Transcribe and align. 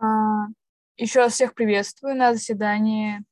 А, 0.00 0.46
Еще 0.96 1.20
раз 1.20 1.34
всех 1.34 1.54
приветствую 1.54 2.16
на 2.16 2.32
заседании 2.32 3.22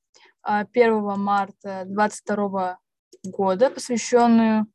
1 0.42 0.92
а, 0.92 1.16
марта 1.16 1.84
2022 1.86 2.78
года, 3.24 3.70
посвященную, 3.70 4.66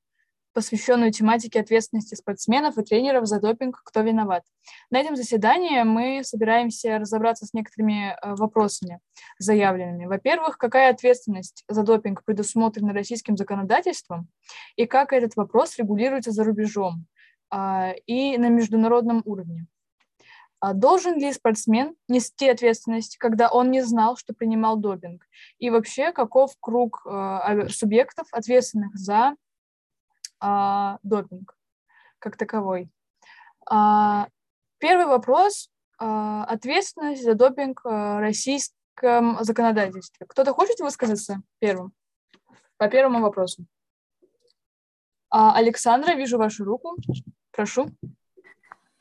посвященную 0.53 1.11
тематике 1.11 1.59
ответственности 1.59 2.15
спортсменов 2.15 2.79
и 2.79 2.83
тренеров 2.83 3.27
за 3.27 3.39
допинг 3.39 3.79
«Кто 3.85 4.01
виноват?». 4.01 4.43
На 4.89 4.99
этом 5.01 5.15
заседании 5.15 5.83
мы 5.83 6.23
собираемся 6.23 6.97
разобраться 6.97 7.45
с 7.45 7.53
некоторыми 7.53 8.17
а, 8.19 8.35
вопросами 8.37 8.99
заявленными. 9.37 10.07
Во-первых, 10.07 10.57
какая 10.57 10.89
ответственность 10.89 11.63
за 11.67 11.83
допинг 11.83 12.23
предусмотрена 12.25 12.91
российским 12.91 13.37
законодательством 13.37 14.29
и 14.77 14.87
как 14.87 15.13
этот 15.13 15.35
вопрос 15.35 15.77
регулируется 15.77 16.31
за 16.31 16.43
рубежом 16.43 17.05
и 18.07 18.35
на 18.39 18.49
международном 18.49 19.21
уровне. 19.25 19.67
А 20.63 20.71
должен 20.71 21.19
ли 21.19 21.33
спортсмен 21.33 21.93
нести 22.07 22.47
ответственность, 22.47 23.17
когда 23.17 23.49
он 23.49 23.69
не 23.69 23.81
знал, 23.81 24.15
что 24.15 24.33
принимал 24.33 24.77
допинг? 24.77 25.27
И 25.59 25.69
вообще, 25.69 26.13
каков 26.13 26.55
круг 26.61 27.05
э, 27.05 27.67
субъектов, 27.67 28.29
ответственных 28.31 28.95
за 28.95 29.35
э, 30.41 30.97
допинг 31.03 31.57
как 32.17 32.37
таковой? 32.37 32.89
Э, 33.69 34.27
первый 34.77 35.05
вопрос. 35.05 35.69
Э, 35.99 36.45
ответственность 36.47 37.23
за 37.23 37.33
допинг 37.33 37.83
в 37.83 38.21
российском 38.21 39.43
законодательстве. 39.43 40.25
Кто-то 40.29 40.53
хочет 40.53 40.79
высказаться 40.79 41.41
первым? 41.59 41.91
По 42.77 42.87
первому 42.87 43.19
вопросу. 43.19 43.65
А, 45.29 45.57
Александра, 45.57 46.13
вижу 46.13 46.37
вашу 46.37 46.63
руку. 46.63 46.95
Прошу. 47.51 47.89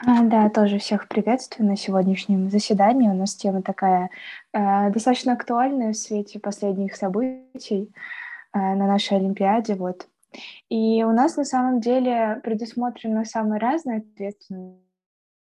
А, 0.04 0.22
да, 0.24 0.50
тоже 0.50 0.78
всех 0.78 1.06
приветствую 1.06 1.68
на 1.68 1.76
сегодняшнем 1.76 2.50
заседании. 2.50 3.08
У 3.08 3.14
нас 3.14 3.36
тема 3.36 3.62
такая 3.62 4.10
э, 4.52 4.90
достаточно 4.90 5.34
актуальная 5.34 5.92
в 5.92 5.96
свете 5.96 6.40
последних 6.40 6.96
событий 6.96 7.94
э, 8.52 8.58
на 8.58 8.88
нашей 8.88 9.18
Олимпиаде. 9.18 9.76
Вот. 9.76 10.08
И 10.68 11.04
у 11.04 11.12
нас 11.12 11.36
на 11.36 11.44
самом 11.44 11.80
деле 11.80 12.40
предусмотрена 12.42 13.24
самая 13.24 13.60
разная 13.60 13.98
ответственность 13.98 14.80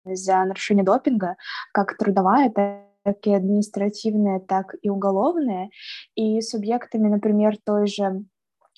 за 0.04 0.44
нарушение 0.44 0.84
допинга, 0.84 1.38
как 1.72 1.96
трудовая, 1.96 2.50
так 2.50 3.26
и 3.26 3.34
административная, 3.34 4.42
так 4.42 4.76
и 4.82 4.90
уголовная. 4.90 5.70
И 6.16 6.42
субъектами, 6.42 7.08
например, 7.08 7.56
той 7.64 7.88
же 7.88 8.26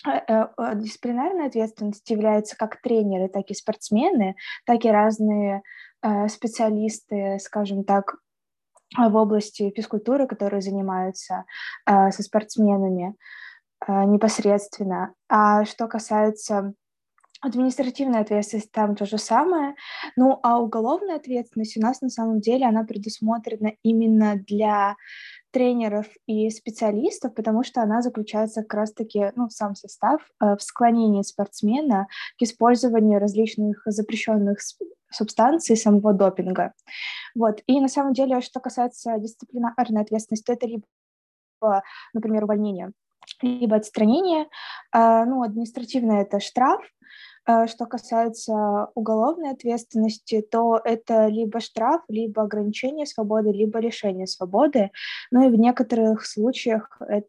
Э, 0.06 0.20
э, 0.28 0.48
э, 0.58 0.76
дисциплинарная 0.76 1.48
ответственность 1.48 2.10
является 2.10 2.58
как 2.58 2.82
тренеры, 2.82 3.30
так 3.30 3.50
и 3.50 3.54
спортсмены, 3.54 4.36
так 4.66 4.86
и 4.86 4.90
разные 4.90 5.64
специалисты, 6.28 7.40
скажем 7.40 7.86
так, 7.86 8.18
в 8.98 9.16
области 9.16 9.72
физкультуры, 9.74 10.28
которые 10.28 10.62
занимаются 10.62 11.46
со 11.88 12.22
спортсменами 12.22 13.16
непосредственно. 13.88 15.14
А 15.30 15.64
что 15.64 15.88
касается 15.88 16.74
административной 17.40 18.20
ответственности, 18.20 18.70
там 18.70 18.98
то 18.98 19.06
же 19.06 19.18
самое. 19.18 19.76
Ну, 20.18 20.40
а 20.44 20.60
уголовная 20.60 21.16
ответственность 21.16 21.78
у 21.78 21.82
нас 21.82 22.02
на 22.02 22.10
самом 22.10 22.42
деле, 22.42 22.66
она 22.66 22.84
предусмотрена 22.84 23.72
именно 23.82 24.36
для 24.36 24.98
тренеров 25.54 26.08
и 26.26 26.50
специалистов, 26.50 27.34
потому 27.36 27.64
что 27.64 27.82
она 27.82 28.02
заключается 28.02 28.64
как 28.64 28.74
раз-таки, 28.74 29.32
ну, 29.36 29.50
сам 29.50 29.76
состав 29.76 30.20
э, 30.42 30.56
в 30.58 30.64
склонении 30.64 31.22
спортсмена 31.22 32.08
к 32.40 32.42
использованию 32.42 33.20
различных 33.20 33.84
запрещенных 33.86 34.58
субстанций 35.12 35.78
самого 35.78 36.14
допинга. 36.14 36.74
Вот. 37.36 37.62
И 37.68 37.80
на 37.80 37.88
самом 37.88 38.14
деле, 38.14 38.42
что 38.42 38.60
касается 38.60 39.18
дисциплинарной 39.20 40.02
ответственности, 40.02 40.46
то 40.46 40.54
это 40.54 40.66
либо, 40.66 40.84
например, 42.14 42.46
увольнение, 42.46 42.92
либо 43.42 43.76
отстранение. 43.76 44.48
Э, 44.92 45.24
ну, 45.26 45.44
административное— 45.44 46.22
это 46.24 46.40
штраф, 46.40 46.82
что 47.46 47.86
касается 47.86 48.88
уголовной 48.96 49.52
ответственности, 49.52 50.42
то 50.42 50.80
это 50.84 51.28
либо 51.28 51.60
штраф, 51.60 52.02
либо 52.08 52.44
ограничение 52.44 53.06
свободы, 53.06 53.52
либо 53.52 53.80
лишение 53.80 54.28
свободы. 54.28 54.92
Ну 55.32 55.48
и 55.48 55.52
в 55.52 55.60
некоторых 55.60 56.26
случаях 56.26 57.02
это 57.02 57.28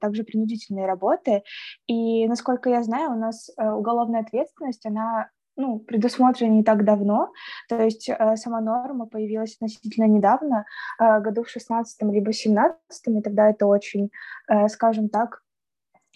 также 0.00 0.24
принудительные 0.24 0.86
работы. 0.86 1.42
И, 1.86 2.26
насколько 2.26 2.70
я 2.70 2.82
знаю, 2.82 3.12
у 3.12 3.16
нас 3.16 3.50
э, 3.50 3.70
уголовная 3.70 4.22
ответственность, 4.22 4.86
она 4.86 5.28
ну, 5.60 5.78
предусмотрена 5.78 6.50
не 6.50 6.64
так 6.64 6.84
давно, 6.84 7.32
то 7.68 7.80
есть 7.82 8.08
э, 8.08 8.36
сама 8.36 8.60
норма 8.60 9.06
появилась 9.06 9.56
относительно 9.56 10.06
недавно, 10.06 10.64
э, 10.98 11.20
году 11.20 11.44
в 11.44 11.50
16 11.50 12.02
либо 12.10 12.32
17 12.32 12.78
и 13.06 13.20
тогда 13.20 13.50
это 13.50 13.66
очень, 13.66 14.10
э, 14.48 14.68
скажем 14.68 15.08
так, 15.08 15.42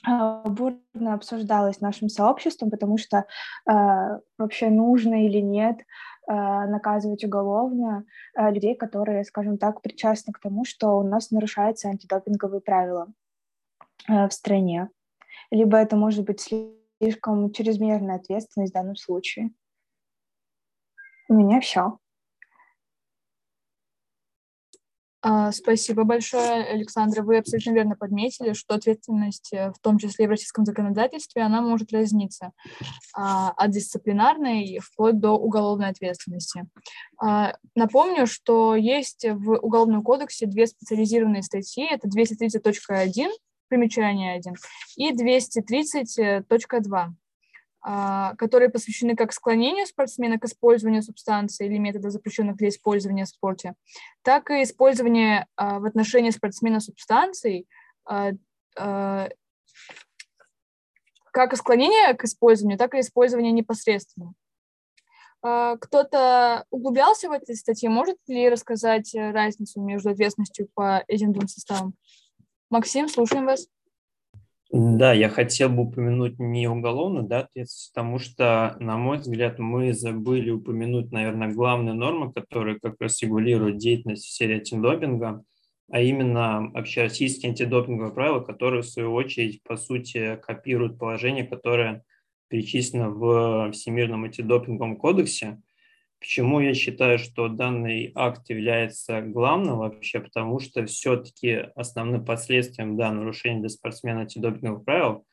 бурно 0.07 1.15
обсуждалось 1.15 1.81
нашим 1.81 2.09
сообществом, 2.09 2.71
потому 2.71 2.99
что 2.99 3.19
э, 3.19 4.21
вообще 4.39 4.71
нужно 4.71 5.27
или 5.27 5.39
нет 5.39 5.79
э, 5.81 6.33
наказывать 6.33 7.25
уголовно 7.25 8.05
э, 8.37 8.51
людей, 8.51 8.75
которые, 8.75 9.25
скажем 9.25 9.59
так, 9.59 9.81
причастны 9.81 10.33
к 10.33 10.41
тому, 10.41 10.65
что 10.65 10.99
у 10.99 11.03
нас 11.03 11.31
нарушаются 11.31 11.89
антидопинговые 11.89 12.61
правила 12.61 13.09
э, 14.09 14.29
в 14.29 14.33
стране. 14.33 14.91
Либо 15.51 15.77
это 15.79 15.97
может 15.97 16.25
быть 16.25 16.41
слишком 17.01 17.51
чрезмерная 17.53 18.17
ответственность 18.17 18.73
в 18.73 18.75
данном 18.75 18.97
случае. 18.97 19.51
У 21.29 21.35
меня 21.35 21.61
все. 21.61 21.99
А, 25.14 25.14
спасибо 25.53 26.05
большое, 26.05 26.65
Александра. 26.65 27.23
Вы 27.23 27.39
абсолютно 27.39 27.71
верно 27.71 27.97
подметили, 27.97 28.53
что 28.53 28.75
ответственность, 28.75 29.53
э, 29.53 29.71
в 29.71 29.79
том 29.81 29.99
числе 29.99 30.27
в 30.27 30.31
российском 30.31 30.65
законодательстве, 30.65 31.43
она 31.43 31.63
может 31.63 31.93
разниться 31.93 32.53
а, 33.17 33.51
от 33.51 33.71
дисциплинарной 33.71 34.79
вплоть 34.83 35.19
до 35.19 35.31
уголовной 35.31 35.89
ответственности. 35.89 36.67
А, 37.19 37.55
напомню, 37.75 38.27
что 38.27 38.77
есть 38.77 39.25
в 39.29 39.59
Уголовном 39.59 40.03
кодексе 40.03 40.47
две 40.47 40.67
специализированные 40.67 41.43
статьи. 41.43 41.87
Это 41.91 42.09
230.1, 42.09 43.31
примечание 43.69 44.35
1, 44.35 44.55
и 44.97 45.13
230.2. 45.13 47.07
А, 47.87 48.35
которые 48.37 48.71
посвящены 48.71 49.15
как 49.15 49.31
склонению 49.31 49.87
спортсмена 49.87 50.39
к 50.39 50.47
использованию 50.47 51.03
субстанции 51.03 51.67
или 51.67 51.77
метода, 51.77 52.09
запрещенных 52.09 52.57
для 52.57 52.71
использования 52.71 53.27
в 53.27 53.29
спорте, 53.29 53.75
так 54.23 54.51
и 54.51 54.63
использование 54.63 55.47
а, 55.57 55.81
в 55.81 55.85
отношении 55.85 56.31
спортсмена 56.31 56.81
субстанций, 56.81 57.69
а, 58.07 58.33
как 61.31 61.57
склонение 61.57 62.15
к 62.15 62.25
использованию, 62.25 62.79
так 62.79 62.95
и 62.95 63.01
использование 63.01 63.53
непосредственно. 63.53 64.33
Кто-то 65.43 66.65
углублялся 66.71 67.29
в 67.29 67.33
этой 67.33 67.55
статье, 67.55 67.91
может 67.91 68.17
ли 68.29 68.49
рассказать 68.49 69.15
разницу 69.15 69.83
между 69.83 70.09
ответственностью 70.09 70.69
по 70.73 71.05
этим 71.07 71.35
двум 71.35 71.49
составам? 71.49 71.95
Максим, 72.71 73.09
слушаем 73.09 73.45
вас. 73.45 73.69
Да, 74.77 75.13
я 75.13 75.29
хотел 75.29 75.69
бы 75.69 75.85
упомянуть 75.85 76.41
не 76.41 76.67
уголовную 76.67 77.25
да, 77.25 77.43
ответственность, 77.43 77.93
потому 77.95 78.19
что, 78.19 78.77
на 78.81 78.97
мой 78.97 79.19
взгляд, 79.19 79.61
мы 79.61 79.93
забыли 79.93 80.51
упомянуть, 80.51 81.13
наверное, 81.13 81.55
главные 81.55 81.95
нормы, 81.95 82.33
которые 82.33 82.81
как 82.81 82.97
раз 82.99 83.23
регулируют 83.23 83.77
деятельность 83.77 84.25
в 84.25 84.33
сфере 84.33 84.57
антидопинга, 84.57 85.45
а 85.93 86.01
именно 86.01 86.73
общероссийские 86.75 87.51
антидопинговые 87.51 88.13
правила, 88.13 88.41
которые, 88.41 88.83
в 88.83 88.89
свою 88.89 89.15
очередь, 89.15 89.63
по 89.63 89.77
сути, 89.77 90.41
копируют 90.43 90.99
положение, 90.99 91.47
которое 91.47 92.03
перечислено 92.49 93.11
в 93.11 93.71
Всемирном 93.71 94.25
антидопинговом 94.25 94.97
кодексе– 94.97 95.63
Почему 96.25 96.59
я 96.59 96.73
считаю, 96.73 97.19
что 97.19 97.49
данный 97.49 98.11
акт 98.15 98.49
является 98.49 99.21
главным 99.21 99.77
вообще? 99.77 100.21
Потому 100.21 100.59
что 100.59 100.87
все-таки 100.87 101.67
основным 101.77 102.25
последствием 102.25 102.97
да, 102.97 103.13
нарушения 103.13 103.61
для 103.61 103.69
спортсмена 103.69 104.23
антидопинговых 104.23 104.87
правил 104.87 105.27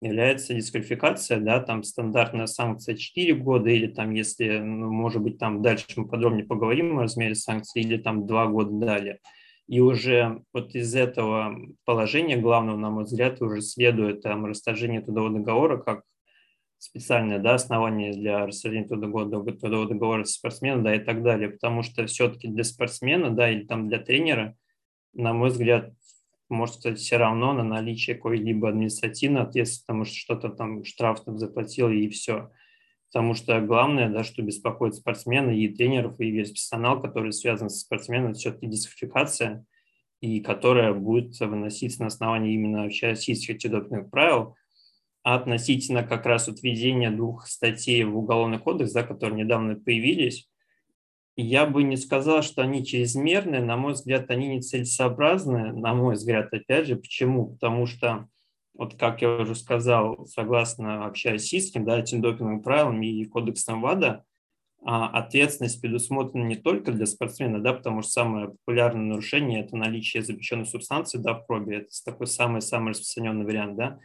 является 0.00 0.54
дисквалификация, 0.54 1.38
да, 1.38 1.60
там 1.60 1.82
стандартная 1.82 2.46
санкция 2.46 2.96
4 2.96 3.34
года, 3.34 3.68
или 3.68 3.88
там, 3.88 4.14
если, 4.14 4.56
ну, 4.60 4.90
может 4.90 5.20
быть, 5.20 5.36
там 5.36 5.60
дальше 5.60 5.84
мы 5.96 6.08
подробнее 6.08 6.46
поговорим 6.46 6.98
о 6.98 7.02
размере 7.02 7.34
санкций, 7.34 7.82
или 7.82 7.98
там 7.98 8.26
2 8.26 8.46
года 8.46 8.70
далее. 8.70 9.18
И 9.66 9.80
уже 9.80 10.40
вот 10.54 10.74
из 10.74 10.94
этого 10.94 11.58
положения 11.84 12.38
главного, 12.38 12.78
на 12.78 12.88
мой 12.88 13.04
взгляд, 13.04 13.42
уже 13.42 13.60
следует 13.60 14.22
там 14.22 14.46
расторжение 14.46 15.02
трудового 15.02 15.40
договора 15.40 15.76
как 15.76 16.04
специальное 16.78 17.38
да, 17.38 17.54
основание 17.54 18.12
для 18.12 18.46
расторжения 18.46 18.86
трудового, 18.86 19.44
трудового 19.52 19.88
договора 19.88 20.24
спортсмена, 20.24 20.82
да, 20.82 20.94
и 20.94 21.00
так 21.00 21.22
далее, 21.22 21.50
потому 21.50 21.82
что 21.82 22.06
все-таки 22.06 22.48
для 22.48 22.64
спортсмена, 22.64 23.30
да, 23.30 23.50
или 23.50 23.64
там 23.64 23.88
для 23.88 23.98
тренера, 23.98 24.56
на 25.12 25.32
мой 25.32 25.50
взгляд, 25.50 25.92
может 26.48 26.76
стать 26.76 26.98
все 26.98 27.16
равно 27.18 27.52
на 27.52 27.62
наличие 27.62 28.16
какой-либо 28.16 28.68
административной 28.68 29.42
ответственности, 29.42 29.86
потому 29.86 30.04
что 30.04 30.14
что-то 30.14 30.48
там 30.50 30.84
штраф 30.84 31.24
там 31.24 31.38
заплатил 31.38 31.90
и 31.90 32.08
все. 32.08 32.50
Потому 33.10 33.34
что 33.34 33.60
главное, 33.60 34.08
да, 34.10 34.22
что 34.22 34.42
беспокоит 34.42 34.94
спортсмена 34.94 35.50
и 35.50 35.68
тренеров, 35.68 36.20
и 36.20 36.30
весь 36.30 36.50
персонал, 36.50 37.00
который 37.00 37.32
связан 37.32 37.70
со 37.70 37.78
спортсменом, 37.78 38.30
это 38.30 38.38
все-таки 38.38 38.66
дисквалификация, 38.66 39.64
и 40.20 40.40
которая 40.40 40.92
будет 40.92 41.38
выноситься 41.40 42.02
на 42.02 42.08
основании 42.08 42.54
именно 42.54 42.84
общероссийских 42.84 43.54
антидопинговых 43.54 44.10
правил, 44.10 44.56
относительно 45.34 46.02
как 46.02 46.26
раз 46.26 46.48
вот 46.48 46.62
введения 46.62 47.10
двух 47.10 47.46
статей 47.46 48.04
в 48.04 48.16
Уголовный 48.16 48.58
кодекс, 48.58 48.92
да, 48.92 49.02
которые 49.02 49.44
недавно 49.44 49.76
появились, 49.76 50.48
я 51.36 51.66
бы 51.66 51.82
не 51.84 51.96
сказал, 51.96 52.42
что 52.42 52.62
они 52.62 52.84
чрезмерные, 52.84 53.62
на 53.62 53.76
мой 53.76 53.92
взгляд, 53.92 54.30
они 54.30 54.48
не 54.48 54.60
целесообразны, 54.60 55.72
на 55.72 55.94
мой 55.94 56.14
взгляд, 56.14 56.52
опять 56.52 56.88
же, 56.88 56.96
почему? 56.96 57.52
Потому 57.52 57.86
что, 57.86 58.28
вот 58.74 58.96
как 58.96 59.22
я 59.22 59.36
уже 59.36 59.54
сказал, 59.54 60.26
согласно 60.26 61.06
общероссийским, 61.06 61.84
да, 61.84 61.94
антидопинговым 61.94 62.62
правилам 62.62 63.00
и 63.02 63.24
кодексам 63.24 63.82
ВАДА, 63.82 64.24
а, 64.82 65.08
ответственность 65.08 65.80
предусмотрена 65.80 66.44
не 66.44 66.56
только 66.56 66.90
для 66.90 67.06
спортсмена, 67.06 67.60
да, 67.60 67.72
потому 67.72 68.02
что 68.02 68.12
самое 68.12 68.48
популярное 68.48 69.04
нарушение– 69.04 69.60
это 69.64 69.76
наличие 69.76 70.22
запрещенной 70.22 70.66
субстанции 70.66 71.18
да, 71.18 71.34
в 71.34 71.46
крови, 71.46 71.76
это 71.76 71.88
такой 72.04 72.26
самый-самый 72.26 72.90
распространенный 72.90 73.44
вариант, 73.44 73.76
да, 73.76 73.98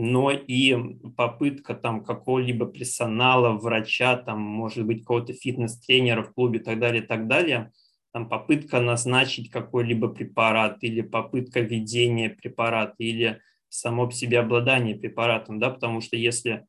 но 0.00 0.30
и 0.30 0.76
попытка 1.16 1.74
там 1.74 2.04
какого-либо 2.04 2.66
персонала, 2.66 3.58
врача, 3.58 4.16
там, 4.16 4.40
может 4.40 4.86
быть, 4.86 5.00
какого-то 5.00 5.32
фитнес-тренера 5.32 6.22
в 6.22 6.32
клубе 6.32 6.60
и 6.60 6.62
так 6.62 6.78
далее, 6.78 7.02
и 7.02 7.06
так 7.06 7.26
далее, 7.26 7.72
там 8.12 8.28
попытка 8.28 8.80
назначить 8.80 9.50
какой-либо 9.50 10.08
препарат 10.08 10.78
или 10.82 11.00
попытка 11.00 11.60
введения 11.60 12.30
препарата 12.30 12.94
или 12.98 13.40
само 13.68 14.06
по 14.06 14.12
себе 14.12 14.38
обладание 14.38 14.94
препаратом, 14.94 15.58
да, 15.58 15.70
потому 15.70 16.00
что 16.00 16.16
если 16.16 16.64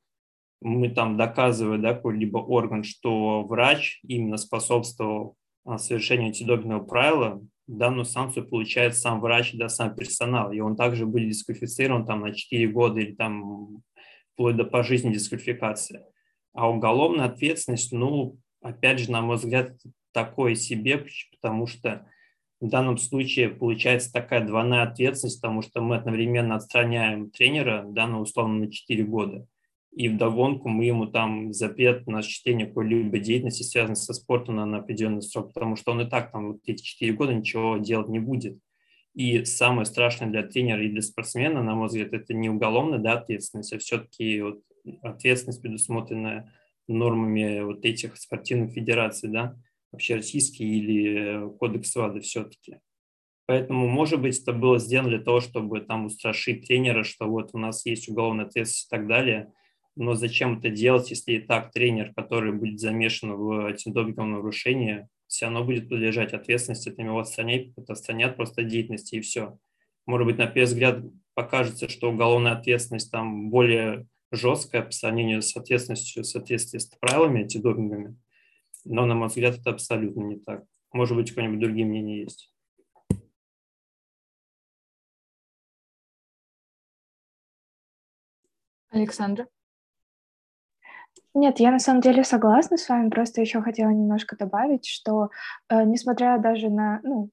мы 0.59 0.89
там 0.89 1.15
доказываем, 1.15 1.83
да, 1.83 1.93
какой-либо 1.93 2.39
орган, 2.39 2.83
что 2.83 3.43
врач 3.43 3.99
именно 4.01 4.37
способствовал 4.37 5.35
а, 5.65 5.77
совершению 5.77 6.29
антидопингового 6.29 6.83
правила, 6.83 7.41
данную 7.77 8.05
санкцию 8.05 8.47
получает 8.47 8.95
сам 8.97 9.21
врач, 9.21 9.53
да, 9.53 9.69
сам 9.69 9.95
персонал. 9.95 10.51
И 10.51 10.59
он 10.59 10.75
также 10.75 11.05
был 11.05 11.19
дисквалифицирован 11.19 12.05
там 12.05 12.21
на 12.21 12.33
4 12.33 12.67
года 12.67 12.99
или 12.99 13.13
там 13.13 13.81
вплоть 14.33 14.55
до 14.55 14.65
пожизненной 14.65 15.15
дисквалификации. 15.15 16.01
А 16.53 16.69
уголовная 16.69 17.25
ответственность, 17.25 17.91
ну, 17.91 18.37
опять 18.61 18.99
же, 18.99 19.11
на 19.11 19.21
мой 19.21 19.37
взгляд, 19.37 19.73
такое 20.11 20.55
себе, 20.55 21.05
потому 21.31 21.67
что 21.67 22.07
в 22.59 22.67
данном 22.67 22.97
случае 22.97 23.49
получается 23.49 24.11
такая 24.11 24.45
двойная 24.45 24.83
ответственность, 24.83 25.41
потому 25.41 25.61
что 25.61 25.81
мы 25.81 25.95
одновременно 25.95 26.55
отстраняем 26.55 27.29
тренера, 27.29 27.85
да, 27.87 28.07
на 28.07 28.19
условно 28.19 28.65
на 28.65 28.71
4 28.71 29.03
года– 29.03 29.45
и 29.91 30.07
вдогонку 30.07 30.69
мы 30.69 30.85
ему 30.85 31.07
там 31.07 31.51
запрет 31.51 32.05
на 32.07 32.19
осуществление 32.19 32.67
какой-либо 32.67 33.17
деятельности, 33.17 33.63
связанной 33.63 33.95
со 33.95 34.13
спортом 34.13 34.57
на, 34.57 34.65
на 34.65 34.77
определенный 34.77 35.21
срок, 35.21 35.53
потому 35.53 35.75
что 35.75 35.91
он 35.91 36.01
и 36.01 36.09
так 36.09 36.31
там 36.31 36.53
вот 36.53 36.61
эти 36.65 36.81
4 36.83 37.13
года 37.13 37.33
ничего 37.33 37.77
делать 37.77 38.07
не 38.07 38.19
будет. 38.19 38.59
И 39.15 39.43
самое 39.45 39.85
страшное 39.85 40.29
для 40.29 40.43
тренера 40.43 40.85
и 40.85 40.89
для 40.89 41.01
спортсмена, 41.01 41.63
на 41.63 41.73
мой 41.73 41.87
взгляд, 41.87 42.13
это 42.13 42.33
не 42.33 42.49
уголовная 42.49 42.99
да, 42.99 43.13
ответственность, 43.13 43.73
а 43.73 43.79
все-таки 43.79 44.41
вот 44.41 44.61
ответственность, 45.01 45.61
предусмотренная 45.61 46.53
нормами 46.87 47.61
вот 47.61 47.83
этих 47.83 48.15
спортивных 48.17 48.71
федераций, 48.71 49.29
да, 49.29 49.57
общероссийские 49.91 50.69
или 50.69 51.57
кодекс 51.57 51.95
ВАДА 51.95 52.21
все-таки. 52.21 52.77
Поэтому, 53.47 53.87
может 53.87 54.21
быть, 54.21 54.39
это 54.39 54.53
было 54.53 54.77
сделано 54.77 55.09
для 55.09 55.19
того, 55.19 55.39
чтобы 55.39 55.81
там 55.81 56.05
устрашить 56.05 56.67
тренера, 56.67 57.03
что 57.03 57.25
вот 57.25 57.49
у 57.53 57.57
нас 57.57 57.83
есть 57.87 58.07
уголовная 58.07 58.45
ответственность 58.45 58.85
и 58.85 58.95
так 58.95 59.07
далее– 59.07 59.51
но 59.95 60.13
зачем 60.13 60.57
это 60.57 60.69
делать, 60.69 61.09
если 61.09 61.33
и 61.33 61.39
так 61.39 61.71
тренер, 61.71 62.13
который 62.13 62.53
будет 62.53 62.79
замешан 62.79 63.33
в 63.33 63.67
антидопинговом 63.67 64.31
нарушении, 64.31 65.07
все 65.27 65.45
равно 65.45 65.63
будет 65.63 65.89
подлежать 65.89 66.33
ответственности, 66.33 66.89
это 66.89 67.01
его 67.01 67.19
отстранять, 67.19 67.69
отстранят 67.87 68.35
просто 68.35 68.63
деятельности 68.63 69.15
и 69.15 69.21
все. 69.21 69.59
Может 70.05 70.25
быть, 70.25 70.37
на 70.37 70.47
первый 70.47 70.65
взгляд 70.65 71.03
покажется, 71.35 71.87
что 71.87 72.11
уголовная 72.11 72.53
ответственность 72.53 73.11
там 73.11 73.49
более 73.49 74.07
жесткая 74.31 74.81
по 74.81 74.91
сравнению 74.91 75.41
с 75.41 75.55
ответственностью 75.55 76.23
в 76.23 76.27
соответствии 76.27 76.79
с 76.79 76.85
правилами 76.85 77.41
антидопинговыми, 77.41 78.17
но, 78.85 79.05
на 79.05 79.15
мой 79.15 79.27
взгляд, 79.27 79.59
это 79.59 79.71
абсолютно 79.71 80.21
не 80.21 80.39
так. 80.39 80.63
Может 80.91 81.15
быть, 81.15 81.29
какое-нибудь 81.29 81.59
другие 81.59 81.85
мнения 81.85 82.21
есть. 82.21 82.51
Александра? 88.89 89.47
Нет, 91.35 91.59
я 91.59 91.71
на 91.71 91.79
самом 91.79 92.01
деле 92.01 92.23
согласна 92.23 92.77
с 92.77 92.89
вами, 92.89 93.09
просто 93.09 93.41
еще 93.41 93.61
хотела 93.61 93.89
немножко 93.89 94.35
добавить, 94.35 94.85
что 94.87 95.29
э, 95.69 95.83
несмотря 95.83 96.39
даже 96.39 96.69
на, 96.69 96.99
ну, 97.03 97.29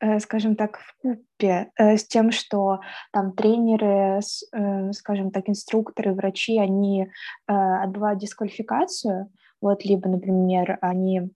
э, 0.00 0.18
скажем 0.20 0.54
так, 0.54 0.78
в 0.78 0.94
купе 1.00 1.70
э, 1.76 1.96
с 1.96 2.06
тем, 2.06 2.30
что 2.30 2.80
там 3.10 3.32
тренеры, 3.32 4.20
э, 4.52 4.92
скажем 4.92 5.30
так, 5.30 5.48
инструкторы, 5.48 6.12
врачи, 6.12 6.58
они 6.58 7.04
э, 7.04 7.52
отбывают 7.52 8.20
дисквалификацию, 8.20 9.30
вот, 9.62 9.84
либо, 9.84 10.08
например, 10.10 10.78
они 10.82 11.30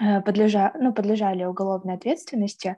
э, 0.00 0.20
подлежа, 0.20 0.72
ну, 0.78 0.92
подлежали 0.92 1.44
уголовной 1.44 1.94
ответственности, 1.94 2.76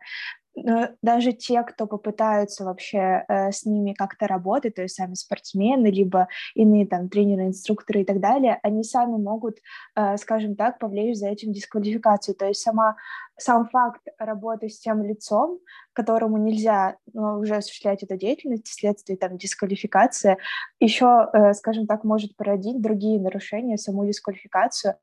даже 0.54 1.32
те, 1.32 1.62
кто 1.62 1.86
попытаются 1.86 2.64
вообще 2.64 3.24
э, 3.26 3.52
с 3.52 3.64
ними 3.64 3.94
как-то 3.94 4.26
работать, 4.26 4.74
то 4.74 4.82
есть 4.82 4.96
сами 4.96 5.14
спортсмены, 5.14 5.86
либо 5.86 6.28
иные 6.54 6.86
там 6.86 7.08
тренеры, 7.08 7.46
инструкторы 7.46 8.02
и 8.02 8.04
так 8.04 8.20
далее, 8.20 8.58
они 8.62 8.84
сами 8.84 9.16
могут, 9.16 9.58
э, 9.96 10.16
скажем 10.18 10.54
так, 10.54 10.78
повлечь 10.78 11.16
за 11.16 11.28
этим 11.28 11.52
дисквалификацию. 11.52 12.34
То 12.34 12.46
есть 12.46 12.60
сама, 12.60 12.96
сам 13.38 13.66
факт 13.68 14.02
работы 14.18 14.68
с 14.68 14.78
тем 14.78 15.02
лицом, 15.02 15.58
которому 15.94 16.36
нельзя 16.36 16.96
ну, 17.12 17.38
уже 17.38 17.56
осуществлять 17.56 18.02
эту 18.02 18.16
деятельность 18.16 18.66
вследствие 18.66 19.16
там 19.16 19.38
дисквалификации, 19.38 20.36
еще, 20.80 21.30
э, 21.32 21.54
скажем 21.54 21.86
так, 21.86 22.04
может 22.04 22.36
породить 22.36 22.82
другие 22.82 23.18
нарушения, 23.18 23.78
саму 23.78 24.04
дисквалификацию. 24.06 24.96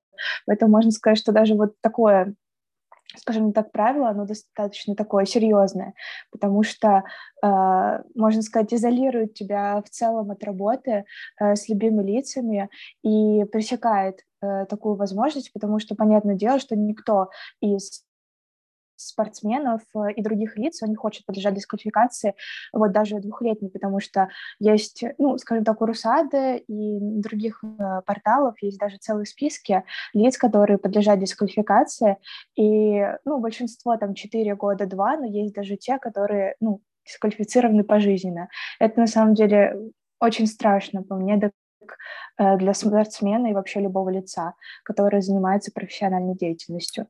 Поэтому 0.46 0.72
можно 0.72 0.92
сказать, 0.92 1.18
что 1.18 1.32
даже 1.32 1.56
вот 1.56 1.74
такое 1.82 2.36
скажем 3.18 3.54
так, 3.54 3.72
правило, 3.72 4.10
оно 4.10 4.26
достаточно 4.26 4.96
такое 4.96 5.26
серьезное, 5.26 5.94
потому 6.32 6.64
что, 6.64 7.04
э, 7.44 8.04
можно 8.16 8.42
сказать, 8.42 8.74
изолирует 8.74 9.34
тебя 9.34 9.82
в 9.82 9.90
целом 9.90 10.32
от 10.32 10.44
работы 10.44 11.06
э, 11.40 11.56
с 11.56 11.70
любыми 11.70 12.04
лицами 12.04 12.70
и 13.04 13.46
пресекает 13.46 14.26
э, 14.42 14.66
такую 14.66 14.96
возможность, 14.96 15.52
потому 15.54 15.80
что, 15.80 15.96
понятное 15.96 16.36
дело, 16.36 16.60
что 16.60 16.76
никто 16.76 17.30
из 17.62 18.04
спортсменов 19.00 19.82
э, 19.96 20.12
и 20.16 20.22
других 20.22 20.58
лиц, 20.58 20.82
он 20.84 20.90
не 20.90 20.96
хочет 20.96 21.26
подлежать 21.26 21.56
дисквалификации, 21.56 22.36
вот 22.74 22.92
даже 22.92 23.20
двухлетний, 23.20 23.70
потому 23.70 24.00
что 24.00 24.30
есть, 24.60 25.04
ну, 25.18 25.38
скажем 25.38 25.64
так, 25.64 25.82
у 25.82 25.86
Русады 25.86 26.58
и 26.58 27.00
других 27.00 27.64
э, 27.64 28.02
порталов 28.06 28.56
есть 28.62 28.78
даже 28.78 28.98
целые 28.98 29.26
списки 29.26 29.84
лиц, 30.14 30.38
которые 30.38 30.78
подлежат 30.78 31.20
дисквалификации, 31.20 32.18
и, 32.56 33.02
ну, 33.26 33.40
большинство 33.40 33.98
там 33.98 34.14
4 34.14 34.56
года, 34.56 34.86
2, 34.86 35.18
но 35.18 35.26
есть 35.26 35.54
даже 35.54 35.78
те, 35.78 35.98
которые, 35.98 36.56
ну, 36.60 36.82
дисквалифицированы 37.06 37.84
пожизненно. 37.84 38.50
Это 38.80 39.00
на 39.00 39.08
самом 39.08 39.34
деле 39.34 39.92
очень 40.20 40.48
страшно 40.48 41.04
по 41.04 41.16
мне, 41.16 41.52
э, 42.38 42.58
для 42.58 42.74
спортсмена 42.74 43.48
и 43.48 43.54
вообще 43.54 43.80
любого 43.80 44.10
лица, 44.10 44.54
который 44.84 45.22
занимается 45.22 45.72
профессиональной 45.72 46.36
деятельностью. 46.36 47.08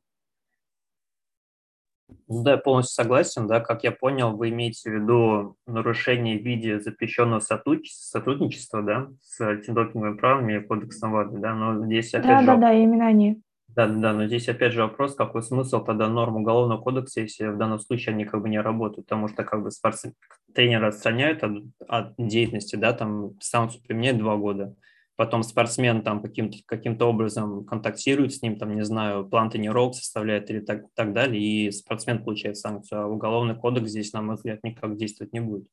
Да, 2.28 2.52
я 2.52 2.56
полностью 2.56 2.94
согласен. 2.94 3.46
Да, 3.46 3.60
как 3.60 3.84
я 3.84 3.92
понял, 3.92 4.36
вы 4.36 4.50
имеете 4.50 4.90
в 4.90 4.94
виду 4.94 5.56
нарушение 5.66 6.38
в 6.38 6.42
виде 6.42 6.80
запрещенного 6.80 7.40
сотрудничества, 7.40 8.82
да, 8.82 9.08
с 9.20 9.40
антидопинговыми 9.40 10.16
правами 10.16 10.56
и 10.56 10.60
кодексом 10.60 11.12
ВАДА, 11.12 11.38
да, 11.38 11.54
но 11.54 11.84
здесь 11.86 12.14
опять 12.14 12.26
да, 12.26 12.40
же... 12.40 12.46
Да, 12.46 12.56
да, 12.56 12.72
именно 12.72 13.06
они. 13.06 13.42
Да, 13.68 13.86
да, 13.86 14.12
но 14.12 14.26
здесь 14.26 14.48
опять 14.48 14.72
же 14.72 14.82
вопрос, 14.82 15.14
какой 15.14 15.42
смысл 15.42 15.84
тогда 15.84 16.08
норм 16.08 16.36
Уголовного 16.36 16.80
кодекса, 16.80 17.20
если 17.20 17.46
в 17.46 17.56
данном 17.56 17.78
случае 17.78 18.14
они 18.14 18.24
как 18.24 18.42
бы 18.42 18.48
не 18.48 18.60
работают, 18.60 19.06
потому 19.06 19.28
что 19.28 19.44
как 19.44 19.62
бы 19.62 19.70
спортсмен, 19.70 20.14
тренера 20.54 20.88
отстраняют 20.88 21.44
от, 21.44 21.52
от 21.86 22.14
деятельности, 22.18 22.76
да, 22.76 22.92
там 22.92 23.38
санкцию 23.40 23.82
применяют 23.82 24.18
два 24.18 24.36
года, 24.36 24.74
потом 25.20 25.42
спортсмен 25.42 26.00
там 26.02 26.22
каким-то 26.22 26.56
каким 26.64 26.98
образом 27.02 27.66
контактирует 27.66 28.32
с 28.32 28.40
ним, 28.40 28.58
там, 28.58 28.74
не 28.74 28.86
знаю, 28.86 29.28
план 29.28 29.50
тренировок 29.50 29.94
составляет 29.94 30.50
или 30.50 30.60
так, 30.60 30.84
так 30.94 31.12
далее, 31.12 31.42
и 31.42 31.70
спортсмен 31.70 32.24
получает 32.24 32.56
санкцию, 32.56 33.02
а 33.02 33.06
уголовный 33.06 33.54
кодекс 33.54 33.90
здесь, 33.90 34.14
на 34.14 34.22
мой 34.22 34.36
взгляд, 34.36 34.64
никак 34.64 34.96
действовать 34.96 35.34
не 35.34 35.40
будет, 35.40 35.68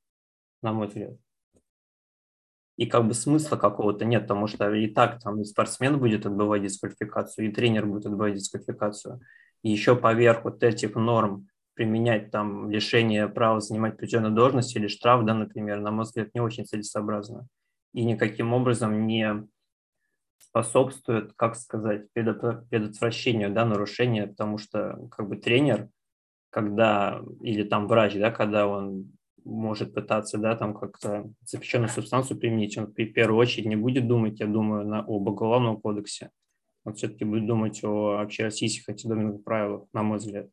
на 0.62 0.74
мой 0.74 0.88
взгляд. 0.88 1.14
И 2.76 2.88
как 2.88 3.08
бы 3.08 3.14
смысла 3.14 3.56
какого-то 3.56 4.04
нет, 4.04 4.24
потому 4.24 4.48
что 4.48 4.70
и 4.74 4.88
так 4.88 5.22
там 5.24 5.40
и 5.40 5.46
спортсмен 5.46 5.98
будет 5.98 6.26
отбывать 6.26 6.64
дисквалификацию, 6.64 7.48
и 7.48 7.54
тренер 7.54 7.86
будет 7.86 8.06
отбывать 8.06 8.34
дисквалификацию. 8.34 9.22
И 9.64 9.72
еще 9.72 9.96
поверх 9.96 10.44
вот 10.44 10.62
этих 10.62 10.96
норм 10.96 11.48
применять 11.74 12.32
там 12.32 12.70
лишение 12.70 13.30
права 13.30 13.62
занимать 13.62 13.94
определенную 13.94 14.36
должность 14.36 14.76
или 14.76 14.90
штраф, 14.90 15.24
да, 15.24 15.34
например, 15.34 15.80
на 15.80 15.92
мой 15.92 16.04
взгляд, 16.04 16.36
не 16.36 16.42
очень 16.42 16.66
целесообразно 16.66 17.48
и 17.94 18.04
никаким 18.04 18.54
образом 18.54 19.08
не 19.08 19.48
способствует, 20.40 21.34
как 21.36 21.56
сказать, 21.56 22.12
предотвращению 22.14 23.52
да, 23.52 23.66
нарушения, 23.66 24.28
потому 24.28 24.58
что 24.58 25.08
как 25.12 25.28
бы 25.28 25.38
тренер, 25.38 25.90
когда, 26.50 27.22
или 27.42 27.64
там 27.64 27.88
врач, 27.88 28.16
да, 28.16 28.32
когда 28.32 28.68
он 28.68 29.12
может 29.44 29.94
пытаться, 29.94 30.38
да, 30.38 30.56
там 30.56 30.74
как-то 30.74 31.30
запрещенную 31.42 31.90
субстанцию 31.90 32.40
применить, 32.40 32.78
он 32.78 32.88
в 32.88 32.94
первую 32.94 33.40
очередь 33.40 33.68
не 33.68 33.76
будет 33.76 34.08
думать, 34.08 34.40
я 34.40 34.48
думаю, 34.48 34.86
на, 34.86 35.00
об 35.00 35.28
уголовном 35.28 35.80
кодексе, 35.80 36.32
он 36.86 36.94
все-таки 36.94 37.26
будет 37.26 37.46
думать 37.48 37.84
о 37.84 38.20
общероссийских 38.20 38.88
антидопинговых 38.90 39.44
правилах, 39.44 39.88
на 39.94 40.04
мой 40.04 40.18
взгляд. 40.18 40.50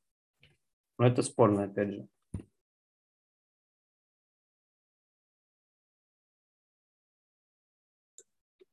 Но 0.99 1.07
это 1.07 1.23
спорно, 1.23 1.64
опять 1.64 1.93
же. 1.93 2.09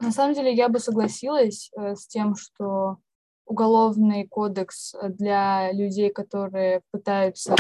На 0.01 0.11
самом 0.11 0.33
деле 0.33 0.51
я 0.51 0.67
бы 0.67 0.79
согласилась 0.79 1.69
э, 1.77 1.95
с 1.95 2.07
тем, 2.07 2.35
что 2.35 2.97
уголовный 3.45 4.27
кодекс 4.27 4.95
для 5.03 5.71
людей, 5.71 6.09
которые 6.09 6.81
пытаются 6.89 7.55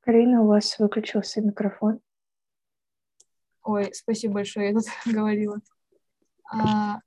Карина, 0.00 0.42
у 0.42 0.48
вас 0.48 0.78
выключился 0.78 1.40
микрофон. 1.40 2.00
Ой, 3.62 3.90
спасибо 3.94 4.34
большое, 4.34 4.68
я 4.68 4.74
тут 4.74 4.84
говорила. 5.06 5.60
А, 6.52 6.98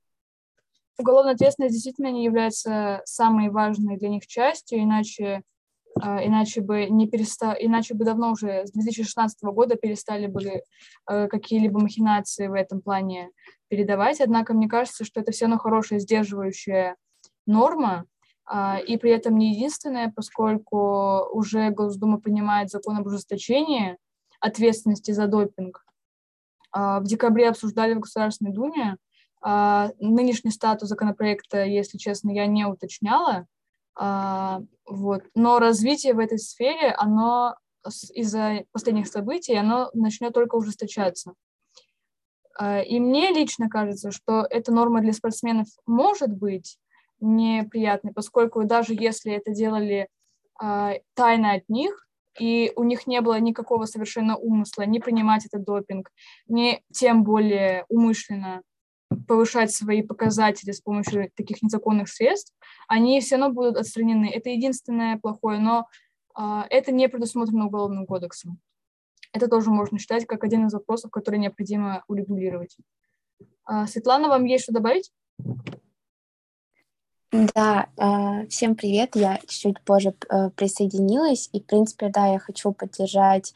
уголовная 0.98 1.34
ответственность 1.34 1.74
действительно 1.74 2.10
не 2.10 2.24
является 2.24 3.02
самой 3.04 3.50
важной 3.50 3.98
для 3.98 4.08
них 4.08 4.26
частью, 4.26 4.82
иначе, 4.82 5.42
иначе 5.96 6.60
бы 6.60 6.86
не 6.86 7.08
переста... 7.08 7.56
иначе 7.58 7.94
бы 7.94 8.04
давно 8.04 8.32
уже 8.32 8.66
с 8.66 8.72
2016 8.72 9.42
года 9.44 9.76
перестали 9.76 10.26
бы 10.26 10.62
а, 11.06 11.28
какие-либо 11.28 11.80
махинации 11.80 12.46
в 12.46 12.54
этом 12.54 12.80
плане 12.80 13.30
передавать. 13.68 14.20
Однако 14.20 14.54
мне 14.54 14.68
кажется, 14.68 15.04
что 15.04 15.20
это 15.20 15.32
все 15.32 15.46
равно 15.46 15.58
хорошая 15.58 15.98
сдерживающая 15.98 16.96
норма, 17.46 18.04
а, 18.44 18.78
и 18.78 18.96
при 18.96 19.10
этом 19.10 19.36
не 19.36 19.54
единственное, 19.54 20.12
поскольку 20.14 21.28
уже 21.32 21.70
Госдума 21.70 22.18
принимает 22.20 22.70
закон 22.70 22.96
об 22.96 23.06
ужесточении 23.06 23.98
ответственности 24.40 25.10
за 25.10 25.26
допинг. 25.26 25.84
А, 26.72 27.00
в 27.00 27.04
декабре 27.04 27.48
обсуждали 27.48 27.94
в 27.94 28.00
Государственной 28.00 28.52
Думе. 28.52 28.96
А, 29.40 29.90
нынешний 30.00 30.50
статус 30.50 30.88
законопроекта, 30.88 31.64
если 31.64 31.98
честно, 31.98 32.30
я 32.30 32.46
не 32.46 32.64
уточняла. 32.64 33.46
Вот. 33.98 35.24
Но 35.34 35.58
развитие 35.58 36.14
в 36.14 36.18
этой 36.18 36.38
сфере, 36.38 36.92
оно 36.92 37.56
из-за 38.14 38.64
последних 38.72 39.08
событий, 39.08 39.54
оно 39.54 39.90
начнет 39.92 40.32
только 40.32 40.54
ужесточаться. 40.54 41.34
И 42.60 43.00
мне 43.00 43.30
лично 43.32 43.68
кажется, 43.68 44.10
что 44.10 44.46
эта 44.48 44.72
норма 44.72 45.00
для 45.00 45.12
спортсменов 45.12 45.68
может 45.86 46.32
быть, 46.32 46.78
неприятный, 47.20 48.12
поскольку 48.12 48.64
даже 48.64 48.94
если 48.94 49.32
это 49.32 49.52
делали 49.52 50.08
э, 50.62 50.92
тайно 51.14 51.52
от 51.52 51.68
них, 51.68 52.06
и 52.38 52.72
у 52.76 52.84
них 52.84 53.06
не 53.06 53.20
было 53.20 53.40
никакого 53.40 53.84
совершенно 53.84 54.36
умысла 54.36 54.82
не 54.82 55.00
принимать 55.00 55.46
этот 55.46 55.64
допинг, 55.64 56.10
не 56.46 56.82
тем 56.92 57.24
более 57.24 57.84
умышленно 57.88 58.62
повышать 59.28 59.70
свои 59.70 60.02
показатели 60.02 60.72
с 60.72 60.80
помощью 60.80 61.30
таких 61.36 61.62
незаконных 61.62 62.08
средств, 62.08 62.52
они 62.88 63.20
все 63.20 63.36
равно 63.36 63.54
будут 63.54 63.76
отстранены. 63.76 64.28
Это 64.34 64.50
единственное 64.50 65.18
плохое, 65.18 65.60
но 65.60 65.86
э, 66.36 66.62
это 66.70 66.90
не 66.90 67.08
предусмотрено 67.08 67.66
Уголовным 67.66 68.06
кодексом. 68.06 68.58
Это 69.32 69.46
тоже 69.46 69.70
можно 69.70 69.98
считать 69.98 70.26
как 70.26 70.42
один 70.42 70.66
из 70.66 70.72
вопросов, 70.72 71.10
который 71.10 71.38
необходимо 71.38 72.02
урегулировать. 72.08 72.76
Э, 73.70 73.86
Светлана, 73.86 74.28
вам 74.28 74.44
есть 74.46 74.64
что 74.64 74.72
добавить? 74.72 75.12
Да, 77.30 77.88
а, 77.98 78.46
всем 78.46 78.74
привет. 78.74 79.14
Я 79.14 79.36
чуть-чуть 79.46 79.82
позже 79.82 80.14
э, 80.30 80.48
присоединилась. 80.56 81.50
И, 81.52 81.60
в 81.60 81.66
принципе, 81.66 82.08
да, 82.08 82.26
я 82.26 82.38
хочу 82.38 82.72
поддержать 82.72 83.54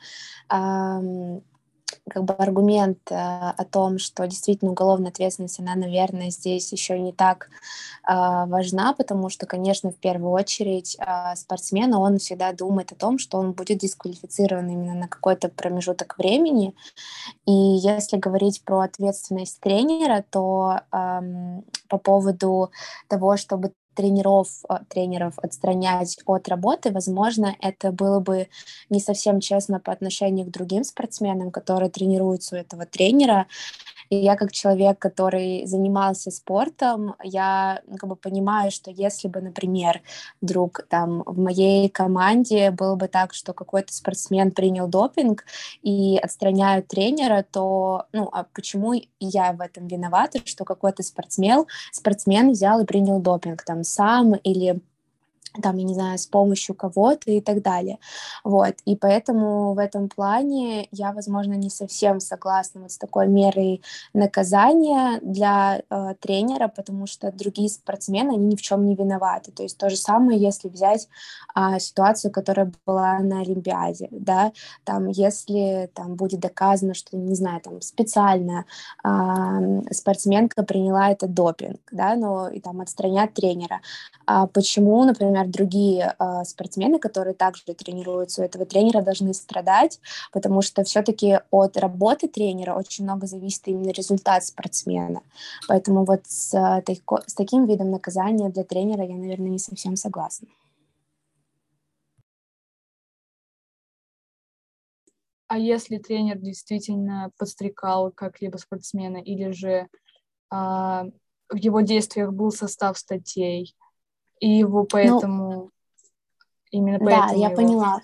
как 2.11 2.25
бы 2.25 2.35
аргумент 2.35 2.99
э, 3.11 3.14
о 3.14 3.64
том, 3.64 3.99
что 3.99 4.26
действительно 4.26 4.73
уголовная 4.73 5.11
ответственность, 5.11 5.61
она, 5.61 5.75
наверное, 5.75 6.30
здесь 6.30 6.73
еще 6.73 6.99
не 6.99 7.12
так 7.12 7.49
э, 8.09 8.12
важна, 8.47 8.92
потому 8.92 9.28
что, 9.28 9.47
конечно, 9.47 9.90
в 9.90 9.97
первую 9.97 10.32
очередь 10.32 10.97
э, 10.99 11.37
спортсмен, 11.37 11.94
он 11.94 12.18
всегда 12.18 12.52
думает 12.52 12.92
о 12.92 12.97
том, 12.97 13.18
что 13.18 13.38
он 13.38 13.52
будет 13.52 13.78
дисквалифицирован 13.78 14.68
именно 14.68 14.94
на 14.94 15.09
какой-то 15.09 15.49
промежуток 15.49 16.18
времени. 16.18 16.75
И 17.47 17.52
если 17.52 18.16
говорить 18.16 18.62
про 18.64 18.80
ответственность 18.80 19.61
тренера, 19.61 20.25
то 20.28 20.80
э, 20.92 21.21
по 21.88 21.99
поводу 21.99 22.71
того, 23.09 23.37
чтобы 23.37 23.73
тренеров, 23.94 24.49
э, 24.68 24.78
тренеров 24.88 25.38
отстранять 25.38 26.18
от 26.26 26.49
работы, 26.49 26.90
возможно, 26.90 27.56
это 27.61 27.92
было 27.92 28.20
бы 28.20 28.49
не 28.90 29.00
совсем 29.00 29.40
честно 29.40 29.80
по 29.80 29.92
отношению 29.92 30.46
к 30.46 30.50
другим 30.50 30.84
спортсменам, 30.84 31.50
которые 31.50 31.90
тренируются 31.90 32.56
у 32.56 32.58
этого 32.58 32.87
тренера, 32.87 33.46
и 34.12 34.16
я 34.16 34.37
как 34.37 34.52
человек, 34.52 34.99
который 34.99 35.64
занимался 35.64 36.31
спортом, 36.31 37.14
я 37.25 37.81
ну, 37.87 37.97
как 37.97 38.11
бы 38.11 38.14
понимаю, 38.14 38.71
что 38.71 38.90
если 38.90 39.26
бы, 39.26 39.40
например, 39.40 40.02
вдруг 40.42 40.83
там 40.90 41.23
в 41.25 41.38
моей 41.38 41.88
команде 41.88 42.71
было 42.73 42.95
бы 42.95 43.09
так, 43.09 43.33
что 43.33 43.54
какой-то 43.54 43.95
спортсмен 43.95 44.50
принял 44.50 44.87
допинг 44.87 45.47
и 45.81 46.19
отстраняют 46.19 46.88
тренера, 46.88 47.42
то 47.50 48.04
ну 48.12 48.28
а 48.31 48.45
почему 48.52 48.92
я 49.19 49.54
в 49.54 49.62
этом 49.62 49.87
виновата, 49.87 50.40
что 50.45 50.66
какой-то 50.66 51.02
спортсмен, 51.02 51.64
спортсмен 51.90 52.50
взял 52.52 52.81
и 52.81 52.85
принял 52.85 53.19
допинг 53.19 53.62
там 53.64 53.83
сам 53.83 54.35
или 54.35 54.83
там, 55.61 55.76
я 55.76 55.85
не 55.85 55.94
знаю, 55.94 56.18
с 56.18 56.26
помощью 56.26 56.75
кого-то 56.75 57.30
и 57.30 57.40
так 57.40 57.62
далее. 57.62 57.99
Вот, 58.44 58.75
и 58.85 58.97
поэтому 58.97 59.75
в 59.75 59.78
этом 59.78 60.09
плане 60.09 60.88
я, 60.92 61.12
возможно, 61.12 61.54
не 61.54 61.71
совсем 61.71 62.21
согласна 62.21 62.82
вот 62.82 62.92
с 62.92 62.99
такой 62.99 63.28
мерой 63.28 63.82
наказания 64.14 65.18
для 65.21 65.82
э, 65.90 66.14
тренера, 66.21 66.68
потому 66.68 67.06
что 67.06 67.30
другие 67.32 67.68
спортсмены, 67.68 68.32
они 68.32 68.47
ни 68.47 68.56
в 68.56 68.62
чем 68.62 68.87
не 68.87 68.94
виноваты. 68.94 69.52
То 69.52 69.62
есть 69.62 69.76
то 69.76 69.90
же 69.90 69.97
самое, 69.97 70.40
если 70.40 70.68
взять 70.68 71.09
э, 71.54 71.78
ситуацию, 71.78 72.30
которая 72.30 72.73
была 72.87 73.18
на 73.18 73.40
Олимпиаде, 73.40 74.09
да, 74.11 74.52
там, 74.85 75.09
если 75.09 75.90
там 75.94 76.14
будет 76.14 76.40
доказано, 76.40 76.94
что, 76.94 77.16
не 77.16 77.35
знаю, 77.35 77.61
там 77.61 77.80
специально 77.80 78.64
э, 79.04 79.92
спортсменка 79.92 80.62
приняла 80.62 81.11
этот 81.11 81.35
допинг, 81.35 81.80
да, 81.90 82.14
но 82.16 82.49
и 82.49 82.61
там 82.61 82.80
отстранят 82.80 83.35
тренера. 83.35 83.80
А 84.26 84.47
почему, 84.47 85.04
например, 85.04 85.41
например, 85.42 85.52
другие 85.52 86.14
э, 86.18 86.44
спортсмены, 86.44 86.99
которые 86.99 87.34
также 87.34 87.62
тренируются 87.75 88.42
у 88.42 88.44
этого 88.44 88.64
тренера, 88.64 89.02
должны 89.02 89.34
страдать, 89.34 90.00
потому 90.32 90.62
что 90.62 90.84
все-таки 90.84 91.40
от 91.50 91.76
работы 91.76 92.28
тренера 92.28 92.75
очень 92.75 93.04
много 93.04 93.26
зависит 93.26 93.68
именно 93.68 93.90
результат 93.90 94.44
спортсмена. 94.44 95.22
Поэтому 95.68 96.04
вот 96.04 96.20
с, 96.26 96.52
с 96.52 97.34
таким 97.34 97.66
видом 97.66 97.90
наказания 97.90 98.49
для 98.49 98.64
тренера 98.64 99.04
я, 99.04 99.14
наверное, 99.14 99.50
не 99.50 99.58
совсем 99.58 99.96
согласна. 99.96 100.49
А 105.49 105.58
если 105.58 105.99
тренер 105.99 106.38
действительно 106.38 107.30
подстрекал 107.37 108.11
как-либо 108.11 108.56
спортсмена, 108.56 109.18
или 109.18 109.50
же 109.50 109.87
а, 110.49 111.04
в 111.50 111.56
его 111.56 111.82
действиях 111.82 112.32
был 112.32 112.50
состав 112.52 112.96
статей, 112.96 113.75
и 114.42 114.49
его 114.49 114.80
ну, 114.80 114.87
поэтому... 114.90 115.50
Ну, 115.52 115.70
именно 116.72 116.99
поэтому... 116.99 117.28
Да, 117.28 117.34
я 117.34 117.46
его... 117.46 117.56
поняла. 117.56 118.00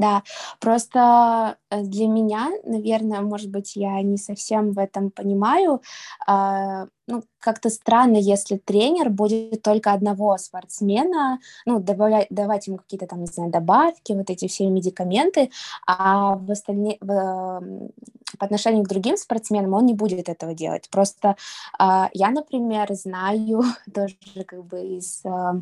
Да, 0.00 0.22
просто 0.60 1.58
э, 1.68 1.82
для 1.82 2.08
меня, 2.08 2.48
наверное, 2.64 3.20
может 3.20 3.50
быть, 3.50 3.76
я 3.76 4.00
не 4.00 4.16
совсем 4.16 4.72
в 4.72 4.78
этом 4.78 5.10
понимаю. 5.10 5.82
Э, 6.26 6.86
ну, 7.06 7.22
как-то 7.38 7.68
странно, 7.68 8.16
если 8.16 8.56
тренер 8.56 9.10
будет 9.10 9.60
только 9.62 9.92
одного 9.92 10.38
спортсмена, 10.38 11.38
ну, 11.66 11.80
добавлять, 11.80 12.28
давать 12.30 12.66
ему 12.66 12.78
какие-то 12.78 13.06
там, 13.06 13.20
не 13.20 13.26
знаю, 13.26 13.50
добавки, 13.50 14.12
вот 14.12 14.30
эти 14.30 14.48
все 14.48 14.70
медикаменты, 14.70 15.50
а 15.86 16.36
в 16.36 16.50
остальне... 16.50 16.96
в... 17.02 17.62
по 18.38 18.46
отношению 18.46 18.84
к 18.84 18.88
другим 18.88 19.18
спортсменам 19.18 19.74
он 19.74 19.84
не 19.84 19.94
будет 19.94 20.30
этого 20.30 20.54
делать. 20.54 20.88
Просто 20.88 21.36
э, 21.78 22.08
я, 22.14 22.30
например, 22.30 22.90
знаю 22.94 23.64
тоже 23.94 24.16
как 24.46 24.64
бы 24.64 24.80
из... 24.80 25.22
Э, 25.26 25.60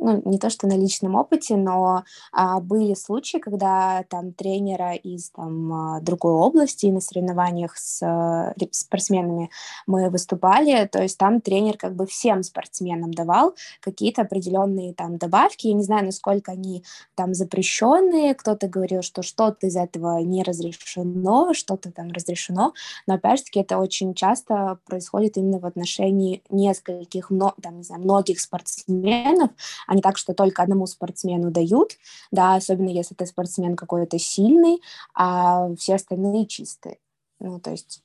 ну, 0.00 0.22
не 0.24 0.38
то 0.38 0.50
что 0.50 0.66
на 0.66 0.76
личном 0.76 1.14
опыте, 1.14 1.56
но 1.56 2.04
а, 2.32 2.60
были 2.60 2.94
случаи, 2.94 3.38
когда 3.38 4.04
там 4.08 4.32
тренера 4.32 4.94
из 4.94 5.30
там, 5.30 5.72
а, 5.72 6.00
другой 6.00 6.32
области 6.32 6.86
на 6.86 7.00
соревнованиях 7.00 7.76
с 7.76 8.02
а, 8.02 8.54
спортсменами 8.70 9.50
мы 9.86 10.10
выступали, 10.10 10.86
то 10.86 11.02
есть 11.02 11.18
там 11.18 11.40
тренер 11.40 11.76
как 11.76 11.94
бы 11.94 12.06
всем 12.06 12.42
спортсменам 12.42 13.12
давал 13.12 13.54
какие-то 13.80 14.22
определенные 14.22 14.94
там 14.94 15.18
добавки, 15.18 15.68
я 15.68 15.74
не 15.74 15.82
знаю, 15.82 16.06
насколько 16.06 16.52
они 16.52 16.84
там 17.14 17.34
запрещенные, 17.34 18.34
кто-то 18.34 18.68
говорил, 18.68 19.02
что 19.02 19.22
что-то 19.22 19.66
из 19.66 19.76
этого 19.76 20.18
не 20.20 20.42
разрешено, 20.42 21.54
что-то 21.54 21.90
там 21.90 22.10
разрешено, 22.12 22.72
но 23.06 23.14
опять 23.14 23.38
же 23.38 23.44
таки 23.46 23.60
это 23.60 23.78
очень 23.78 24.14
часто 24.14 24.78
происходит 24.86 25.36
именно 25.36 25.58
в 25.58 25.66
отношении 25.66 26.42
нескольких, 26.50 27.30
там, 27.62 27.76
не 27.76 27.82
знаю, 27.82 28.02
многих 28.02 28.40
спортсменов, 28.40 29.50
а 29.86 29.94
не 29.94 30.02
так, 30.02 30.16
что 30.18 30.34
только 30.34 30.62
одному 30.62 30.86
спортсмену 30.86 31.50
дают, 31.50 31.92
да, 32.30 32.54
особенно 32.56 32.88
если 32.88 33.14
это 33.16 33.26
спортсмен 33.26 33.76
какой-то 33.76 34.18
сильный, 34.18 34.80
а 35.14 35.74
все 35.76 35.96
остальные 35.96 36.46
чистые. 36.46 36.98
Ну, 37.38 37.60
то 37.60 37.70
есть 37.70 38.02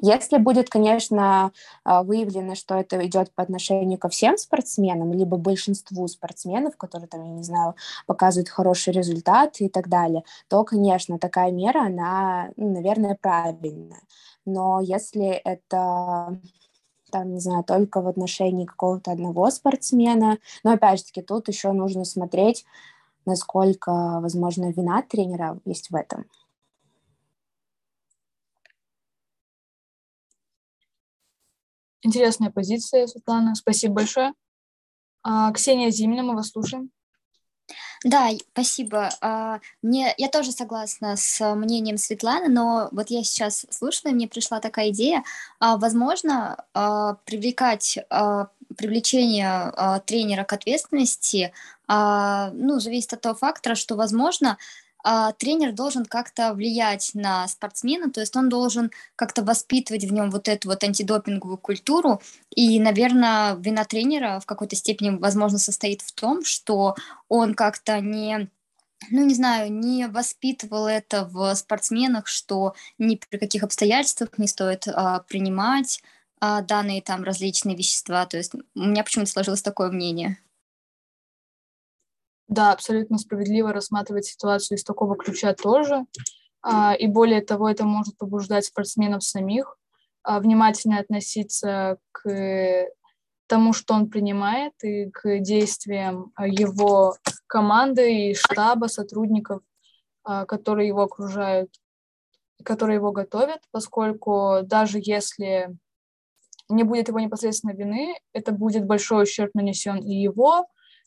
если 0.00 0.38
будет, 0.38 0.68
конечно, 0.68 1.52
а, 1.84 2.02
выявлено, 2.02 2.54
что 2.54 2.74
это 2.74 3.04
идет 3.06 3.32
по 3.34 3.42
отношению 3.42 3.98
ко 3.98 4.08
всем 4.08 4.36
спортсменам, 4.36 5.12
либо 5.12 5.36
большинству 5.36 6.06
спортсменов, 6.08 6.76
которые, 6.76 7.08
там, 7.08 7.24
я 7.24 7.30
не 7.30 7.42
знаю, 7.42 7.76
показывают 8.06 8.48
хороший 8.48 8.92
результат 8.92 9.60
и 9.60 9.68
так 9.68 9.88
далее, 9.88 10.24
то, 10.48 10.64
конечно, 10.64 11.18
такая 11.18 11.50
мера, 11.52 11.86
она, 11.86 12.50
ну, 12.56 12.72
наверное, 12.72 13.16
правильная. 13.20 14.02
Но 14.44 14.80
если 14.80 15.28
это 15.28 16.38
там, 17.10 17.32
не 17.34 17.40
знаю, 17.40 17.64
только 17.64 18.00
в 18.00 18.08
отношении 18.08 18.66
какого-то 18.66 19.12
одного 19.12 19.50
спортсмена. 19.50 20.38
Но 20.64 20.72
опять 20.72 21.00
же 21.00 21.04
таки 21.06 21.22
тут 21.22 21.48
еще 21.48 21.72
нужно 21.72 22.04
смотреть, 22.04 22.64
насколько, 23.24 24.20
возможно, 24.20 24.72
вина 24.72 25.02
тренера 25.02 25.60
есть 25.64 25.90
в 25.90 25.94
этом. 25.94 26.26
Интересная 32.02 32.50
позиция, 32.50 33.06
Светлана. 33.06 33.54
Спасибо 33.54 33.94
большое. 33.94 34.32
А, 35.22 35.50
Ксения 35.52 35.90
Зимина, 35.90 36.22
мы 36.22 36.36
вас 36.36 36.50
слушаем. 36.50 36.90
Да, 38.04 38.28
спасибо. 38.52 39.10
А, 39.20 39.60
мне, 39.82 40.14
я 40.18 40.28
тоже 40.28 40.52
согласна 40.52 41.16
с 41.16 41.54
мнением 41.54 41.98
Светланы, 41.98 42.48
но 42.48 42.88
вот 42.92 43.10
я 43.10 43.24
сейчас 43.24 43.66
слушала, 43.70 44.12
мне 44.12 44.28
пришла 44.28 44.60
такая 44.60 44.90
идея. 44.90 45.24
А, 45.58 45.76
возможно, 45.76 46.64
а, 46.74 47.14
привлекать 47.24 47.98
привлечение 48.76 49.72
тренера 50.06 50.42
к 50.44 50.52
ответственности 50.52 51.52
ну, 51.88 52.80
зависит 52.80 53.12
от 53.12 53.20
того 53.20 53.36
фактора, 53.36 53.76
что, 53.76 53.94
возможно, 53.94 54.58
а, 55.08 55.30
тренер 55.30 55.70
должен 55.70 56.04
как-то 56.04 56.52
влиять 56.52 57.12
на 57.14 57.46
спортсмена, 57.46 58.10
то 58.10 58.18
есть 58.18 58.34
он 58.34 58.48
должен 58.48 58.90
как-то 59.14 59.44
воспитывать 59.44 60.02
в 60.02 60.12
нем 60.12 60.32
вот 60.32 60.48
эту 60.48 60.68
вот 60.68 60.82
антидопинговую 60.82 61.58
культуру. 61.58 62.20
И, 62.50 62.80
наверное, 62.80 63.54
вина 63.54 63.84
тренера 63.84 64.40
в 64.40 64.46
какой-то 64.46 64.74
степени, 64.74 65.10
возможно, 65.10 65.60
состоит 65.60 66.02
в 66.02 66.10
том, 66.10 66.44
что 66.44 66.96
он 67.28 67.54
как-то 67.54 68.00
не 68.00 68.50
ну, 69.10 69.24
не 69.24 69.34
знаю, 69.34 69.72
не 69.72 70.08
воспитывал 70.08 70.88
это 70.88 71.24
в 71.24 71.54
спортсменах, 71.54 72.26
что 72.26 72.74
ни 72.98 73.14
при 73.14 73.38
каких 73.38 73.62
обстоятельствах 73.62 74.30
не 74.38 74.48
стоит 74.48 74.88
а, 74.88 75.20
принимать 75.20 76.02
а, 76.40 76.62
данные 76.62 77.00
там 77.00 77.22
различные 77.22 77.76
вещества. 77.76 78.26
То 78.26 78.38
есть 78.38 78.54
у 78.54 78.80
меня 78.80 79.04
почему-то 79.04 79.30
сложилось 79.30 79.62
такое 79.62 79.92
мнение. 79.92 80.38
Да, 82.48 82.72
абсолютно 82.72 83.18
справедливо 83.18 83.72
рассматривать 83.72 84.26
ситуацию 84.26 84.78
из 84.78 84.84
такого 84.84 85.16
ключа 85.16 85.52
тоже. 85.54 86.04
А, 86.62 86.94
и 86.94 87.06
более 87.06 87.40
того, 87.40 87.68
это 87.68 87.84
может 87.84 88.16
побуждать 88.18 88.64
спортсменов 88.64 89.24
самих 89.24 89.76
а, 90.22 90.40
внимательно 90.40 90.98
относиться 90.98 91.98
к 92.12 92.88
тому, 93.46 93.72
что 93.72 93.94
он 93.94 94.10
принимает, 94.10 94.72
и 94.82 95.10
к 95.10 95.38
действиям 95.38 96.32
его 96.38 97.16
команды 97.46 98.30
и 98.30 98.34
штаба, 98.34 98.86
сотрудников, 98.86 99.62
а, 100.24 100.44
которые 100.44 100.88
его 100.88 101.02
окружают, 101.02 101.70
которые 102.64 102.96
его 102.96 103.12
готовят, 103.12 103.60
поскольку 103.70 104.58
даже 104.62 104.98
если 105.00 105.76
не 106.68 106.82
будет 106.82 107.08
его 107.08 107.20
непосредственной 107.20 107.76
вины, 107.76 108.14
это 108.32 108.50
будет 108.50 108.86
большой 108.86 109.24
ущерб 109.24 109.54
нанесен 109.54 109.98
и 109.98 110.14
его 110.14 110.66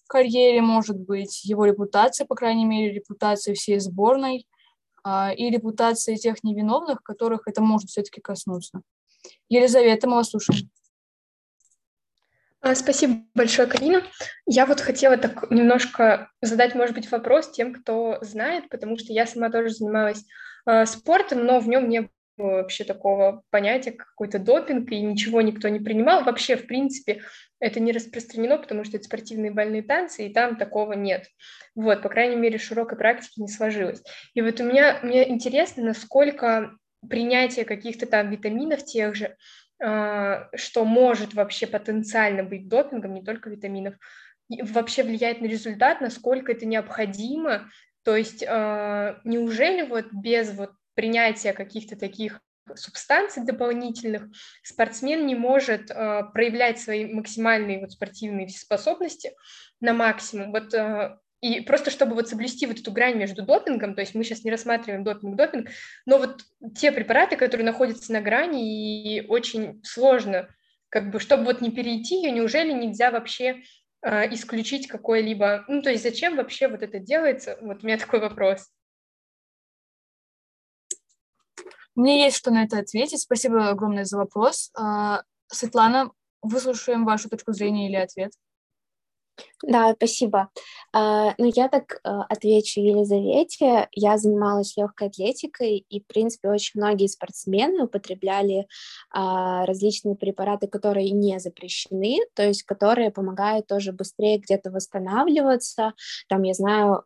карьере, 0.10 0.62
может 0.62 0.98
быть, 0.98 1.46
его 1.46 1.66
репутация, 1.66 2.26
по 2.26 2.36
крайней 2.36 2.66
мере, 2.66 2.94
репутация 2.94 3.54
всей 3.54 3.80
сборной 3.80 4.46
а, 5.04 5.32
и 5.34 5.50
репутация 5.50 6.18
тех 6.18 6.44
невиновных, 6.44 7.02
которых 7.04 7.48
это 7.48 7.62
может 7.62 7.90
все-таки 7.90 8.20
коснуться. 8.20 8.82
Елизавета, 9.48 10.08
мы 10.08 10.16
вас 10.16 10.30
слушаем. 10.30 10.70
А, 12.62 12.76
спасибо 12.76 13.24
большое, 13.36 13.68
Карина. 13.68 14.04
Я 14.46 14.66
вот 14.66 14.82
хотела 14.82 15.16
так 15.16 15.50
немножко 15.50 16.30
задать, 16.42 16.76
может 16.76 16.94
быть, 16.94 17.10
вопрос 17.10 17.52
тем, 17.52 17.74
кто 17.74 18.18
знает, 18.22 18.68
потому 18.70 18.98
что 18.98 19.14
я 19.14 19.26
сама 19.26 19.50
тоже 19.50 19.70
занималась 19.70 20.26
э, 20.66 20.86
спортом, 20.86 21.46
но 21.46 21.60
в 21.62 21.70
нем 21.70 21.88
не 21.88 22.10
вообще 22.44 22.84
такого 22.84 23.44
понятия, 23.50 23.92
как 23.92 24.08
какой-то 24.08 24.40
допинг, 24.40 24.92
и 24.92 25.02
ничего 25.02 25.42
никто 25.42 25.70
не 25.70 25.80
принимал. 25.80 26.24
Вообще, 26.24 26.56
в 26.56 26.68
принципе, 26.68 27.22
это 27.60 27.80
не 27.80 27.92
распространено, 27.92 28.58
потому 28.58 28.84
что 28.84 28.98
это 28.98 29.06
спортивные 29.06 29.52
бальные 29.52 29.84
танцы, 29.84 30.26
и 30.26 30.34
там 30.34 30.56
такого 30.56 30.94
нет. 30.94 31.28
Вот, 31.76 32.02
по 32.02 32.10
крайней 32.10 32.36
мере, 32.36 32.58
широкой 32.58 32.98
практики 32.98 33.40
не 33.40 33.48
сложилось. 33.48 34.02
И 34.34 34.42
вот 34.42 34.60
у 34.60 34.64
меня, 34.64 35.00
мне 35.04 35.30
интересно, 35.30 35.84
насколько 35.84 36.78
принятие 37.08 37.66
каких-то 37.66 38.06
там 38.06 38.30
витаминов 38.30 38.84
тех 38.86 39.16
же, 39.16 39.36
э, 39.84 40.46
что 40.56 40.86
может 40.86 41.34
вообще 41.34 41.68
потенциально 41.68 42.44
быть 42.44 42.68
допингом, 42.68 43.14
не 43.14 43.24
только 43.24 43.50
витаминов, 43.50 43.96
вообще 44.50 45.04
влияет 45.04 45.42
на 45.42 45.46
результат, 45.46 46.02
насколько 46.02 46.52
это 46.52 46.66
необходимо. 46.66 47.70
То 48.04 48.16
есть 48.16 48.44
э, 48.46 49.16
неужели 49.24 49.84
вот 49.84 50.08
без 50.12 50.52
вот 50.54 50.72
принятия 51.00 51.54
каких-то 51.54 51.96
таких 51.96 52.42
субстанций 52.76 53.46
дополнительных 53.46 54.24
спортсмен 54.64 55.26
не 55.26 55.34
может 55.34 55.90
э, 55.90 56.24
проявлять 56.34 56.78
свои 56.78 57.06
максимальные 57.06 57.80
вот 57.80 57.94
спортивные 57.94 58.50
способности 58.50 59.32
на 59.80 59.94
максимум. 59.94 60.52
Вот 60.52 60.74
э, 60.74 61.18
и 61.40 61.62
просто 61.62 61.90
чтобы 61.90 62.16
вот 62.16 62.28
соблюсти 62.28 62.66
вот 62.68 62.82
эту 62.82 62.92
грань 62.92 63.16
между 63.16 63.44
допингом, 63.44 63.96
то 63.96 64.02
есть 64.02 64.14
мы 64.14 64.26
сейчас 64.26 64.44
не 64.44 64.52
рассматриваем 64.52 65.06
допинг-допинг, 65.06 65.70
но 66.06 66.18
вот 66.18 66.42
те 66.78 66.92
препараты, 66.92 67.38
которые 67.38 67.66
находятся 67.66 68.12
на 68.12 68.20
грани, 68.20 69.16
и 69.16 69.26
очень 69.26 69.82
сложно, 69.86 70.50
как 70.90 71.12
бы, 71.12 71.22
чтобы 71.22 71.46
вот 71.46 71.62
не 71.62 71.72
перейти 71.72 72.16
ее, 72.16 72.32
неужели 72.32 72.74
нельзя 72.74 73.10
вообще 73.10 73.62
э, 74.02 74.34
исключить 74.34 74.90
какой-либо, 74.90 75.64
ну, 75.70 75.82
то 75.82 75.92
есть 75.92 76.04
зачем 76.04 76.36
вообще 76.36 76.68
вот 76.68 76.84
это 76.84 77.00
делается? 77.00 77.58
Вот 77.62 77.86
у 77.86 77.88
меня 77.88 77.98
такой 77.98 78.20
вопрос. 78.20 78.68
Мне 81.96 82.24
есть 82.24 82.38
что 82.38 82.52
на 82.52 82.64
это 82.64 82.80
ответить. 82.80 83.22
Спасибо 83.22 83.70
огромное 83.70 84.06
за 84.06 84.18
вопрос. 84.18 84.72
А, 84.78 85.24
Светлана, 85.48 86.12
выслушаем 86.42 87.06
вашу 87.06 87.30
точку 87.30 87.54
зрения 87.54 87.90
или 87.90 87.96
ответ. 87.96 88.32
Да, 89.64 89.94
спасибо. 89.94 90.50
Uh, 90.96 91.34
ну, 91.38 91.52
я 91.54 91.68
так 91.68 92.00
uh, 92.06 92.24
отвечу 92.30 92.82
Елизавете. 92.82 93.88
Я 93.92 94.18
занималась 94.18 94.76
легкой 94.78 95.10
атлетикой, 95.10 95.86
и, 95.90 96.02
в 96.02 96.08
принципе, 96.08 96.50
очень 96.50 96.80
многие 96.80 97.08
спортсмены 97.08 97.84
употребляли 97.84 98.68
uh, 99.16 99.66
различные 99.66 100.16
препараты, 100.16 100.68
которые 100.68 101.12
не 101.12 101.40
запрещены, 101.40 102.20
то 102.34 102.44
есть 102.44 102.64
которые 102.64 103.12
помогают 103.12 103.68
тоже 103.68 103.92
быстрее 103.92 104.40
где-то 104.40 104.72
восстанавливаться. 104.72 105.94
Там, 106.28 106.44
я 106.44 106.54
знаю, 106.54 107.04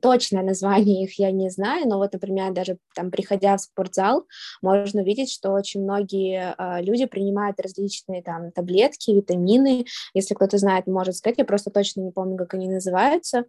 точное 0.00 0.42
название 0.42 1.04
их 1.04 1.18
я 1.18 1.30
не 1.30 1.50
знаю, 1.50 1.88
но 1.88 1.98
вот, 1.98 2.12
например, 2.12 2.52
даже 2.52 2.78
там, 2.94 3.10
приходя 3.10 3.56
в 3.56 3.60
спортзал, 3.60 4.26
можно 4.60 5.02
увидеть, 5.02 5.30
что 5.30 5.52
очень 5.52 5.82
многие 5.82 6.54
э, 6.56 6.82
люди 6.82 7.06
принимают 7.06 7.60
различные 7.60 8.22
там 8.22 8.52
таблетки, 8.52 9.10
витамины, 9.10 9.86
если 10.14 10.34
кто-то 10.34 10.58
знает, 10.58 10.86
может 10.86 11.16
сказать, 11.16 11.38
я 11.38 11.44
просто 11.44 11.70
точно 11.70 12.00
не 12.00 12.10
помню, 12.10 12.36
как 12.36 12.54
они 12.54 12.68
называются, 12.68 13.44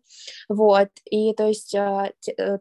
вот, 0.50 0.90
и 1.10 1.34
то 1.34 1.48
есть 1.48 1.76
э, 1.76 2.12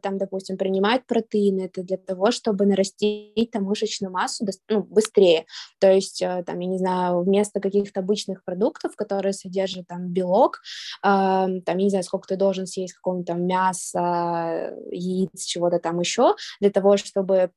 там, 0.01 0.17
допустим, 0.17 0.57
принимать 0.57 1.05
протеины, 1.05 1.65
это 1.65 1.83
для 1.83 1.97
того, 1.97 2.31
чтобы 2.31 2.65
нарастить 2.65 3.51
там 3.51 3.63
мышечную 3.63 4.11
массу 4.11 4.45
ну, 4.69 4.83
быстрее, 4.83 5.45
то 5.79 5.91
есть 5.91 6.21
э, 6.21 6.43
там, 6.45 6.59
я 6.59 6.67
не 6.67 6.77
знаю, 6.77 7.21
вместо 7.21 7.59
каких-то 7.59 7.99
обычных 7.99 8.43
продуктов, 8.43 8.95
которые 8.95 9.33
содержат 9.33 9.87
там 9.87 10.07
белок, 10.07 10.61
э, 11.01 11.05
там, 11.05 11.61
я 11.65 11.83
не 11.83 11.89
знаю, 11.89 12.03
сколько 12.03 12.27
ты 12.27 12.35
должен 12.35 12.67
съесть 12.67 12.93
какого-нибудь 12.93 13.27
там 13.27 13.45
мяса, 13.45 13.72
мяса, 13.73 14.73
яиц, 14.91 15.43
чего-то 15.45 15.79
там 15.79 15.99
еще, 15.99 16.35
для 16.59 16.69
того, 16.69 16.97
чтобы 16.97 17.51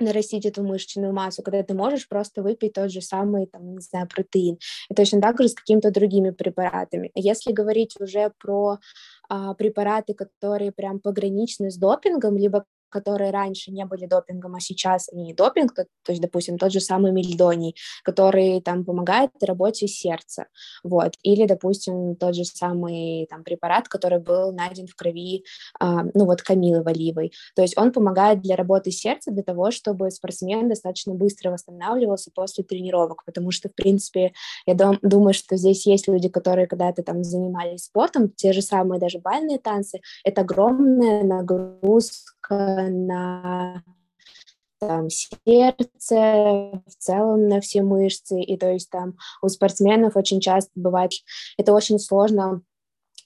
нарастить 0.00 0.44
эту 0.44 0.64
мышечную 0.64 1.12
массу, 1.12 1.42
когда 1.42 1.62
ты 1.62 1.72
можешь 1.72 2.08
просто 2.08 2.42
выпить 2.42 2.72
тот 2.72 2.90
же 2.90 3.00
самый, 3.00 3.46
там, 3.46 3.74
не 3.74 3.80
знаю, 3.80 4.08
протеин. 4.08 4.58
И 4.90 4.94
точно 4.94 5.20
так 5.20 5.40
же 5.40 5.48
с 5.48 5.54
какими-то 5.54 5.92
другими 5.92 6.30
препаратами. 6.30 7.12
Если 7.14 7.52
говорить 7.52 7.94
уже 8.00 8.32
про 8.40 8.78
а, 9.28 9.54
препараты, 9.54 10.14
которые 10.14 10.72
прям 10.72 10.98
пограничны 10.98 11.70
с 11.70 11.76
допингом, 11.76 12.36
либо 12.36 12.64
которые 12.94 13.32
раньше 13.32 13.72
не 13.72 13.84
были 13.84 14.06
допингом, 14.06 14.54
а 14.54 14.60
сейчас 14.60 15.08
они 15.12 15.34
допинг, 15.34 15.74
то, 15.74 15.84
то 16.04 16.12
есть, 16.12 16.22
допустим, 16.22 16.58
тот 16.58 16.72
же 16.72 16.78
самый 16.78 17.10
мельдоний, 17.10 17.74
который 18.04 18.60
там 18.60 18.84
помогает 18.84 19.30
работе 19.42 19.88
сердца, 19.88 20.46
вот, 20.84 21.14
или, 21.24 21.44
допустим, 21.44 22.14
тот 22.14 22.36
же 22.36 22.44
самый 22.44 23.26
там 23.28 23.42
препарат, 23.42 23.88
который 23.88 24.20
был 24.20 24.52
найден 24.52 24.86
в 24.86 24.94
крови, 24.94 25.44
а, 25.80 26.04
ну 26.14 26.24
вот 26.24 26.42
Камилы 26.42 26.84
Валивой, 26.84 27.32
то 27.56 27.62
есть 27.62 27.76
он 27.76 27.90
помогает 27.90 28.42
для 28.42 28.54
работы 28.54 28.92
сердца, 28.92 29.32
для 29.32 29.42
того, 29.42 29.72
чтобы 29.72 30.12
спортсмен 30.12 30.68
достаточно 30.68 31.14
быстро 31.14 31.50
восстанавливался 31.50 32.30
после 32.32 32.62
тренировок, 32.62 33.24
потому 33.24 33.50
что, 33.50 33.68
в 33.68 33.74
принципе, 33.74 34.32
я 34.66 34.74
дум- 34.74 35.00
думаю, 35.02 35.34
что 35.34 35.56
здесь 35.56 35.84
есть 35.84 36.06
люди, 36.06 36.28
которые 36.28 36.68
когда-то 36.68 37.02
там 37.02 37.24
занимались 37.24 37.86
спортом, 37.86 38.28
те 38.28 38.52
же 38.52 38.62
самые 38.62 39.00
даже 39.00 39.18
бальные 39.18 39.58
танцы, 39.58 40.00
это 40.22 40.42
огромная 40.42 41.24
нагрузка 41.24 42.34
на 42.50 43.82
там, 44.78 45.08
сердце, 45.10 46.82
в 46.86 46.94
целом 46.98 47.48
на 47.48 47.60
все 47.60 47.82
мышцы, 47.82 48.40
и 48.40 48.56
то 48.56 48.70
есть 48.70 48.90
там 48.90 49.14
у 49.42 49.48
спортсменов 49.48 50.16
очень 50.16 50.40
часто 50.40 50.70
бывает, 50.74 51.12
это 51.56 51.72
очень 51.72 51.98
сложно 51.98 52.62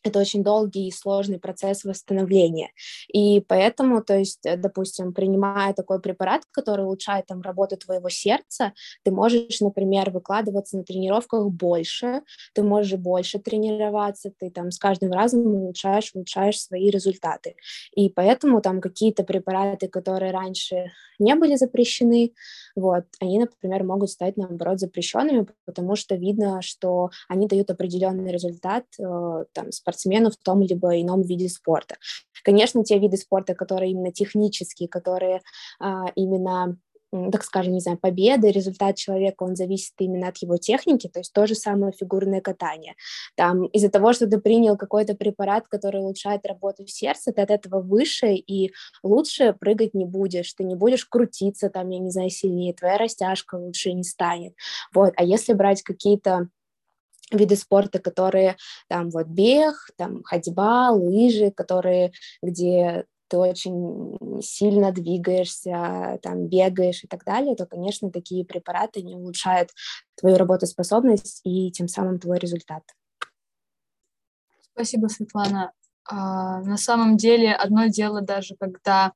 это 0.03 0.19
очень 0.21 0.43
долгий 0.43 0.89
и 0.89 0.93
сложный 0.93 1.39
процесс 1.39 1.85
восстановления. 1.85 2.71
И 3.13 3.41
поэтому, 3.41 4.03
то 4.03 4.17
есть, 4.17 4.45
э, 4.47 4.57
допустим, 4.57 5.13
принимая 5.13 5.73
такой 5.75 6.01
препарат, 6.01 6.43
который 6.51 6.85
улучшает 6.85 7.27
там 7.27 7.43
работу 7.43 7.77
твоего 7.77 8.09
сердца, 8.09 8.73
ты 9.05 9.11
можешь, 9.11 9.61
например, 9.61 10.11
выкладываться 10.11 10.77
на 10.77 10.85
тренировках 10.85 11.49
больше, 11.51 12.23
ты 12.55 12.63
можешь 12.63 12.99
больше 12.99 13.39
тренироваться, 13.39 14.31
ты 14.39 14.51
там 14.51 14.71
с 14.71 14.79
каждым 14.79 15.13
разом 15.13 15.47
улучшаешь, 15.47 16.13
улучшаешь 16.15 16.61
свои 16.61 16.91
результаты. 16.91 17.57
И 17.95 18.09
поэтому 18.09 18.61
там 18.61 18.81
какие-то 18.81 19.25
препараты, 19.25 19.89
которые 19.89 20.33
раньше 20.33 20.93
не 21.19 21.35
были 21.35 21.57
запрещены, 21.57 22.33
вот, 22.77 23.05
они, 23.21 23.41
например, 23.41 23.85
могут 23.85 24.11
стать, 24.11 24.37
наоборот, 24.37 24.79
запрещенными, 24.79 25.47
потому 25.65 25.97
что 25.97 26.15
видно, 26.15 26.63
что 26.63 27.11
они 27.29 27.49
дают 27.49 27.71
определенный 27.71 28.33
результат 28.33 28.85
э, 28.99 29.45
там, 29.53 29.73
спортсмену 29.89 30.31
в 30.31 30.37
том 30.37 30.61
либо 30.61 31.01
ином 31.01 31.23
виде 31.23 31.49
спорта. 31.49 31.97
Конечно, 32.45 32.85
те 32.85 32.99
виды 32.99 33.17
спорта, 33.17 33.55
которые 33.55 33.93
именно 33.93 34.13
технические, 34.13 34.89
которые 34.89 35.43
а, 35.81 36.07
именно 36.15 36.77
так 37.33 37.43
скажем, 37.43 37.73
не 37.73 37.81
знаю, 37.81 37.97
победы, 37.97 38.51
результат 38.51 38.97
человека, 38.97 39.43
он 39.43 39.57
зависит 39.57 39.95
именно 39.99 40.29
от 40.29 40.37
его 40.43 40.59
техники, 40.59 41.09
то 41.09 41.21
есть 41.21 41.33
то 41.33 41.47
же 41.47 41.55
самое 41.55 41.91
фигурное 41.91 42.43
катание. 42.43 42.97
Там 43.35 43.65
из-за 43.69 43.89
того, 43.89 44.13
что 44.13 44.27
ты 44.27 44.39
принял 44.39 44.77
какой-то 44.77 45.15
препарат, 45.15 45.69
который 45.69 46.03
улучшает 46.03 46.45
работу 46.45 46.87
сердца, 46.87 47.33
ты 47.33 47.41
от 47.41 47.51
этого 47.51 47.81
выше 47.81 48.35
и 48.35 48.73
лучше 49.03 49.55
прыгать 49.59 49.95
не 49.95 50.05
будешь, 50.05 50.53
ты 50.53 50.65
не 50.65 50.75
будешь 50.75 51.07
крутиться 51.07 51.71
там, 51.71 51.89
я 51.89 51.99
не 51.99 52.11
знаю, 52.11 52.29
сильнее, 52.29 52.75
твоя 52.75 52.99
растяжка 52.99 53.55
лучше 53.55 53.95
не 53.95 54.05
станет. 54.05 54.53
Вот, 54.93 55.15
а 55.17 55.25
если 55.25 55.55
брать 55.55 55.83
какие-то 55.83 56.49
виды 57.31 57.57
спорта, 57.57 57.99
которые 57.99 58.57
там 58.89 59.11
вот 59.11 59.27
бег, 59.27 59.75
там 59.97 60.23
ходьба, 60.23 60.91
лыжи, 60.91 61.51
которые, 61.51 62.13
где 62.43 63.05
ты 63.29 63.37
очень 63.37 64.43
сильно 64.43 64.91
двигаешься, 64.91 66.19
там 66.23 66.47
бегаешь 66.47 67.05
и 67.05 67.07
так 67.07 67.25
далее, 67.25 67.55
то, 67.55 67.67
конечно, 67.67 68.11
такие 68.11 68.45
препараты 68.45 69.03
не 69.03 69.15
улучшают 69.15 69.71
твою 70.17 70.39
работоспособность 70.39 71.43
и 71.45 71.71
тем 71.71 71.89
самым 71.89 72.19
твой 72.19 72.39
результат. 72.39 72.83
Спасибо, 74.73 75.09
Светлана. 75.09 75.73
А, 76.09 76.61
на 76.63 76.77
самом 76.77 77.17
деле, 77.17 77.53
одно 77.53 77.87
дело 77.87 78.23
даже, 78.23 78.55
когда 78.59 79.13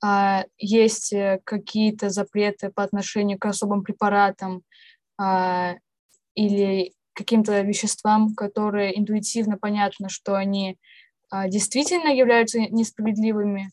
а, 0.00 0.44
есть 0.58 1.12
э, 1.12 1.40
какие-то 1.44 2.10
запреты 2.10 2.70
по 2.70 2.84
отношению 2.84 3.38
к 3.38 3.46
особым 3.46 3.82
препаратам 3.82 4.62
а, 5.16 5.74
или 6.34 6.92
каким-то 7.18 7.60
веществам, 7.62 8.34
которые 8.34 8.96
интуитивно 8.96 9.58
понятно, 9.58 10.08
что 10.08 10.36
они 10.36 10.78
а, 11.30 11.48
действительно 11.48 12.08
являются 12.08 12.60
несправедливыми, 12.60 13.70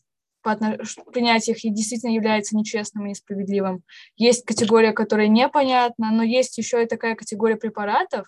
принятие 1.12 1.56
их 1.56 1.74
действительно 1.74 2.12
является 2.12 2.56
нечестным 2.56 3.06
и 3.06 3.10
несправедливым. 3.10 3.82
Есть 4.16 4.44
категория, 4.44 4.92
которая 4.92 5.28
непонятна, 5.28 6.10
но 6.12 6.22
есть 6.22 6.58
еще 6.58 6.82
и 6.82 6.86
такая 6.86 7.14
категория 7.14 7.56
препаратов, 7.56 8.26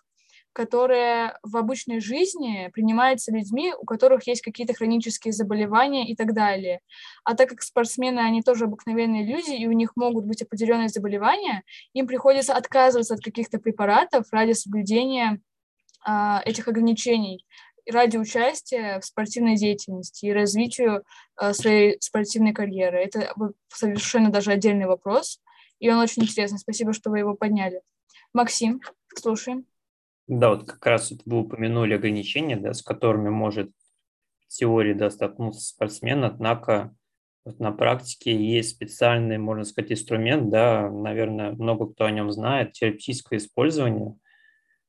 которая 0.52 1.38
в 1.42 1.56
обычной 1.56 2.00
жизни 2.00 2.70
принимается 2.72 3.32
людьми, 3.32 3.72
у 3.78 3.84
которых 3.84 4.26
есть 4.26 4.42
какие-то 4.42 4.74
хронические 4.74 5.32
заболевания 5.32 6.08
и 6.08 6.16
так 6.16 6.34
далее. 6.34 6.80
А 7.24 7.34
так 7.34 7.50
как 7.50 7.62
спортсмены, 7.62 8.20
они 8.20 8.42
тоже 8.42 8.64
обыкновенные 8.64 9.24
люди, 9.24 9.52
и 9.52 9.66
у 9.66 9.72
них 9.72 9.92
могут 9.96 10.24
быть 10.24 10.42
определенные 10.42 10.88
заболевания, 10.88 11.62
им 11.92 12.06
приходится 12.06 12.54
отказываться 12.54 13.14
от 13.14 13.20
каких-то 13.20 13.58
препаратов 13.58 14.26
ради 14.32 14.52
соблюдения 14.52 15.40
а, 16.04 16.42
этих 16.44 16.68
ограничений 16.68 17.44
ради 17.90 18.16
участия 18.16 19.00
в 19.00 19.04
спортивной 19.04 19.56
деятельности 19.56 20.26
и 20.26 20.32
развитию 20.32 21.04
а, 21.36 21.54
своей 21.54 21.96
спортивной 22.00 22.52
карьеры. 22.52 22.98
Это 22.98 23.34
совершенно 23.68 24.30
даже 24.30 24.52
отдельный 24.52 24.86
вопрос, 24.86 25.40
и 25.78 25.90
он 25.90 25.98
очень 25.98 26.22
интересный. 26.22 26.58
Спасибо, 26.58 26.92
что 26.92 27.10
вы 27.10 27.20
его 27.20 27.34
подняли. 27.34 27.80
Максим, 28.32 28.80
слушаем. 29.14 29.66
Да, 30.28 30.50
вот 30.50 30.64
как 30.64 30.84
раз 30.84 31.12
вы 31.24 31.40
упомянули 31.40 31.94
ограничения, 31.94 32.56
да, 32.56 32.74
с 32.74 32.82
которыми 32.82 33.30
может 33.30 33.70
в 34.46 34.48
теории 34.48 34.92
да, 34.92 35.10
столкнуться 35.10 35.62
спортсмен, 35.62 36.22
однако 36.22 36.94
вот 37.46 37.58
на 37.60 37.72
практике 37.72 38.36
есть 38.36 38.70
специальный, 38.70 39.38
можно 39.38 39.64
сказать, 39.64 39.92
инструмент, 39.92 40.50
да, 40.50 40.90
наверное, 40.90 41.52
много 41.52 41.86
кто 41.86 42.04
о 42.04 42.10
нем 42.10 42.30
знает, 42.30 42.72
терапевтическое 42.72 43.38
использование, 43.38 44.16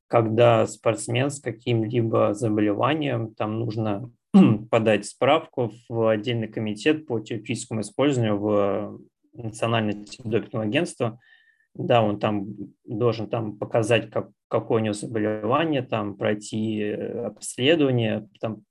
когда 0.07 0.67
спортсмен 0.67 1.29
с 1.29 1.39
каким-либо 1.39 2.33
заболеванием, 2.33 3.33
там 3.33 3.59
нужно 3.59 4.11
подать 4.69 5.05
справку 5.05 5.71
в 5.87 6.09
отдельный 6.09 6.49
комитет 6.49 7.07
по 7.07 7.17
терапевтическому 7.21 7.81
использованию 7.81 8.37
в 8.37 8.99
Национальное 9.31 9.93
антидопинговое 9.93 10.67
агентство, 10.67 11.17
да, 11.75 12.01
он 12.01 12.19
там 12.19 12.47
должен 12.85 13.29
там 13.29 13.57
показать, 13.57 14.09
как, 14.09 14.29
какое 14.47 14.81
у 14.81 14.83
него 14.83 14.93
заболевание, 14.93 15.81
там 15.81 16.15
пройти 16.17 16.81
э, 16.81 17.25
обследование, 17.25 18.27
там 18.41 18.63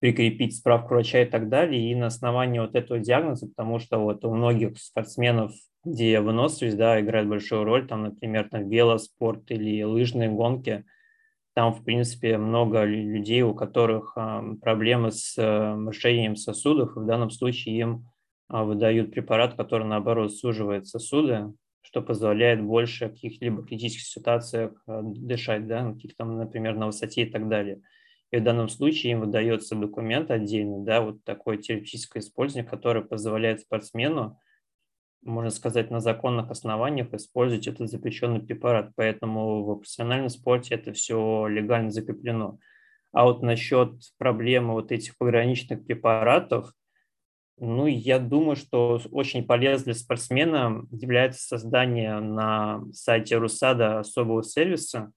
прикрепить 0.00 0.56
справку 0.56 0.94
врача 0.94 1.22
и 1.22 1.24
так 1.24 1.48
далее. 1.48 1.90
И 1.90 1.94
на 1.94 2.06
основании 2.06 2.58
вот 2.58 2.74
этого 2.74 3.00
диагноза, 3.00 3.48
потому 3.48 3.78
что 3.78 3.98
вот 3.98 4.24
у 4.24 4.34
многих 4.34 4.78
спортсменов, 4.78 5.52
где 5.84 6.20
выносливость, 6.20 6.76
да, 6.76 7.00
играет 7.00 7.28
большую 7.28 7.64
роль, 7.64 7.86
там, 7.86 8.02
например, 8.02 8.48
там 8.50 8.68
велоспорт 8.68 9.50
или 9.50 9.82
лыжные 9.82 10.30
гонки, 10.30 10.84
там, 11.54 11.72
в 11.72 11.84
принципе, 11.84 12.36
много 12.36 12.84
людей, 12.84 13.42
у 13.42 13.54
которых 13.54 14.12
э, 14.16 14.56
проблемы 14.60 15.12
с 15.12 15.38
э, 15.38 15.86
расширением 15.86 16.36
сосудов, 16.36 16.96
и 16.96 17.00
в 17.00 17.06
данном 17.06 17.30
случае 17.30 17.78
им 17.78 18.06
э, 18.50 18.62
выдают 18.62 19.12
препарат, 19.12 19.54
который, 19.54 19.86
наоборот, 19.86 20.34
суживает 20.34 20.88
сосуды, 20.88 21.52
что 21.84 22.00
позволяет 22.00 22.62
больше 22.62 23.08
в 23.08 23.12
каких-либо 23.12 23.62
критических 23.62 24.06
ситуациях 24.06 24.72
э, 24.86 25.00
дышать, 25.04 25.66
да, 25.66 25.92
каких-то, 25.92 26.24
например, 26.24 26.76
на 26.76 26.86
высоте 26.86 27.22
и 27.22 27.30
так 27.30 27.48
далее. 27.48 27.82
И 28.30 28.38
в 28.38 28.42
данном 28.42 28.68
случае 28.68 29.12
им 29.12 29.20
выдается 29.20 29.76
документ 29.76 30.30
отдельный, 30.30 30.82
да, 30.82 31.02
вот 31.02 31.22
такое 31.24 31.58
терапевтическое 31.58 32.22
использование, 32.22 32.68
которое 32.68 33.02
позволяет 33.02 33.60
спортсмену, 33.60 34.40
можно 35.22 35.50
сказать, 35.50 35.90
на 35.90 36.00
законных 36.00 36.50
основаниях 36.50 37.12
использовать 37.12 37.66
этот 37.68 37.90
запрещенный 37.90 38.40
препарат. 38.40 38.90
Поэтому 38.96 39.62
в 39.62 39.76
профессиональном 39.76 40.30
спорте 40.30 40.74
это 40.74 40.92
все 40.92 41.46
легально 41.46 41.90
закреплено. 41.90 42.58
А 43.12 43.24
вот 43.24 43.42
насчет 43.42 43.92
проблемы 44.18 44.72
вот 44.72 44.90
этих 44.90 45.16
пограничных 45.18 45.84
препаратов– 45.86 46.72
ну, 47.58 47.86
я 47.86 48.18
думаю, 48.18 48.56
что 48.56 49.00
очень 49.10 49.46
полезно 49.46 49.84
для 49.84 49.94
спортсмена 49.94 50.86
является 50.90 51.46
создание 51.46 52.18
на 52.18 52.84
сайте 52.92 53.36
Русада 53.36 54.00
особого 54.00 54.42
сервиса, 54.42 55.12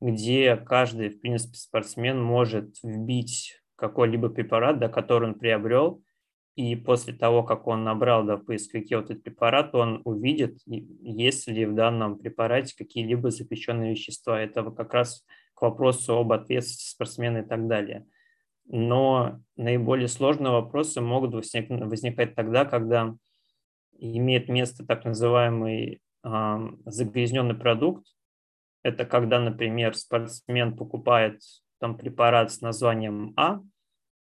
где 0.00 0.56
каждый, 0.56 1.10
в 1.10 1.20
принципе, 1.20 1.56
спортсмен 1.56 2.20
может 2.20 2.76
вбить 2.82 3.60
какой-либо 3.76 4.28
препарат, 4.28 4.78
да, 4.80 4.88
который 4.88 5.30
он 5.30 5.38
приобрел, 5.38 6.02
и 6.56 6.74
после 6.74 7.14
того, 7.14 7.44
как 7.44 7.68
он 7.68 7.84
набрал 7.84 8.24
да, 8.24 8.36
в 8.36 8.44
поисковике 8.44 8.96
вот 8.96 9.10
этот 9.10 9.22
препарат, 9.22 9.76
он 9.76 10.02
увидит, 10.04 10.58
есть 10.66 11.46
ли 11.46 11.64
в 11.64 11.74
данном 11.74 12.18
препарате 12.18 12.74
какие-либо 12.76 13.30
запрещенные 13.30 13.92
вещества. 13.92 14.40
Это 14.40 14.68
как 14.72 14.92
раз 14.92 15.24
к 15.54 15.62
вопросу 15.62 16.18
об 16.18 16.32
ответственности 16.32 16.90
спортсмена 16.90 17.38
и 17.38 17.46
так 17.46 17.68
далее 17.68 18.06
но 18.68 19.40
наиболее 19.56 20.08
сложные 20.08 20.52
вопросы 20.52 21.00
могут 21.00 21.32
возникать 21.34 22.34
тогда, 22.34 22.64
когда 22.64 23.14
имеет 23.98 24.48
место 24.48 24.86
так 24.86 25.04
называемый 25.04 26.00
э, 26.22 26.58
загрязненный 26.84 27.54
продукт. 27.54 28.06
Это 28.82 29.04
когда, 29.04 29.40
например, 29.40 29.94
спортсмен 29.96 30.76
покупает 30.76 31.40
там 31.80 31.96
препарат 31.96 32.52
с 32.52 32.60
названием 32.60 33.32
А, 33.36 33.60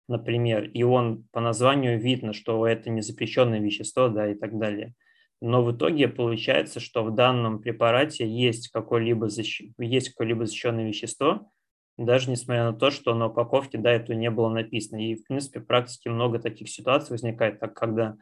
например, 0.08 0.70
и 0.70 0.82
он 0.82 1.24
по 1.32 1.40
названию 1.40 2.00
видно, 2.00 2.32
что 2.32 2.66
это 2.66 2.88
не 2.90 3.00
запрещенное 3.00 3.60
вещество, 3.60 4.08
да, 4.08 4.30
и 4.30 4.34
так 4.34 4.56
далее. 4.58 4.94
Но 5.42 5.62
в 5.62 5.76
итоге 5.76 6.08
получается, 6.08 6.80
что 6.80 7.04
в 7.04 7.14
данном 7.14 7.60
препарате 7.60 8.26
есть 8.26 8.68
какое-либо 8.68 9.28
защ... 9.28 9.62
есть 9.78 10.10
какое-либо 10.10 10.46
защищенное 10.46 10.86
вещество, 10.86 11.50
даже 11.96 12.30
несмотря 12.30 12.64
на 12.64 12.72
то, 12.72 12.90
что 12.90 13.14
на 13.14 13.26
упаковке 13.26 13.78
да, 13.78 13.90
этого 13.90 14.16
не 14.16 14.30
было 14.30 14.48
написано. 14.48 14.98
И, 14.98 15.14
в 15.14 15.24
принципе, 15.24 15.60
в 15.60 15.66
практике 15.66 16.10
много 16.10 16.38
таких 16.38 16.68
ситуаций 16.68 17.12
возникает, 17.12 17.60
так 17.60 17.74
когда 17.74 18.16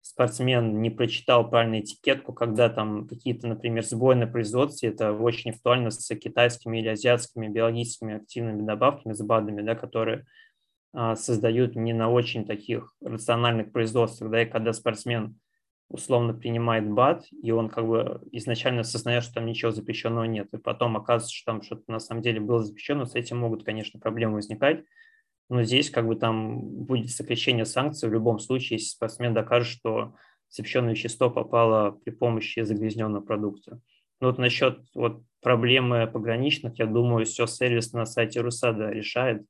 спортсмен 0.00 0.80
не 0.80 0.90
прочитал 0.90 1.48
правильную 1.48 1.82
этикетку, 1.82 2.32
когда 2.32 2.68
там 2.68 3.06
какие-то, 3.06 3.46
например, 3.46 3.84
сбои 3.84 4.14
на 4.14 4.26
производстве, 4.26 4.88
это 4.88 5.12
очень 5.12 5.50
актуально 5.50 5.90
с 5.90 6.14
китайскими 6.16 6.78
или 6.78 6.88
азиатскими 6.88 7.48
биологическими 7.48 8.16
активными 8.16 8.62
добавками, 8.62 9.12
с 9.12 9.22
БАДами, 9.22 9.62
да, 9.62 9.74
которые 9.74 10.26
а, 10.92 11.16
создают 11.16 11.76
не 11.76 11.92
на 11.92 12.10
очень 12.10 12.46
таких 12.46 12.94
рациональных 13.02 13.72
производствах, 13.72 14.30
да, 14.30 14.42
и 14.42 14.46
когда 14.46 14.72
спортсмен 14.72 15.38
условно 15.90 16.32
принимает 16.32 16.88
БАД, 16.88 17.26
и 17.42 17.50
он 17.50 17.68
как 17.68 17.86
бы 17.86 18.22
изначально 18.32 18.82
осознает, 18.82 19.24
что 19.24 19.34
там 19.34 19.46
ничего 19.46 19.72
запрещенного 19.72 20.24
нет, 20.24 20.48
и 20.54 20.58
потом 20.58 20.96
оказывается, 20.96 21.34
что 21.34 21.52
там 21.52 21.62
что-то 21.62 21.82
на 21.88 21.98
самом 21.98 22.22
деле 22.22 22.40
было 22.40 22.62
запрещено, 22.62 23.04
с 23.04 23.16
этим 23.16 23.38
могут, 23.38 23.64
конечно, 23.64 23.98
проблемы 23.98 24.36
возникать, 24.36 24.84
но 25.48 25.64
здесь 25.64 25.90
как 25.90 26.06
бы 26.06 26.14
там 26.14 26.60
будет 26.60 27.10
сокращение 27.10 27.64
санкций 27.64 28.08
в 28.08 28.12
любом 28.12 28.38
случае, 28.38 28.78
если 28.78 28.90
спортсмен 28.90 29.34
докажет, 29.34 29.66
что 29.66 30.14
запрещенное 30.48 30.92
вещество 30.92 31.28
попало 31.28 31.90
при 31.90 32.12
помощи 32.12 32.60
загрязненного 32.60 33.20
продукта. 33.20 33.80
Ну 34.20 34.28
вот 34.28 34.38
насчет 34.38 34.80
вот 34.94 35.22
проблемы 35.42 36.06
пограничных, 36.06 36.78
я 36.78 36.86
думаю, 36.86 37.26
все 37.26 37.46
сервис 37.46 37.92
на 37.92 38.06
сайте 38.06 38.40
Русада 38.40 38.90
решает. 38.90 39.44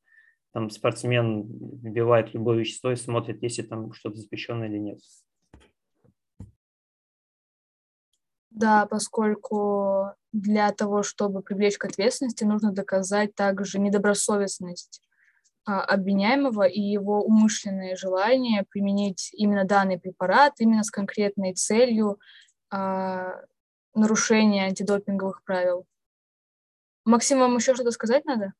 Там 0.52 0.70
спортсмен 0.70 1.42
вбивает 1.82 2.32
любое 2.34 2.58
вещество 2.58 2.90
и 2.92 2.96
смотрит, 2.96 3.42
если 3.42 3.62
там 3.62 3.92
что-то 3.92 4.16
запрещенное 4.16 4.68
или 4.68 4.78
нет. 4.78 5.00
Да, 8.50 8.86
поскольку 8.86 10.12
для 10.32 10.72
того, 10.72 11.02
чтобы 11.02 11.42
привлечь 11.42 11.78
к 11.78 11.84
ответственности, 11.84 12.44
нужно 12.44 12.72
доказать 12.72 13.34
также 13.34 13.78
недобросовестность 13.78 15.02
а, 15.64 15.82
обвиняемого 15.82 16.66
и 16.66 16.80
его 16.80 17.22
умышленное 17.22 17.96
желание 17.96 18.64
применить 18.68 19.30
именно 19.32 19.64
данный 19.64 19.98
препарат 19.98 20.54
именно 20.58 20.82
с 20.82 20.90
конкретной 20.90 21.54
целью 21.54 22.18
а, 22.70 23.40
нарушения 23.94 24.64
антидопинговых 24.66 25.42
правил. 25.44 25.86
Максим, 27.04 27.38
вам 27.38 27.56
еще 27.56 27.74
что-то 27.74 27.92
сказать 27.92 28.24
надо? 28.24 28.52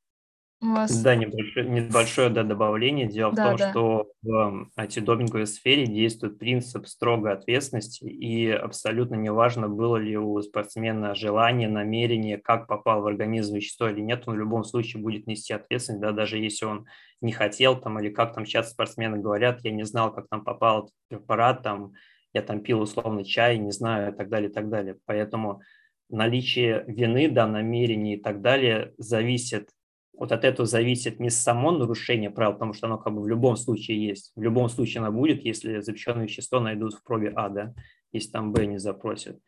Вас... 0.61 1.03
Да, 1.03 1.15
небольшое, 1.15 1.69
небольшое 1.69 2.29
да, 2.29 2.43
добавление. 2.43 3.07
Дело 3.07 3.33
да, 3.33 3.43
в 3.43 3.49
том, 3.49 3.57
да. 3.57 3.71
что 3.71 4.13
в 4.23 4.69
антидопинговой 4.77 5.47
сфере 5.47 5.87
действует 5.87 6.39
принцип 6.39 6.87
строгой 6.87 7.33
ответственности, 7.33 8.05
и 8.05 8.51
абсолютно 8.51 9.15
неважно, 9.15 9.69
было 9.69 9.97
ли 9.97 10.17
у 10.17 10.41
спортсмена 10.43 11.15
желание, 11.15 11.69
намерение, 11.69 12.39
как 12.39 12.67
попал 12.67 13.03
в 13.03 13.07
организм 13.07 13.57
вещество 13.57 13.89
или 13.89 14.01
нет, 14.01 14.25
он 14.27 14.35
в 14.35 14.39
любом 14.39 14.65
случае 14.65 15.03
будет 15.03 15.27
нести 15.27 15.53
ответственность, 15.53 16.03
да, 16.03 16.13
даже 16.13 16.39
если 16.39 16.67
он 16.67 16.87
не 17.21 17.33
хотел, 17.33 17.81
там, 17.81 17.99
или 17.99 18.11
как 18.11 18.35
там 18.35 18.45
сейчас 18.45 18.71
спортсмены 18.71 19.19
говорят, 19.19 19.61
я 19.65 19.71
не 19.71 19.85
знал, 19.85 20.13
как 20.13 20.29
там 20.29 20.45
попал 20.45 20.85
этот 20.85 20.95
препарат, 21.09 21.63
там, 21.63 21.93
я 22.33 22.43
там 22.43 22.61
пил 22.61 22.81
условно 22.81 23.25
чай, 23.25 23.59
не 23.59 23.73
знаю, 23.73 24.13
и 24.13 24.17
так 24.17 24.29
далее, 24.29 24.51
и 24.51 24.53
так 24.53 24.69
далее. 24.69 24.97
Поэтому 25.07 25.63
наличие 26.09 26.85
вины, 26.87 27.29
да, 27.31 27.47
намерений 27.47 28.15
и 28.15 28.21
так 28.21 28.41
далее 28.41 28.93
зависит 28.99 29.71
вот 30.13 30.33
от 30.33 30.45
этого 30.45 30.67
зависит 30.67 31.19
не 31.21 31.31
само 31.31 31.71
нарушение 31.71 32.31
правил, 32.31 32.53
потому 32.53 32.75
что 32.75 32.87
оно 32.87 32.99
как 32.99 33.15
бы 33.15 33.23
в 33.23 33.29
любом 33.29 33.57
случае 33.57 34.07
есть. 34.07 34.33
В 34.37 34.43
любом 34.43 34.69
случае 34.69 35.03
оно 35.03 35.13
будет, 35.13 35.45
если 35.45 35.81
запрещенное 35.81 36.25
вещество 36.25 36.61
найдут 36.61 36.95
в 36.95 37.03
пробе 37.03 37.33
А, 37.35 37.49
да, 37.49 37.75
если 38.13 38.31
там 38.31 38.53
Б 38.53 38.67
не 38.67 38.79
запросят. 38.79 39.39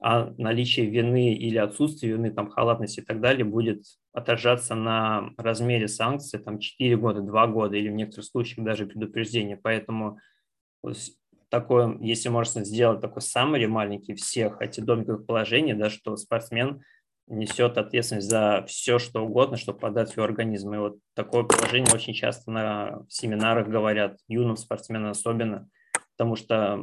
А 0.00 0.32
наличие 0.38 0.86
вины 0.86 1.34
или 1.34 1.58
отсутствие 1.58 2.12
вины, 2.12 2.30
там 2.30 2.48
халатности 2.48 3.00
и 3.00 3.04
так 3.04 3.20
далее 3.20 3.44
будет 3.44 3.84
отражаться 4.12 4.74
на 4.74 5.30
размере 5.36 5.88
санкций, 5.88 6.38
там 6.38 6.58
4 6.58 6.96
года, 6.96 7.20
2 7.20 7.46
года 7.48 7.76
или 7.76 7.88
в 7.88 7.94
некоторых 7.94 8.26
случаях 8.26 8.64
даже 8.64 8.86
предупреждение. 8.86 9.56
Поэтому 9.56 10.18
такое, 11.48 11.98
если 12.00 12.28
можно 12.28 12.64
сделать 12.64 13.00
такой 13.00 13.22
самый 13.22 13.66
маленький 13.66 14.14
всех 14.14 14.60
антидопинговых 14.60 15.26
положений, 15.26 15.74
да, 15.74 15.90
что 15.90 16.16
спортсмен– 16.16 16.80
несет 17.28 17.78
ответственность 17.78 18.28
за 18.28 18.64
все, 18.66 18.98
что 18.98 19.24
угодно, 19.24 19.56
чтобы 19.56 19.78
подать 19.78 20.10
свой 20.10 20.26
организм. 20.26 20.74
И 20.74 20.78
вот 20.78 20.98
такое 21.14 21.44
положение 21.44 21.94
очень 21.94 22.14
часто 22.14 22.50
на 22.50 23.06
семинарах 23.08 23.68
говорят, 23.68 24.18
юным 24.28 24.56
спортсменам 24.56 25.10
особенно, 25.10 25.68
потому 26.12 26.36
что 26.36 26.80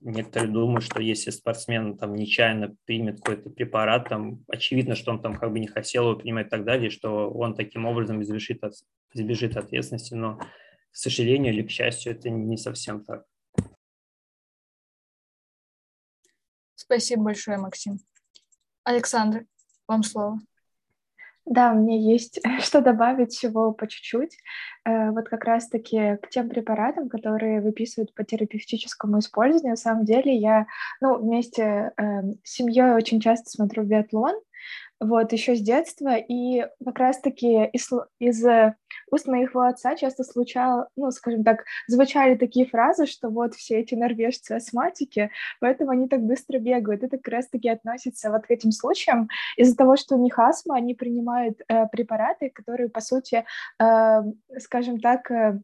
некоторые 0.00 0.50
думают, 0.50 0.84
что 0.84 1.00
если 1.00 1.30
спортсмен 1.30 1.96
там 1.96 2.14
нечаянно 2.14 2.74
примет 2.84 3.18
какой-то 3.18 3.50
препарат, 3.50 4.08
там 4.08 4.44
очевидно, 4.48 4.94
что 4.94 5.12
он 5.12 5.22
там 5.22 5.36
как 5.36 5.52
бы 5.52 5.60
не 5.60 5.68
хотел 5.68 6.10
его 6.10 6.16
принимать 6.18 6.48
и 6.48 6.50
так 6.50 6.64
далее, 6.64 6.90
что 6.90 7.30
он 7.30 7.54
таким 7.54 7.86
образом 7.86 8.22
избежит, 8.22 8.64
от, 8.64 8.74
избежит 9.14 9.56
ответственности, 9.56 10.14
но, 10.14 10.38
к 10.38 10.96
сожалению 10.96 11.52
или 11.52 11.62
к 11.62 11.70
счастью, 11.70 12.12
это 12.12 12.28
не 12.28 12.56
совсем 12.56 13.04
так. 13.04 13.24
Спасибо 16.74 17.22
большое, 17.22 17.58
Максим. 17.58 17.98
Александр, 18.84 19.46
вам 19.92 20.02
слово. 20.02 20.40
Да, 21.44 21.72
мне 21.72 22.00
есть 22.00 22.40
что 22.60 22.80
добавить 22.80 23.32
всего 23.32 23.72
по 23.72 23.86
чуть-чуть. 23.86 24.36
Э, 24.84 25.10
вот 25.10 25.28
как 25.28 25.44
раз-таки 25.44 26.16
к 26.22 26.28
тем 26.30 26.48
препаратам, 26.48 27.08
которые 27.08 27.60
выписывают 27.60 28.14
по 28.14 28.24
терапевтическому 28.24 29.18
использованию, 29.18 29.72
на 29.72 29.76
самом 29.76 30.04
деле 30.04 30.34
я 30.34 30.66
ну, 31.00 31.18
вместе 31.18 31.92
э, 31.96 32.22
с 32.44 32.52
семьей 32.54 32.94
очень 32.94 33.20
часто 33.20 33.50
смотрю 33.50 33.82
биатлон, 33.84 34.34
вот, 35.02 35.32
еще 35.32 35.54
с 35.54 35.60
детства, 35.60 36.16
и 36.16 36.66
как 36.84 36.98
раз-таки 36.98 37.66
из, 37.72 37.90
из 38.18 38.44
э, 38.44 38.74
уст 39.10 39.26
моего 39.26 39.62
отца 39.62 39.96
часто 39.96 40.24
случало, 40.24 40.88
ну, 40.96 41.10
скажем 41.10 41.44
так, 41.44 41.64
звучали 41.88 42.36
такие 42.36 42.66
фразы, 42.66 43.06
что 43.06 43.28
вот 43.28 43.54
все 43.54 43.80
эти 43.80 43.94
норвежцы 43.94 44.52
астматики, 44.52 45.30
поэтому 45.60 45.90
они 45.90 46.08
так 46.08 46.22
быстро 46.22 46.58
бегают. 46.58 47.02
Это 47.02 47.16
как 47.16 47.28
раз-таки 47.28 47.68
относится 47.68 48.30
вот 48.30 48.46
к 48.46 48.50
этим 48.50 48.70
случаям. 48.70 49.28
Из-за 49.56 49.76
того, 49.76 49.96
что 49.96 50.16
у 50.16 50.22
них 50.22 50.38
астма, 50.38 50.76
они 50.76 50.94
принимают 50.94 51.60
э, 51.68 51.86
препараты, 51.88 52.50
которые, 52.50 52.88
по 52.88 53.00
сути, 53.00 53.44
э, 53.80 54.22
скажем 54.58 55.00
так, 55.00 55.30
э, 55.30 55.60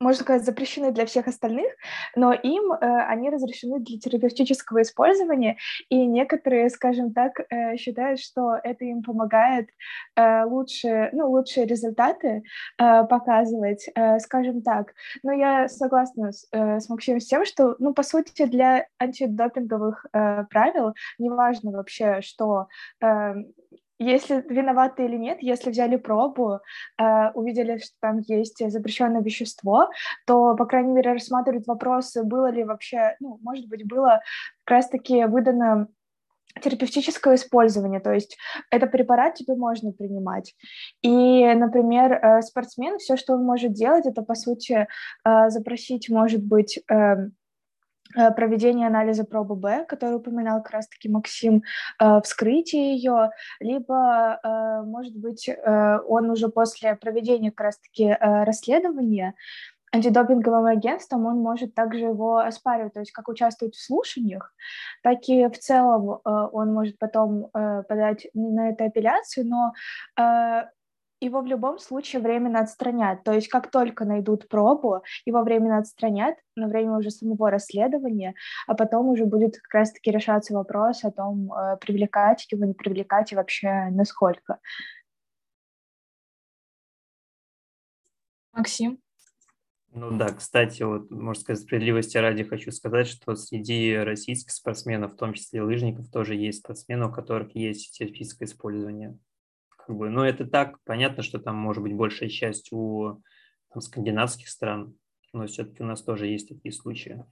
можно 0.00 0.22
сказать, 0.22 0.44
запрещены 0.44 0.92
для 0.92 1.04
всех 1.04 1.28
остальных, 1.28 1.70
но 2.16 2.32
им 2.32 2.72
э, 2.72 2.76
они 2.78 3.28
разрешены 3.28 3.80
для 3.80 3.98
терапевтического 3.98 4.80
использования, 4.82 5.58
и 5.90 6.06
некоторые, 6.06 6.70
скажем 6.70 7.12
так, 7.12 7.40
э, 7.50 7.76
считают, 7.76 8.18
что 8.18 8.56
это 8.62 8.86
им 8.86 9.02
помогает 9.02 9.68
э, 10.16 10.44
лучше, 10.44 11.10
ну, 11.12 11.30
лучшие 11.30 11.66
результаты 11.66 12.42
э, 12.78 13.04
показывать, 13.04 13.90
э, 13.94 14.18
скажем 14.20 14.62
так. 14.62 14.94
Но 15.22 15.32
я 15.32 15.68
согласна 15.68 16.32
с, 16.32 16.48
э, 16.50 16.80
с 16.80 16.88
Максимом 16.88 17.20
с 17.20 17.26
тем, 17.26 17.44
что, 17.44 17.76
ну, 17.78 17.92
по 17.92 18.02
сути, 18.02 18.46
для 18.46 18.86
антидопинговых 18.98 20.06
э, 20.12 20.44
правил 20.48 20.94
неважно 21.18 21.72
вообще, 21.72 22.22
что 22.22 22.68
э, 23.02 23.34
если 24.00 24.44
виноваты 24.48 25.04
или 25.04 25.16
нет, 25.16 25.38
если 25.42 25.70
взяли 25.70 25.96
пробу, 25.96 26.60
э, 26.98 27.30
увидели, 27.34 27.78
что 27.78 27.94
там 28.00 28.20
есть 28.26 28.58
запрещенное 28.70 29.22
вещество, 29.22 29.90
то, 30.26 30.56
по 30.56 30.64
крайней 30.64 30.92
мере, 30.92 31.12
рассматривают 31.12 31.66
вопрос, 31.66 32.16
было 32.24 32.50
ли 32.50 32.64
вообще, 32.64 33.16
ну, 33.20 33.38
может 33.42 33.68
быть, 33.68 33.86
было 33.86 34.20
как 34.64 34.76
раз-таки 34.76 35.24
выдано 35.26 35.88
терапевтическое 36.60 37.36
использование, 37.36 38.00
то 38.00 38.12
есть 38.12 38.36
это 38.70 38.86
препарат 38.86 39.34
тебе 39.34 39.54
можно 39.54 39.92
принимать. 39.92 40.54
И, 41.02 41.46
например, 41.54 42.12
э, 42.12 42.42
спортсмен, 42.42 42.98
все, 42.98 43.16
что 43.16 43.34
он 43.34 43.44
может 43.44 43.72
делать, 43.72 44.06
это, 44.06 44.22
по 44.22 44.34
сути, 44.34 44.88
э, 45.24 45.50
запросить, 45.50 46.08
может 46.08 46.42
быть, 46.42 46.80
эм, 46.88 47.32
проведение 48.14 48.86
анализа 48.86 49.24
пробы 49.24 49.56
Б, 49.56 49.84
который 49.86 50.16
упоминал 50.16 50.62
как 50.62 50.72
раз-таки 50.72 51.08
Максим, 51.08 51.62
э, 52.00 52.20
вскрытие 52.22 52.96
ее, 52.96 53.30
либо, 53.60 54.40
э, 54.42 54.82
может 54.84 55.16
быть, 55.16 55.48
он 55.48 56.30
уже 56.30 56.48
после 56.48 56.96
проведения 56.96 57.50
как 57.50 57.66
раз-таки 57.66 58.16
расследования 58.20 59.34
антидопинговым 59.92 60.66
агентством, 60.66 61.26
он 61.26 61.38
может 61.38 61.74
также 61.74 62.04
его 62.04 62.38
оспаривать, 62.38 62.94
то 62.94 63.00
есть 63.00 63.12
как 63.12 63.28
участвовать 63.28 63.74
в 63.74 63.84
слушаниях, 63.84 64.54
так 65.02 65.18
и 65.28 65.48
в 65.48 65.58
целом 65.58 66.20
он 66.24 66.72
может 66.72 66.98
потом 66.98 67.50
подать 67.52 68.28
на 68.34 68.70
это 68.70 68.84
апелляцию, 68.84 69.48
но 69.48 69.72
его 71.20 71.40
в 71.40 71.46
любом 71.46 71.78
случае 71.78 72.22
временно 72.22 72.60
отстранят. 72.60 73.22
То 73.24 73.32
есть 73.32 73.48
как 73.48 73.70
только 73.70 74.04
найдут 74.04 74.48
пробу, 74.48 75.02
его 75.26 75.42
временно 75.42 75.78
отстранят 75.78 76.36
на 76.56 76.68
время 76.68 76.96
уже 76.96 77.10
самого 77.10 77.50
расследования, 77.50 78.34
а 78.66 78.74
потом 78.74 79.08
уже 79.08 79.26
будет 79.26 79.58
как 79.58 79.74
раз-таки 79.74 80.10
решаться 80.10 80.54
вопрос 80.54 81.04
о 81.04 81.10
том, 81.10 81.52
э, 81.52 81.76
привлекать 81.78 82.46
его, 82.50 82.64
не 82.64 82.74
привлекать 82.74 83.32
и 83.32 83.36
вообще 83.36 83.88
насколько. 83.90 84.58
Максим? 88.52 88.98
Ну 89.92 90.16
да, 90.16 90.28
кстати, 90.28 90.84
вот, 90.84 91.10
можно 91.10 91.40
сказать, 91.40 91.62
справедливости 91.62 92.16
ради 92.16 92.44
хочу 92.44 92.70
сказать, 92.70 93.08
что 93.08 93.34
среди 93.34 93.96
российских 93.96 94.52
спортсменов, 94.52 95.14
в 95.14 95.16
том 95.16 95.34
числе 95.34 95.62
лыжников, 95.62 96.08
тоже 96.10 96.36
есть 96.36 96.60
спортсмены, 96.60 97.06
у 97.06 97.12
которых 97.12 97.56
есть 97.56 97.98
терапевтическое 97.98 98.46
использование. 98.46 99.18
Как 99.90 99.96
бы, 99.96 100.08
но 100.08 100.24
это 100.24 100.46
так, 100.46 100.80
понятно, 100.84 101.24
что 101.24 101.40
там 101.40 101.56
может 101.56 101.82
быть 101.82 101.96
большая 101.96 102.28
часть 102.28 102.70
у 102.70 103.20
там, 103.72 103.82
скандинавских 103.82 104.48
стран, 104.48 104.96
но 105.32 105.48
все-таки 105.48 105.82
у 105.82 105.86
нас 105.86 106.00
тоже 106.00 106.28
есть 106.28 106.48
такие 106.48 106.72
случаи. 106.72 107.24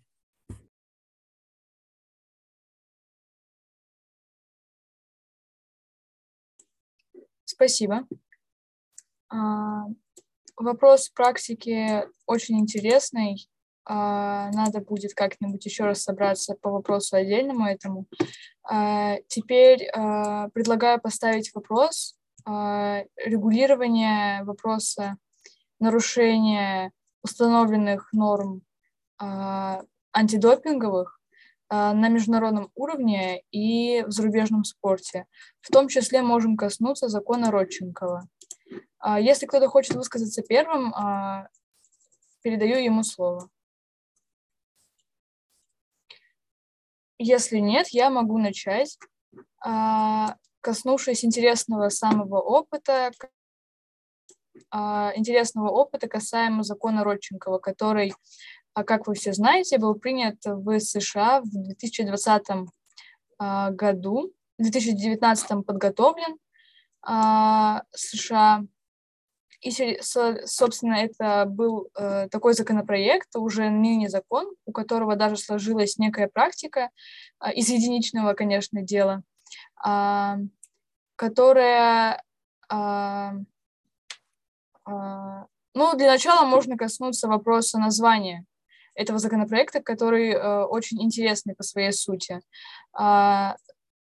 Спасибо. 7.44 8.08
А, 9.28 9.84
вопрос 10.56 11.10
практики 11.10 12.08
очень 12.26 12.58
интересный. 12.58 13.48
А, 13.84 14.50
надо 14.50 14.80
будет 14.80 15.14
как-нибудь 15.14 15.64
еще 15.64 15.84
раз 15.84 16.02
собраться 16.02 16.56
по 16.60 16.70
вопросу 16.70 17.14
отдельному 17.14 17.68
этому. 17.68 18.06
А, 18.64 19.18
теперь 19.28 19.86
а, 19.94 20.48
предлагаю 20.48 21.00
поставить 21.00 21.54
вопрос 21.54 22.17
регулирования 22.48 24.42
вопроса 24.44 25.16
нарушения 25.80 26.92
установленных 27.22 28.12
норм 28.12 28.62
антидопинговых 29.18 31.20
на 31.70 32.08
международном 32.08 32.70
уровне 32.74 33.42
и 33.50 34.02
в 34.02 34.10
зарубежном 34.10 34.64
спорте. 34.64 35.26
В 35.60 35.70
том 35.70 35.88
числе 35.88 36.22
можем 36.22 36.56
коснуться 36.56 37.08
закона 37.08 37.50
Родченкова. 37.50 38.26
Если 39.18 39.46
кто-то 39.46 39.68
хочет 39.68 39.94
высказаться 39.94 40.42
первым, 40.42 40.94
передаю 42.42 42.78
ему 42.78 43.02
слово. 43.02 43.48
Если 47.18 47.58
нет, 47.58 47.88
я 47.88 48.10
могу 48.10 48.38
начать, 48.38 48.96
а, 49.60 50.36
коснувшись 50.68 51.24
интересного 51.24 51.88
самого 51.88 52.42
опыта, 52.42 53.10
а, 54.70 55.12
интересного 55.16 55.70
опыта 55.70 56.08
касаемо 56.08 56.62
закона 56.62 57.04
Родченкова, 57.04 57.58
который, 57.58 58.12
а, 58.74 58.84
как 58.84 59.06
вы 59.06 59.14
все 59.14 59.32
знаете, 59.32 59.78
был 59.78 59.94
принят 59.94 60.36
в 60.44 60.78
США 60.78 61.40
в 61.40 61.48
2020 61.48 62.68
году, 63.70 64.34
в 64.58 64.62
2019 64.62 65.64
подготовлен 65.64 66.36
США. 67.94 68.62
И, 69.62 69.98
собственно, 70.02 70.94
это 70.94 71.46
был 71.46 71.88
э, 71.96 72.28
такой 72.30 72.52
законопроект, 72.54 73.34
уже 73.36 73.70
ныне 73.70 74.08
закон, 74.08 74.54
у 74.66 74.72
которого 74.72 75.16
даже 75.16 75.36
сложилась 75.36 75.98
некая 75.98 76.28
практика 76.28 76.90
из 77.54 77.68
единичного, 77.70 78.34
конечно, 78.34 78.82
дела, 78.82 79.22
которая... 81.18 82.22
Э, 82.70 83.32
э, 84.86 85.44
ну, 85.74 85.96
для 85.96 86.06
начала 86.06 86.46
можно 86.46 86.76
коснуться 86.76 87.28
вопроса 87.28 87.78
названия 87.78 88.44
этого 88.94 89.18
законопроекта, 89.18 89.82
который 89.82 90.30
э, 90.30 90.64
очень 90.64 91.02
интересный 91.02 91.54
по 91.54 91.62
своей 91.62 91.92
сути. 91.92 92.40
Э, 92.98 93.54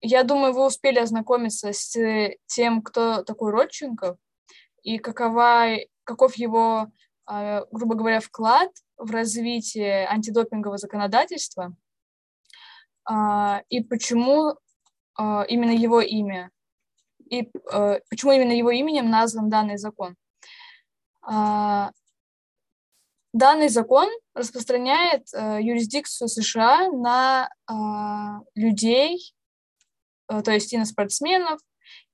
я 0.00 0.24
думаю, 0.24 0.52
вы 0.52 0.66
успели 0.66 0.98
ознакомиться 0.98 1.72
с 1.72 1.96
тем, 2.46 2.82
кто 2.82 3.22
такой 3.22 3.52
Родченков, 3.52 4.16
и 4.82 4.98
какова, 4.98 5.76
каков 6.04 6.34
его, 6.34 6.90
а, 7.24 7.64
грубо 7.70 7.94
говоря, 7.94 8.20
вклад 8.20 8.70
в 8.96 9.10
развитие 9.10 10.06
антидопингового 10.08 10.76
законодательства 10.76 11.74
а, 13.04 13.62
и 13.68 13.82
почему 13.82 14.56
а, 15.14 15.44
именно 15.48 15.70
его 15.70 16.00
имя, 16.00 16.50
и 17.32 17.50
почему 18.10 18.32
именно 18.32 18.52
его 18.52 18.70
именем 18.70 19.08
назван 19.08 19.48
данный 19.48 19.78
закон. 19.78 20.16
Данный 23.32 23.68
закон 23.68 24.08
распространяет 24.34 25.26
юрисдикцию 25.32 26.28
США 26.28 26.90
на 26.90 27.48
людей, 28.54 29.34
то 30.26 30.50
есть 30.50 30.72
и 30.74 30.78
на 30.78 30.84
спортсменов, 30.84 31.58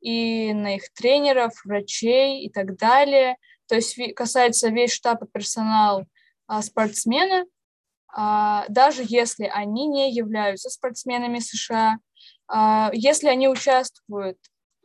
и 0.00 0.52
на 0.52 0.76
их 0.76 0.92
тренеров, 0.94 1.52
врачей 1.64 2.44
и 2.44 2.50
так 2.50 2.76
далее. 2.76 3.36
То 3.66 3.74
есть 3.74 3.98
касается 4.14 4.68
весь 4.70 4.92
штаб 4.92 5.22
и 5.22 5.26
персонал 5.26 6.04
а, 6.46 6.62
спортсмена, 6.62 7.44
а, 8.08 8.64
даже 8.68 9.04
если 9.06 9.44
они 9.44 9.86
не 9.86 10.12
являются 10.12 10.70
спортсменами 10.70 11.40
США, 11.40 11.98
а, 12.46 12.90
если 12.94 13.28
они 13.28 13.48
участвуют, 13.48 14.38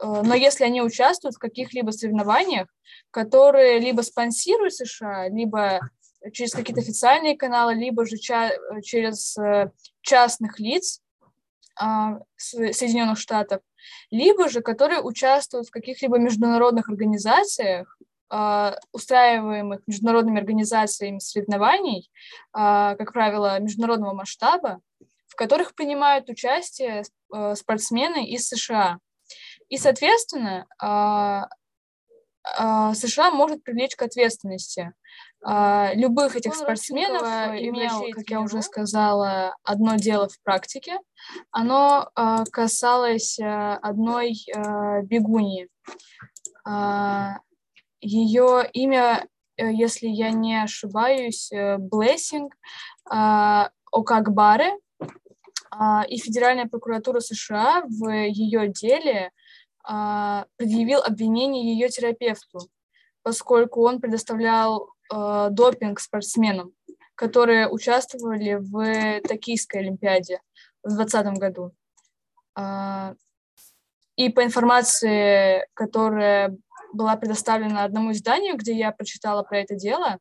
но 0.03 0.35
если 0.35 0.65
они 0.65 0.81
участвуют 0.81 1.35
в 1.35 1.39
каких-либо 1.39 1.91
соревнованиях, 1.91 2.67
которые 3.11 3.79
либо 3.79 4.01
спонсируют 4.01 4.73
США, 4.73 5.29
либо 5.29 5.79
через 6.31 6.53
какие-то 6.53 6.81
официальные 6.81 7.37
каналы, 7.37 7.73
либо 7.73 8.05
же 8.05 8.17
ча- 8.17 8.53
через 8.81 9.37
э, 9.37 9.71
частных 10.01 10.59
лиц 10.59 11.01
а, 11.75 12.19
Соединенных 12.37 13.17
Штатов, 13.17 13.61
либо 14.11 14.47
же 14.47 14.61
которые 14.61 15.01
участвуют 15.01 15.67
в 15.67 15.71
каких-либо 15.71 16.17
международных 16.17 16.89
организациях, 16.89 17.97
а, 18.29 18.77
устраиваемых 18.91 19.81
международными 19.87 20.39
организациями 20.39 21.19
соревнований, 21.19 22.09
а, 22.51 22.95
как 22.95 23.13
правило, 23.13 23.59
международного 23.59 24.13
масштаба, 24.13 24.81
в 25.27 25.35
которых 25.35 25.73
принимают 25.75 26.29
участие 26.29 27.03
спортсмены 27.55 28.27
из 28.27 28.47
США. 28.47 28.99
И, 29.69 29.77
соответственно, 29.77 30.67
США 32.45 33.31
может 33.31 33.63
привлечь 33.63 33.95
к 33.95 34.01
ответственности 34.01 34.93
любых 35.45 36.35
этих 36.35 36.55
спортсменов, 36.55 37.21
имел, 37.21 38.05
как 38.11 38.29
я 38.29 38.41
уже 38.41 38.61
сказала, 38.61 39.55
одно 39.63 39.95
дело 39.95 40.27
в 40.29 40.41
практике. 40.43 40.99
Оно 41.51 42.09
касалось 42.51 43.39
одной 43.39 44.35
бегуньи. 45.03 45.69
Ее 48.05 48.69
имя, 48.73 49.25
э, 49.55 49.71
если 49.71 50.07
я 50.07 50.31
не 50.31 50.61
ошибаюсь, 50.61 51.49
Блессинг 51.77 52.53
Окакбаре, 53.05 54.73
и 56.09 56.17
Федеральная 56.17 56.65
прокуратура 56.65 57.19
США 57.21 57.83
в 57.85 58.09
ее 58.09 58.67
деле 58.67 59.31
предъявил 59.83 61.01
обвинение 61.01 61.73
ее 61.73 61.89
терапевту, 61.89 62.59
поскольку 63.23 63.81
он 63.87 63.99
предоставлял 63.99 64.89
э, 65.11 65.47
допинг 65.49 65.99
спортсменам, 65.99 66.73
которые 67.15 67.69
участвовали 67.69 68.55
в 68.59 69.21
Токийской 69.27 69.81
Олимпиаде 69.81 70.41
в 70.83 70.89
2020 70.89 71.39
году. 71.39 71.71
Э, 72.57 73.15
и 74.15 74.29
по 74.29 74.43
информации, 74.43 75.65
которая 75.73 76.55
была 76.93 77.15
предоставлена 77.15 77.83
одному 77.83 78.11
изданию, 78.11 78.55
где 78.57 78.73
я 78.73 78.91
прочитала 78.91 79.41
про 79.43 79.59
это 79.59 79.75
дело, 79.75 80.19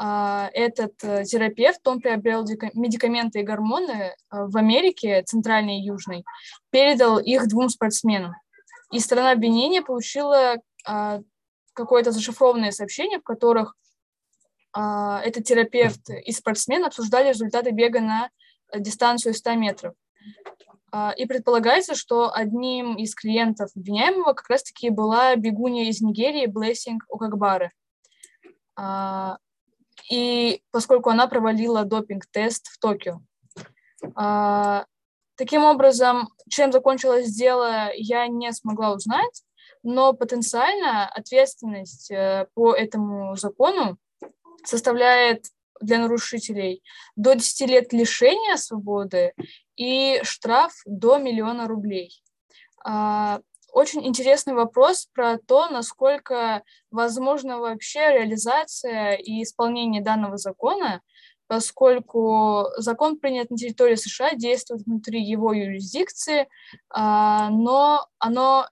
э, 0.00 0.48
этот 0.54 0.94
э, 1.02 1.24
терапевт, 1.24 1.86
он 1.86 2.00
приобрел 2.00 2.44
медикаменты 2.74 3.40
и 3.40 3.44
гормоны 3.44 3.92
э, 3.92 4.14
в 4.30 4.56
Америке, 4.56 5.22
центральной 5.22 5.80
и 5.80 5.84
южной, 5.84 6.24
передал 6.70 7.18
их 7.18 7.46
двум 7.46 7.68
спортсменам. 7.68 8.34
И 8.92 9.00
сторона 9.00 9.32
обвинения 9.32 9.82
получила 9.82 10.56
какое-то 11.74 12.10
зашифрованное 12.10 12.72
сообщение, 12.72 13.20
в 13.20 13.22
которых 13.22 13.76
а, 14.72 15.20
этот 15.22 15.44
терапевт 15.44 16.10
и 16.10 16.32
спортсмен 16.32 16.84
обсуждали 16.84 17.28
результаты 17.28 17.70
бега 17.70 18.00
на 18.00 18.30
дистанцию 18.74 19.34
100 19.34 19.54
метров. 19.54 19.94
А, 20.90 21.12
и 21.16 21.26
предполагается, 21.26 21.94
что 21.94 22.34
одним 22.34 22.96
из 22.96 23.14
клиентов 23.14 23.70
обвиняемого 23.76 24.32
как 24.32 24.48
раз-таки 24.48 24.90
была 24.90 25.36
бегунья 25.36 25.88
из 25.88 26.00
Нигерии 26.00 26.46
Блессинг 26.46 27.04
Окакбары. 27.10 27.72
А, 28.76 29.38
и 30.10 30.62
поскольку 30.70 31.10
она 31.10 31.26
провалила 31.26 31.84
допинг-тест 31.84 32.68
в 32.68 32.78
Токио. 32.78 33.20
Таким 35.38 35.64
образом, 35.64 36.30
чем 36.50 36.72
закончилось 36.72 37.30
дело, 37.30 37.92
я 37.94 38.26
не 38.26 38.52
смогла 38.52 38.92
узнать, 38.92 39.44
но 39.84 40.12
потенциально 40.12 41.08
ответственность 41.08 42.10
э, 42.10 42.48
по 42.54 42.74
этому 42.74 43.36
закону 43.36 43.98
составляет 44.64 45.44
для 45.80 45.98
нарушителей 45.98 46.82
до 47.14 47.34
10 47.34 47.68
лет 47.70 47.92
лишения 47.92 48.56
свободы 48.56 49.32
и 49.76 50.18
штраф 50.24 50.72
до 50.86 51.18
миллиона 51.18 51.68
рублей. 51.68 52.20
А, 52.84 53.40
очень 53.72 54.04
интересный 54.04 54.54
вопрос 54.54 55.06
про 55.14 55.38
то, 55.38 55.68
насколько 55.68 56.64
возможна 56.90 57.58
вообще 57.58 58.00
реализация 58.12 59.12
и 59.12 59.44
исполнение 59.44 60.02
данного 60.02 60.36
закона, 60.36 61.00
поскольку 61.48 62.66
закон 62.76 63.18
принят 63.18 63.50
на 63.50 63.56
территории 63.56 63.96
США, 63.96 64.34
действует 64.34 64.82
внутри 64.82 65.22
его 65.22 65.52
юрисдикции, 65.52 66.48
а, 66.90 67.50
но 67.50 68.06
оно 68.18 68.68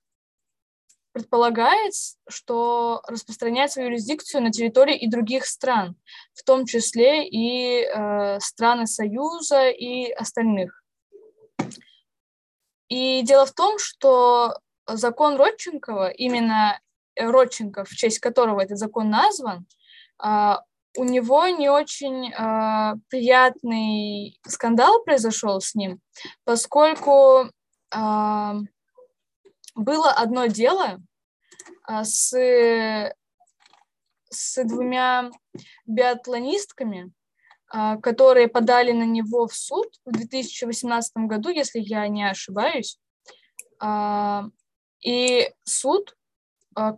предполагает, 1.13 1.95
что 2.29 3.01
распространяет 3.09 3.73
свою 3.73 3.89
юрисдикцию 3.89 4.43
на 4.43 4.53
территории 4.53 4.99
и 4.99 5.09
других 5.09 5.47
стран, 5.47 5.97
в 6.35 6.45
том 6.45 6.67
числе 6.67 7.27
и 7.27 7.81
э, 7.85 8.39
страны 8.39 8.87
Союза 8.87 9.71
и 9.71 10.13
остальных. 10.13 10.85
И 12.91 13.23
дело 13.23 13.47
в 13.47 13.53
том, 13.53 13.79
что 13.79 14.59
закон 14.87 15.37
Родченкова, 15.37 16.11
именно 16.11 16.79
Родченков, 17.19 17.89
в 17.89 17.97
честь 17.97 18.19
которого 18.19 18.61
этот 18.61 18.77
закон 18.77 19.09
назван, 19.09 19.67
э, 20.23 20.57
у 20.97 21.05
него 21.05 21.47
не 21.49 21.69
очень 21.69 22.33
э, 22.33 22.95
приятный 23.09 24.39
скандал 24.47 25.03
произошел 25.05 25.61
с 25.61 25.75
ним, 25.75 26.01
поскольку 26.45 27.51
э, 27.95 28.53
было 29.77 30.11
одно 30.11 30.47
дело 30.47 31.01
а, 31.85 32.05
с, 32.05 32.33
с 34.31 34.65
двумя 34.65 35.31
биатлонистками, 35.87 37.13
а, 37.69 37.97
которые 37.99 38.49
подали 38.49 38.93
на 38.93 39.05
него 39.05 39.47
в 39.47 39.55
суд 39.55 39.87
в 40.05 40.13
2018 40.13 41.13
году, 41.29 41.51
если 41.51 41.79
я 41.79 42.09
не 42.09 42.29
ошибаюсь. 42.29 42.99
А, 43.79 44.47
и 45.05 45.53
суд 45.65 46.17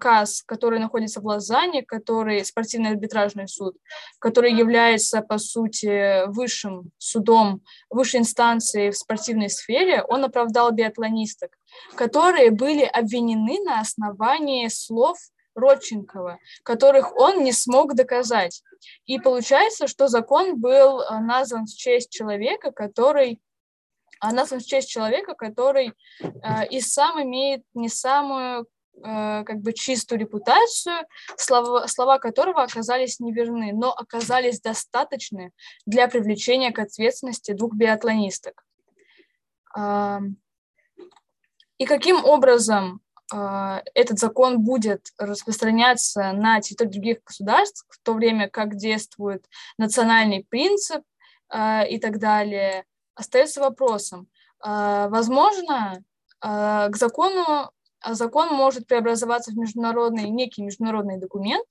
КАС, 0.00 0.42
который 0.44 0.80
находится 0.80 1.20
в 1.20 1.26
Лозанне, 1.26 1.82
который 1.82 2.44
спортивный 2.44 2.90
арбитражный 2.90 3.48
суд, 3.48 3.76
который 4.18 4.52
является, 4.52 5.20
по 5.20 5.38
сути, 5.38 6.26
высшим 6.28 6.90
судом, 6.98 7.62
высшей 7.90 8.20
инстанцией 8.20 8.90
в 8.90 8.96
спортивной 8.96 9.50
сфере, 9.50 10.02
он 10.02 10.24
оправдал 10.24 10.72
биатлонисток, 10.72 11.56
которые 11.94 12.50
были 12.50 12.82
обвинены 12.84 13.62
на 13.64 13.80
основании 13.80 14.68
слов 14.68 15.18
Родченкова, 15.54 16.38
которых 16.62 17.16
он 17.16 17.42
не 17.42 17.52
смог 17.52 17.94
доказать. 17.94 18.62
И 19.06 19.18
получается, 19.18 19.88
что 19.88 20.08
закон 20.08 20.60
был 20.60 21.00
э, 21.00 21.18
назван 21.18 21.66
в 21.66 21.74
честь 21.74 22.10
человека, 22.10 22.70
который 22.70 23.40
а 24.20 24.32
назван 24.32 24.60
в 24.60 24.64
честь 24.66 24.90
человека, 24.90 25.34
который 25.34 25.92
э, 26.20 26.66
и 26.70 26.80
сам 26.80 27.22
имеет 27.22 27.62
не 27.74 27.88
самую 27.88 28.66
Э, 29.04 29.44
как 29.44 29.58
бы 29.60 29.72
чистую 29.72 30.20
репутацию, 30.20 31.06
слова, 31.36 31.86
слова 31.86 32.18
которого 32.18 32.62
оказались 32.62 33.20
неверны, 33.20 33.72
но 33.72 33.92
оказались 33.92 34.60
достаточны 34.60 35.52
для 35.86 36.08
привлечения 36.08 36.72
к 36.72 36.78
ответственности 36.78 37.52
двух 37.52 37.74
биатлонисток. 37.74 38.64
И 41.78 41.86
каким 41.86 42.24
образом 42.24 43.00
а, 43.32 43.82
этот 43.94 44.18
закон 44.18 44.64
будет 44.64 45.12
распространяться 45.18 46.32
на 46.32 46.60
территории 46.60 46.90
других 46.90 47.22
государств, 47.24 47.86
в 47.88 48.02
то 48.02 48.14
время 48.14 48.48
как 48.48 48.74
действует 48.74 49.46
национальный 49.76 50.44
принцип 50.48 51.02
а, 51.48 51.84
и 51.84 52.00
так 52.00 52.18
далее, 52.18 52.84
остается 53.14 53.60
вопросом. 53.60 54.28
Возможно, 54.60 56.02
к 56.40 56.90
закону 56.94 57.70
закон 58.04 58.48
может 58.48 58.86
преобразоваться 58.86 59.52
в 59.52 59.56
международный, 59.56 60.28
некий 60.30 60.62
международный 60.62 61.18
документ, 61.18 61.66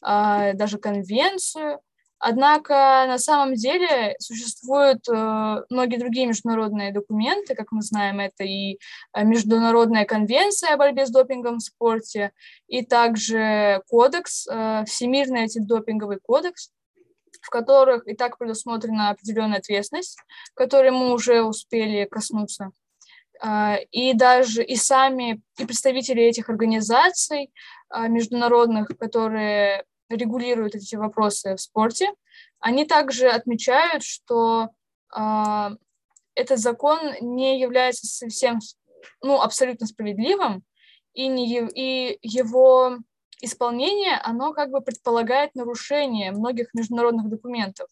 а, 0.00 0.52
даже 0.52 0.78
конвенцию. 0.78 1.80
Однако 2.18 3.04
на 3.06 3.18
самом 3.18 3.54
деле 3.54 4.14
существуют 4.18 5.06
э, 5.10 5.56
многие 5.68 5.98
другие 5.98 6.26
международные 6.26 6.90
документы, 6.90 7.54
как 7.54 7.70
мы 7.70 7.82
знаем, 7.82 8.18
это 8.18 8.44
и 8.44 8.78
э, 9.12 9.24
Международная 9.24 10.06
конвенция 10.06 10.72
о 10.72 10.78
борьбе 10.78 11.04
с 11.04 11.10
допингом 11.10 11.58
в 11.58 11.62
спорте, 11.62 12.32
и 12.66 12.82
также 12.82 13.82
кодекс, 13.88 14.46
э, 14.50 14.84
Всемирный 14.86 15.42
антидопинговый 15.42 16.18
кодекс, 16.18 16.70
в 17.42 17.50
которых 17.50 18.08
и 18.08 18.14
так 18.14 18.38
предусмотрена 18.38 19.10
определенная 19.10 19.58
ответственность, 19.58 20.18
которой 20.54 20.92
мы 20.92 21.12
уже 21.12 21.42
успели 21.42 22.06
коснуться. 22.06 22.70
А, 23.40 23.76
и 23.90 24.14
даже 24.14 24.62
и 24.62 24.76
сами, 24.76 25.42
и 25.58 25.64
представители 25.64 26.22
этих 26.22 26.48
организаций 26.48 27.52
а, 27.88 28.08
международных, 28.08 28.88
которые 28.98 29.84
регулируют 30.08 30.74
эти 30.74 30.96
вопросы 30.96 31.54
в 31.56 31.60
спорте, 31.60 32.12
они 32.60 32.84
также 32.84 33.28
отмечают, 33.28 34.02
что 34.02 34.70
а, 35.12 35.72
этот 36.34 36.58
закон 36.58 36.98
не 37.20 37.60
является 37.60 38.06
совсем, 38.06 38.58
ну, 39.22 39.40
абсолютно 39.40 39.86
справедливым, 39.86 40.64
и, 41.12 41.28
не, 41.28 41.60
и 41.74 42.18
его 42.22 42.98
исполнение, 43.40 44.16
оно 44.22 44.52
как 44.52 44.70
бы 44.70 44.80
предполагает 44.80 45.54
нарушение 45.54 46.32
многих 46.32 46.74
международных 46.74 47.28
документов 47.28 47.88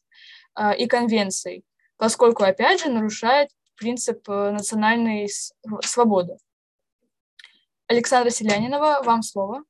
э, 0.59 0.76
и 0.76 0.86
конвенций, 0.86 1.64
поскольку, 1.99 2.43
опять 2.43 2.82
же, 2.82 2.90
нарушает 2.90 3.51
принцип 3.83 4.28
э, 4.28 4.51
национальной 4.53 5.28
свободы. 5.80 6.37
Александра 7.89 8.30
Селянинова, 8.30 9.03
вам 9.05 9.22
слово. 9.22 9.64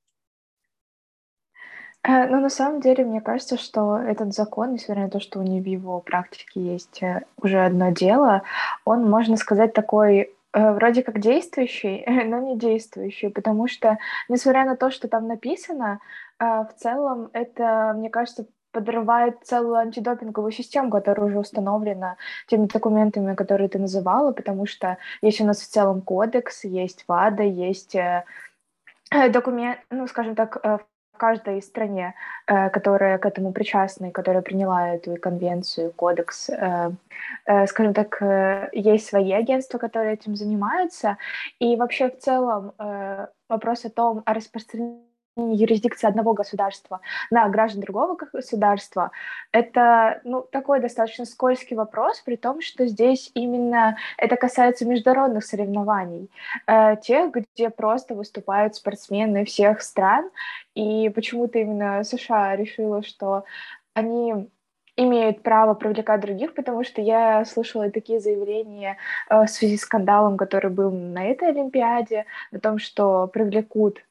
Э, 2.02 2.26
ну, 2.28 2.40
на 2.40 2.50
самом 2.50 2.80
деле, 2.82 3.04
мне 3.04 3.22
кажется, 3.22 3.56
что 3.56 3.96
этот 3.96 4.34
закон, 4.34 4.74
несмотря 4.74 5.04
на 5.04 5.10
то, 5.10 5.18
что 5.18 5.38
у 5.38 5.42
него 5.42 5.64
в 5.64 5.66
его 5.66 6.00
практике 6.00 6.60
есть 6.60 7.02
э, 7.02 7.22
уже 7.38 7.64
одно 7.64 7.90
дело, 7.90 8.42
он, 8.84 9.08
можно 9.08 9.36
сказать, 9.36 9.72
такой 9.72 10.34
вроде 10.54 11.02
как 11.02 11.18
действующий, 11.18 12.04
но 12.26 12.38
не 12.38 12.58
действующий, 12.58 13.30
потому 13.30 13.66
что, 13.68 13.96
несмотря 14.28 14.66
на 14.66 14.76
то, 14.76 14.90
что 14.90 15.08
там 15.08 15.26
написано, 15.26 16.00
в 16.38 16.68
целом 16.76 17.30
это, 17.32 17.94
мне 17.96 18.10
кажется, 18.10 18.44
подрывает 18.72 19.44
целую 19.44 19.76
антидопинговую 19.76 20.52
систему, 20.52 20.90
которая 20.90 21.26
уже 21.26 21.38
установлена 21.38 22.16
теми 22.48 22.66
документами, 22.66 23.34
которые 23.34 23.68
ты 23.68 23.78
называла, 23.78 24.32
потому 24.32 24.66
что 24.66 24.98
есть 25.20 25.40
у 25.40 25.44
нас 25.44 25.60
в 25.60 25.68
целом 25.68 26.00
кодекс, 26.00 26.64
есть 26.64 27.04
ВАДА, 27.06 27.42
есть 27.42 27.94
э, 27.94 28.24
э 29.10 29.28
документ, 29.28 29.78
ну, 29.90 30.06
скажем 30.08 30.34
так, 30.34 30.58
э, 30.62 30.78
в 31.12 31.18
каждой 31.18 31.62
стране, 31.62 32.14
которая 32.46 33.18
к 33.18 33.26
этому 33.26 33.52
причастна 33.52 34.06
и 34.06 34.10
которая 34.10 34.42
приняла 34.42 34.88
эту 34.88 35.16
конвенцию, 35.16 35.92
кодекс, 35.92 36.50
скажем 37.66 37.94
так, 37.94 38.20
есть 38.72 39.06
свои 39.06 39.30
агентства, 39.30 39.78
которые 39.78 40.14
этим 40.14 40.34
занимаются, 40.34 41.18
и 41.60 41.76
вообще 41.76 42.10
в 42.10 42.18
целом 42.18 42.72
вопрос 43.48 43.84
о 43.84 43.90
том, 43.90 44.22
о 44.24 44.34
распространении 44.34 45.11
юрисдикции 45.36 46.06
одного 46.06 46.34
государства 46.34 47.00
на 47.30 47.48
граждан 47.48 47.80
другого 47.80 48.16
государства, 48.16 49.10
это 49.52 50.20
ну, 50.24 50.42
такой 50.42 50.80
достаточно 50.80 51.24
скользкий 51.24 51.76
вопрос, 51.76 52.20
при 52.20 52.36
том, 52.36 52.60
что 52.60 52.86
здесь 52.86 53.30
именно 53.34 53.96
это 54.18 54.36
касается 54.36 54.86
международных 54.86 55.44
соревнований, 55.44 56.30
э, 56.66 56.96
тех, 57.02 57.32
где 57.32 57.70
просто 57.70 58.14
выступают 58.14 58.74
спортсмены 58.74 59.44
всех 59.44 59.82
стран, 59.82 60.30
и 60.74 61.08
почему-то 61.10 61.58
именно 61.58 62.04
США 62.04 62.56
решила, 62.56 63.02
что 63.02 63.44
они 63.94 64.50
имеют 64.96 65.42
право 65.42 65.72
привлекать 65.72 66.20
других, 66.20 66.54
потому 66.54 66.84
что 66.84 67.00
я 67.00 67.46
слышала 67.46 67.90
такие 67.90 68.20
заявления 68.20 68.98
э, 69.30 69.44
в 69.44 69.48
связи 69.48 69.78
с 69.78 69.82
скандалом, 69.82 70.36
который 70.36 70.70
был 70.70 70.90
на 70.90 71.24
этой 71.24 71.48
Олимпиаде, 71.48 72.26
о 72.52 72.58
том, 72.58 72.78
что 72.78 73.26
привлекут 73.28 74.02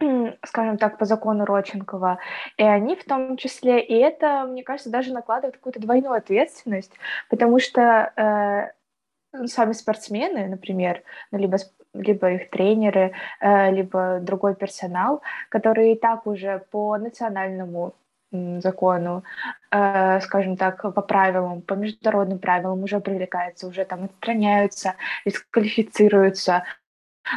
скажем 0.44 0.78
так, 0.78 0.98
по 0.98 1.04
закону 1.04 1.44
Роченкова, 1.44 2.18
и 2.56 2.62
они 2.62 2.94
в 2.96 3.04
том 3.04 3.36
числе, 3.36 3.80
и 3.80 3.94
это, 3.94 4.44
мне 4.48 4.62
кажется, 4.62 4.90
даже 4.90 5.12
накладывает 5.12 5.56
какую-то 5.56 5.80
двойную 5.80 6.14
ответственность, 6.14 6.92
потому 7.28 7.58
что 7.58 8.12
э, 8.16 9.46
сами 9.46 9.72
спортсмены, 9.72 10.46
например, 10.46 11.02
ну, 11.32 11.38
либо, 11.38 11.58
либо 11.94 12.30
их 12.30 12.50
тренеры, 12.50 13.12
э, 13.40 13.70
либо 13.72 14.20
другой 14.20 14.54
персонал, 14.54 15.22
которые 15.48 15.94
и 15.94 15.98
так 15.98 16.26
уже 16.26 16.64
по 16.70 16.96
национальному 16.96 17.94
закону, 18.30 19.24
э, 19.70 20.20
скажем 20.20 20.56
так, 20.56 20.82
по 20.82 21.02
правилам, 21.02 21.62
по 21.62 21.74
международным 21.74 22.38
правилам 22.38 22.82
уже 22.82 23.00
привлекаются, 23.00 23.66
уже 23.66 23.84
там 23.84 24.04
отстраняются, 24.04 24.94
дисквалифицируются, 25.24 26.64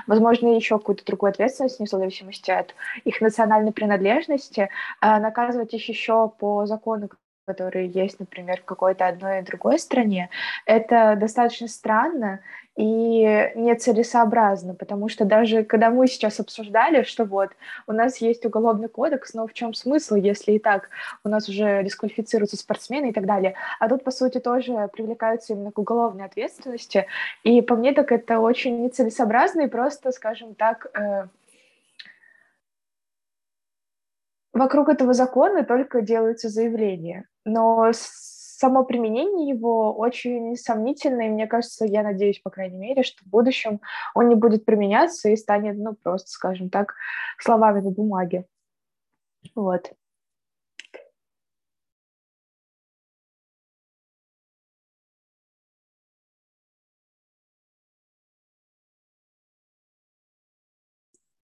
возможно, 0.07 0.55
еще 0.55 0.77
какую-то 0.77 1.05
другую 1.05 1.31
ответственность, 1.31 1.79
вне 1.79 1.87
зависимости 1.87 2.51
от 2.51 2.75
их 3.03 3.21
национальной 3.21 3.71
принадлежности, 3.71 4.69
а 4.99 5.19
наказывать 5.19 5.73
их 5.73 5.87
еще 5.89 6.29
по 6.29 6.65
закону, 6.65 7.09
которые 7.45 7.87
есть, 7.87 8.19
например, 8.19 8.61
в 8.61 8.65
какой-то 8.65 9.07
одной 9.07 9.39
и 9.39 9.43
другой 9.43 9.79
стране, 9.79 10.29
это 10.65 11.15
достаточно 11.19 11.67
странно 11.67 12.39
и 12.77 13.51
нецелесообразно, 13.55 14.75
потому 14.75 15.09
что 15.09 15.25
даже 15.25 15.63
когда 15.63 15.89
мы 15.89 16.07
сейчас 16.07 16.39
обсуждали, 16.39 17.03
что 17.03 17.25
вот 17.25 17.49
у 17.85 17.91
нас 17.91 18.17
есть 18.17 18.45
уголовный 18.45 18.87
кодекс, 18.87 19.33
но 19.33 19.45
в 19.45 19.53
чем 19.53 19.73
смысл, 19.73 20.15
если 20.15 20.53
и 20.53 20.59
так 20.59 20.89
у 21.23 21.29
нас 21.29 21.49
уже 21.49 21.83
дисквалифицируются 21.83 22.57
спортсмены 22.57 23.09
и 23.09 23.13
так 23.13 23.25
далее, 23.25 23.55
а 23.79 23.89
тут, 23.89 24.03
по 24.03 24.11
сути, 24.11 24.39
тоже 24.39 24.89
привлекаются 24.93 25.53
именно 25.53 25.71
к 25.71 25.79
уголовной 25.79 26.25
ответственности, 26.25 27.07
и 27.43 27.61
по 27.61 27.75
мне 27.75 27.91
так 27.93 28.11
это 28.11 28.39
очень 28.39 28.81
нецелесообразно 28.83 29.61
и 29.61 29.67
просто, 29.67 30.11
скажем 30.11 30.55
так, 30.55 30.87
э, 30.97 31.27
вокруг 34.53 34.89
этого 34.89 35.13
закона 35.13 35.63
только 35.63 36.01
делаются 36.01 36.47
заявления. 36.49 37.27
Но 37.43 37.91
само 38.61 38.85
применение 38.85 39.49
его 39.49 39.91
очень 39.91 40.55
сомнительное, 40.55 41.25
и 41.27 41.29
мне 41.29 41.47
кажется, 41.47 41.83
я 41.83 42.03
надеюсь, 42.03 42.39
по 42.39 42.51
крайней 42.51 42.77
мере, 42.77 43.01
что 43.01 43.23
в 43.23 43.27
будущем 43.27 43.81
он 44.13 44.29
не 44.29 44.35
будет 44.35 44.65
применяться 44.65 45.29
и 45.29 45.35
станет, 45.35 45.77
ну, 45.77 45.95
просто, 45.95 46.29
скажем 46.29 46.69
так, 46.69 46.93
словами 47.39 47.81
на 47.81 47.89
бумаге. 47.89 48.45
Вот. 49.55 49.91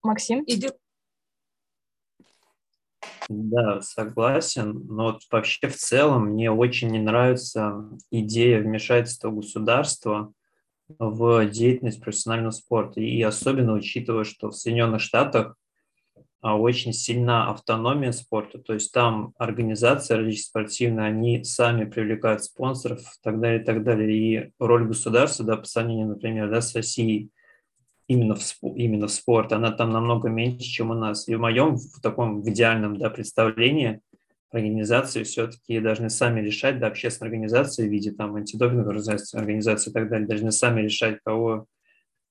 Максим? 0.04 0.44
Иди, 0.46 0.70
да, 3.30 3.82
согласен. 3.82 4.86
Но 4.88 5.12
вот 5.12 5.22
вообще 5.32 5.68
в 5.68 5.76
целом 5.76 6.28
мне 6.28 6.52
очень 6.52 6.90
не 6.90 7.00
нравится 7.00 7.90
идея 8.10 8.62
вмешательства 8.62 9.32
государства 9.32 10.32
в 11.00 11.46
деятельность 11.48 12.02
профессионального 12.02 12.52
спорта. 12.52 13.02
И 13.02 13.22
особенно 13.22 13.74
учитывая, 13.74 14.24
что 14.24 14.50
в 14.50 14.56
Соединенных 14.56 15.02
Штатах 15.02 15.56
а, 16.42 16.58
очень 16.58 16.94
сильна 16.94 17.50
автономия 17.50 18.14
спорта, 18.14 18.60
то 18.60 18.74
есть 18.74 18.94
там 18.94 19.34
организации 19.38 20.14
различные 20.14 20.44
спортивные, 20.44 21.08
они 21.08 21.44
сами 21.44 21.84
привлекают 21.84 22.44
спонсоров 22.44 23.02
и 23.02 23.22
так 23.22 23.42
далее, 23.42 23.62
и 23.62 23.66
так 23.66 23.84
далее. 23.84 24.18
И 24.18 24.52
роль 24.60 24.88
государства, 24.88 25.44
да, 25.44 25.58
по 25.58 25.66
сравнению, 25.66 26.08
например, 26.08 26.50
да, 26.50 26.62
с 26.62 26.74
Россией, 26.74 27.32
именно 28.08 28.36
в, 28.36 28.42
именно 28.76 29.08
в 29.08 29.12
спорт, 29.12 29.52
она 29.52 29.72
там 29.72 29.92
намного 29.92 30.30
меньше, 30.30 30.68
чем 30.68 30.92
у 30.92 30.94
нас. 30.94 31.28
И 31.28 31.36
в 31.36 31.40
моем, 31.40 31.76
в 31.76 32.02
таком 32.02 32.42
в 32.42 32.50
идеальном 32.50 32.98
да, 32.98 33.10
представлении, 33.10 34.02
организации 34.50 35.24
все-таки 35.24 35.80
должны 35.80 36.10
сами 36.10 36.42
решать, 36.42 36.80
да, 36.80 36.88
общественные 36.88 37.30
организации 37.30 37.88
в 37.88 37.92
виде 37.92 38.12
там 38.12 38.36
антидопинговой 38.36 38.96
организации, 39.34 39.90
и 39.90 39.94
так 39.94 40.10
далее, 40.10 40.28
должны 40.28 40.52
сами 40.52 40.82
решать, 40.82 41.20
кого 41.24 41.68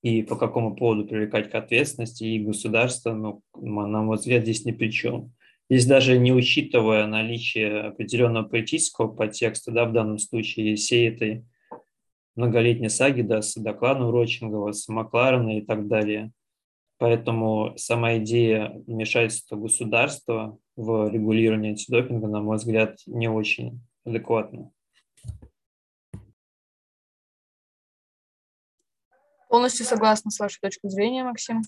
и 0.03 0.23
по 0.23 0.35
какому 0.35 0.75
поводу 0.75 1.05
привлекать 1.05 1.49
к 1.49 1.55
ответственности, 1.55 2.23
и 2.23 2.39
государство, 2.39 3.13
ну, 3.13 3.41
на 3.55 4.01
мой 4.01 4.17
взгляд, 4.17 4.43
здесь 4.43 4.65
ни 4.65 4.71
при 4.71 4.91
чем. 4.91 5.33
Здесь 5.69 5.85
даже 5.85 6.17
не 6.17 6.31
учитывая 6.31 7.07
наличие 7.07 7.81
определенного 7.81 8.47
политического 8.47 9.07
подтекста, 9.07 9.71
да, 9.71 9.85
в 9.85 9.93
данном 9.93 10.17
случае 10.17 10.75
всей 10.75 11.09
этой 11.09 11.45
многолетней 12.37 12.89
саги, 12.89 13.21
да, 13.21 13.41
с 13.41 13.55
докладом 13.55 14.09
Рочингова, 14.09 14.71
с 14.71 14.87
Макларена 14.87 15.57
и 15.57 15.61
так 15.61 15.87
далее. 15.87 16.31
Поэтому 16.99 17.73
сама 17.77 18.17
идея 18.17 18.69
вмешательства 18.87 19.55
государства 19.55 20.57
в 20.75 21.09
регулирование 21.09 21.71
антидопинга, 21.71 22.27
на 22.27 22.41
мой 22.41 22.57
взгляд, 22.57 22.99
не 23.05 23.27
очень 23.27 23.81
адекватна. 24.05 24.71
Полностью 29.49 29.85
согласна 29.85 30.31
с 30.31 30.39
вашей 30.39 30.59
точкой 30.59 30.89
зрения, 30.89 31.23
Максим. 31.23 31.61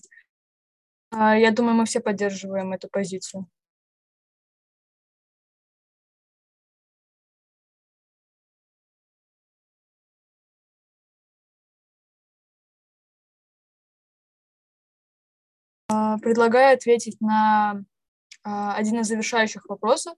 А, 1.10 1.36
я 1.36 1.50
думаю, 1.50 1.74
мы 1.74 1.86
все 1.86 2.00
поддерживаем 2.00 2.72
эту 2.72 2.88
позицию. 2.88 3.46
Предлагаю 16.22 16.74
ответить 16.74 17.20
на 17.20 17.82
а, 18.42 18.74
один 18.74 19.00
из 19.00 19.08
завершающих 19.08 19.66
вопросов. 19.68 20.14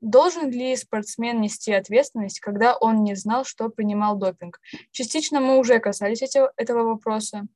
Должен 0.00 0.50
ли 0.50 0.76
спортсмен 0.76 1.40
нести 1.40 1.72
ответственность, 1.72 2.40
когда 2.40 2.74
он 2.76 3.02
не 3.02 3.14
знал, 3.14 3.44
что 3.44 3.68
принимал 3.68 4.16
допинг? 4.16 4.60
Частично 4.92 5.40
мы 5.40 5.58
уже 5.58 5.78
касались 5.78 6.22
этого, 6.22 6.52
этого 6.56 6.84
вопроса. 6.84 7.46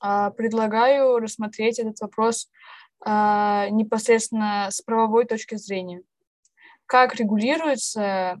А, 0.00 0.30
предлагаю 0.30 1.18
рассмотреть 1.18 1.78
этот 1.78 2.00
вопрос 2.00 2.50
а, 3.00 3.68
непосредственно 3.70 4.68
с 4.70 4.82
правовой 4.82 5.24
точки 5.24 5.54
зрения. 5.54 6.02
Как 6.86 7.14
регулируется 7.14 8.40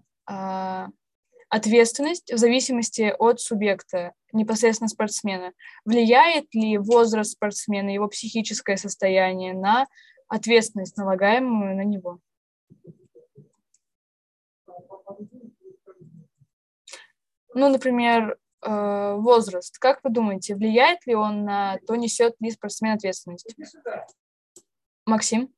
ответственность 1.52 2.32
в 2.32 2.38
зависимости 2.38 3.14
от 3.18 3.38
субъекта, 3.38 4.12
непосредственно 4.32 4.88
спортсмена. 4.88 5.52
Влияет 5.84 6.46
ли 6.54 6.78
возраст 6.78 7.32
спортсмена, 7.32 7.90
его 7.90 8.08
психическое 8.08 8.78
состояние 8.78 9.52
на 9.52 9.86
ответственность, 10.28 10.96
налагаемую 10.96 11.76
на 11.76 11.84
него? 11.84 12.20
Ну, 17.54 17.68
например, 17.68 18.38
э, 18.62 19.14
возраст. 19.18 19.76
Как 19.78 20.00
вы 20.02 20.08
думаете, 20.08 20.54
влияет 20.54 21.06
ли 21.06 21.14
он 21.14 21.44
на 21.44 21.76
то, 21.86 21.96
несет 21.96 22.34
ли 22.40 22.50
спортсмен 22.50 22.94
ответственность? 22.94 23.54
Максим? 25.04 25.52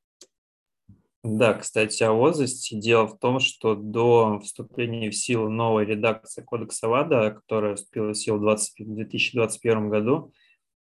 Да, 1.25 1.55
кстати, 1.55 2.03
о 2.03 2.13
возрасте. 2.13 2.77
Дело 2.77 3.07
в 3.07 3.19
том, 3.19 3.41
что 3.41 3.75
до 3.75 4.41
вступления 4.41 5.11
в 5.11 5.17
силу 5.17 5.49
новой 5.49 5.87
редакции 5.87 6.43
Кодекса 6.43 6.87
ВАДА, 6.87 7.31
которая 7.31 7.77
вступила 7.77 8.11
в 8.11 8.15
силу 8.15 8.39
в 8.41 8.43
2021 8.79 9.89
году, 9.89 10.35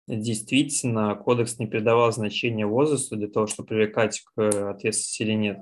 действительно 0.05 1.15
Кодекс 1.15 1.59
не 1.59 1.65
придавал 1.67 2.11
значения 2.11 2.65
возрасту 2.65 3.15
для 3.15 3.29
того, 3.29 3.47
чтобы 3.47 3.67
привлекать 3.69 4.19
к 4.19 4.71
ответственности 4.71 5.21
или 5.21 5.31
нет. 5.31 5.59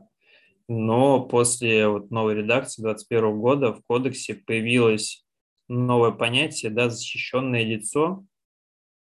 Но 0.68 1.28
после 1.28 1.88
вот 1.88 2.10
новой 2.10 2.34
редакции 2.34 2.82
2021 2.82 3.40
года 3.40 3.74
в 3.74 3.84
Кодексе 3.86 4.34
появилось 4.34 5.24
новое 5.68 6.10
понятие, 6.10 6.72
да, 6.72 6.90
защищенное 6.90 7.64
лицо, 7.64 8.24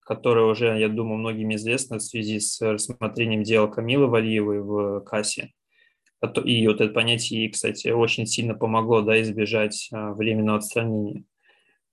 которое 0.01 0.45
уже, 0.45 0.77
я 0.77 0.87
думаю, 0.87 1.17
многим 1.17 1.51
известно 1.55 1.97
в 1.97 2.03
связи 2.03 2.39
с 2.39 2.61
рассмотрением 2.61 3.41
дела 3.41 3.65
Камилы 3.65 4.05
Валиевой 4.05 4.61
в 4.61 4.99
КАСе. 4.99 5.49
И 6.23 6.67
вот 6.67 6.79
это 6.79 6.93
понятие, 6.93 7.49
кстати, 7.49 7.89
очень 7.89 8.25
сильно 8.25 8.55
помогло 8.55 9.01
да, 9.01 9.21
избежать 9.21 9.89
а, 9.91 10.13
временного 10.13 10.59
отстранения. 10.59 11.25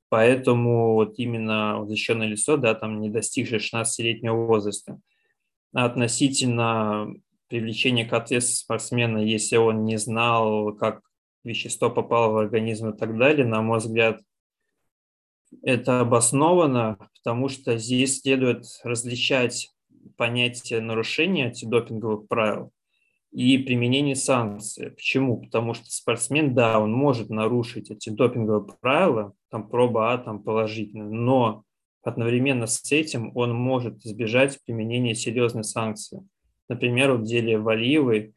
Поэтому 0.08 0.94
вот 0.94 1.18
именно 1.18 1.84
защищенное 1.86 2.28
лицо, 2.28 2.56
да, 2.56 2.74
там 2.74 3.00
не 3.00 3.10
достигшее 3.10 3.60
16-летнего 3.60 4.46
возраста. 4.46 5.00
Относительно 5.72 7.12
привлечения 7.48 8.04
к 8.04 8.12
ответственности 8.12 8.64
спортсмена, 8.64 9.18
если 9.18 9.56
он 9.56 9.84
не 9.84 9.96
знал, 9.98 10.74
как 10.74 11.02
вещество 11.44 11.90
попало 11.90 12.32
в 12.32 12.36
организм 12.38 12.90
и 12.90 12.96
так 12.96 13.16
далее, 13.16 13.46
на 13.46 13.62
мой 13.62 13.78
взгляд, 13.78 14.20
это 15.62 16.00
обосновано, 16.00 16.98
потому 17.14 17.48
что 17.48 17.76
здесь 17.76 18.20
следует 18.20 18.64
различать 18.84 19.70
понятие 20.16 20.80
нарушения 20.80 21.46
антидопинговых 21.46 22.28
правил 22.28 22.72
и 23.32 23.58
применение 23.58 24.16
санкций. 24.16 24.90
Почему? 24.90 25.42
Потому 25.42 25.74
что 25.74 25.84
спортсмен, 25.86 26.54
да, 26.54 26.80
он 26.80 26.92
может 26.92 27.30
нарушить 27.30 27.90
эти 27.90 28.10
допинговые 28.10 28.66
правила, 28.80 29.34
там 29.50 29.68
проба 29.68 30.12
А 30.12 30.18
там 30.18 30.42
положительная, 30.42 31.08
но 31.08 31.64
одновременно 32.02 32.66
с 32.66 32.90
этим 32.90 33.30
он 33.36 33.54
может 33.54 34.04
избежать 34.04 34.58
применения 34.64 35.14
серьезной 35.14 35.64
санкции. 35.64 36.26
Например, 36.68 37.12
в 37.12 37.22
деле 37.22 37.58
Валиевой 37.58 38.34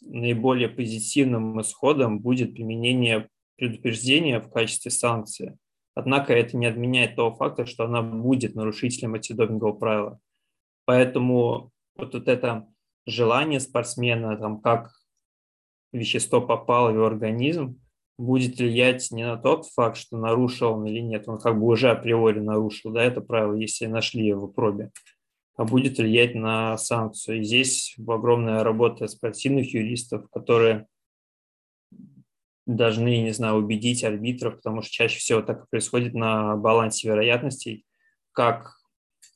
наиболее 0.00 0.68
позитивным 0.68 1.60
исходом 1.60 2.20
будет 2.20 2.54
применение 2.54 3.28
предупреждения 3.56 4.40
в 4.40 4.50
качестве 4.50 4.90
санкции. 4.90 5.56
Однако 5.94 6.34
это 6.34 6.56
не 6.56 6.66
отменяет 6.66 7.16
того 7.16 7.34
факта, 7.34 7.64
что 7.64 7.84
она 7.84 8.02
будет 8.02 8.54
нарушителем 8.54 9.14
антидопингового 9.14 9.72
правила. 9.72 10.20
Поэтому 10.84 11.70
вот, 11.96 12.12
вот 12.12 12.28
это 12.28 12.68
желание 13.06 13.60
спортсмена, 13.60 14.36
там, 14.36 14.60
как 14.60 14.92
вещество 15.92 16.40
попало 16.40 16.90
в 16.90 16.94
его 16.94 17.06
организм, 17.06 17.80
будет 18.18 18.58
влиять 18.58 19.10
не 19.10 19.24
на 19.24 19.36
тот 19.36 19.66
факт, 19.66 19.96
что 19.96 20.16
нарушил 20.16 20.72
он 20.72 20.86
или 20.86 21.00
нет, 21.00 21.28
он 21.28 21.38
как 21.38 21.58
бы 21.58 21.66
уже 21.66 21.90
априори 21.90 22.40
нарушил, 22.40 22.92
да, 22.92 23.02
это 23.02 23.20
правило, 23.20 23.54
если 23.54 23.86
нашли 23.86 24.26
его 24.26 24.46
в 24.46 24.52
пробе, 24.52 24.90
а 25.56 25.64
будет 25.64 25.98
влиять 25.98 26.34
на 26.34 26.76
санкцию. 26.78 27.40
И 27.40 27.44
здесь 27.44 27.94
огромная 28.06 28.64
работа 28.64 29.06
спортивных 29.06 29.72
юристов, 29.74 30.28
которые 30.30 30.86
должны, 32.66 33.22
не 33.22 33.32
знаю, 33.32 33.56
убедить 33.56 34.02
арбитров, 34.02 34.56
потому 34.56 34.82
что 34.82 34.90
чаще 34.90 35.18
всего 35.18 35.42
так 35.42 35.68
происходит 35.70 36.14
на 36.14 36.56
балансе 36.56 37.08
вероятностей, 37.08 37.84
как 38.32 38.76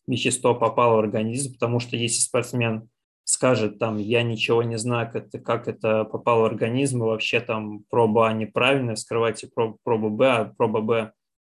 вещество 0.06 0.54
попало 0.54 0.96
в 0.96 0.98
организм, 1.00 1.52
потому 1.52 1.78
что 1.78 1.96
если 1.96 2.20
спортсмен 2.20 2.88
скажет 3.24 3.78
там, 3.78 3.98
я 3.98 4.22
ничего 4.22 4.62
не 4.62 4.76
знаю, 4.76 5.10
как 5.12 5.26
это, 5.28 5.38
как 5.38 5.68
это 5.68 6.04
попало 6.04 6.42
в 6.42 6.44
организм, 6.46 7.02
и 7.02 7.06
вообще 7.06 7.40
там 7.40 7.84
проба 7.90 8.28
А 8.28 8.32
неправильная, 8.32 8.96
скрывайте 8.96 9.48
проб, 9.48 9.78
пробу 9.82 10.10
Б, 10.10 10.26
а 10.26 10.44
проба 10.56 10.80
Б 10.80 11.12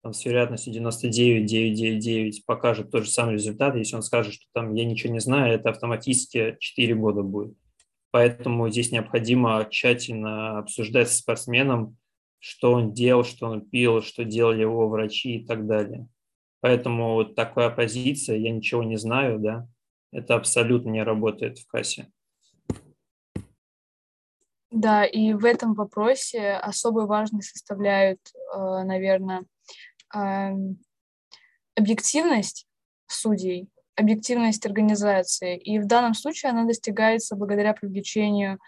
там, 0.04 0.14
с 0.14 0.26
вероятностью 0.26 0.74
99,999 0.74 2.46
покажет 2.46 2.92
тот 2.92 3.06
же 3.06 3.10
самый 3.10 3.36
результат, 3.36 3.76
если 3.76 3.96
он 3.96 4.02
скажет, 4.02 4.34
что 4.34 4.46
там 4.54 4.74
я 4.74 4.86
ничего 4.86 5.14
не 5.14 5.20
знаю, 5.20 5.54
это 5.54 5.70
автоматически 5.70 6.58
4 6.60 6.96
года 6.96 7.22
будет. 7.22 7.56
Поэтому 8.12 8.70
здесь 8.70 8.92
необходимо 8.92 9.66
тщательно 9.70 10.60
обсуждать 10.60 11.10
со 11.10 11.18
спортсменом, 11.18 11.98
что 12.40 12.74
он 12.74 12.94
делал, 12.94 13.24
что 13.24 13.48
он 13.48 13.62
пил, 13.62 14.02
что 14.02 14.26
делали 14.26 14.62
его 14.62 14.90
врачи 14.90 15.38
и 15.38 15.46
так 15.46 15.68
далее. 15.68 16.08
Поэтому 16.60 17.14
вот 17.14 17.36
такая 17.36 17.70
позиция, 17.70 18.38
я 18.38 18.52
ничего 18.52 18.84
не 18.84 18.98
знаю, 18.98 19.40
да, 19.40 19.68
это 20.12 20.36
абсолютно 20.36 20.90
не 20.90 21.04
работает 21.04 21.60
в 21.60 21.68
кассе. 21.68 22.12
Да, 24.72 25.06
и 25.06 25.34
в 25.34 25.44
этом 25.44 25.74
вопросе 25.74 26.54
особой 26.54 27.06
важность 27.06 27.50
составляют, 27.50 28.20
э, 28.56 28.84
наверное, 28.84 29.44
эм, 30.16 30.80
объективность 31.76 32.68
судей, 33.08 33.70
объективность 33.96 34.66
организации. 34.66 35.58
И 35.58 35.80
в 35.80 35.88
данном 35.88 36.14
случае 36.14 36.52
она 36.52 36.66
достигается 36.66 37.36
благодаря 37.36 37.74
привлечению 37.74 38.60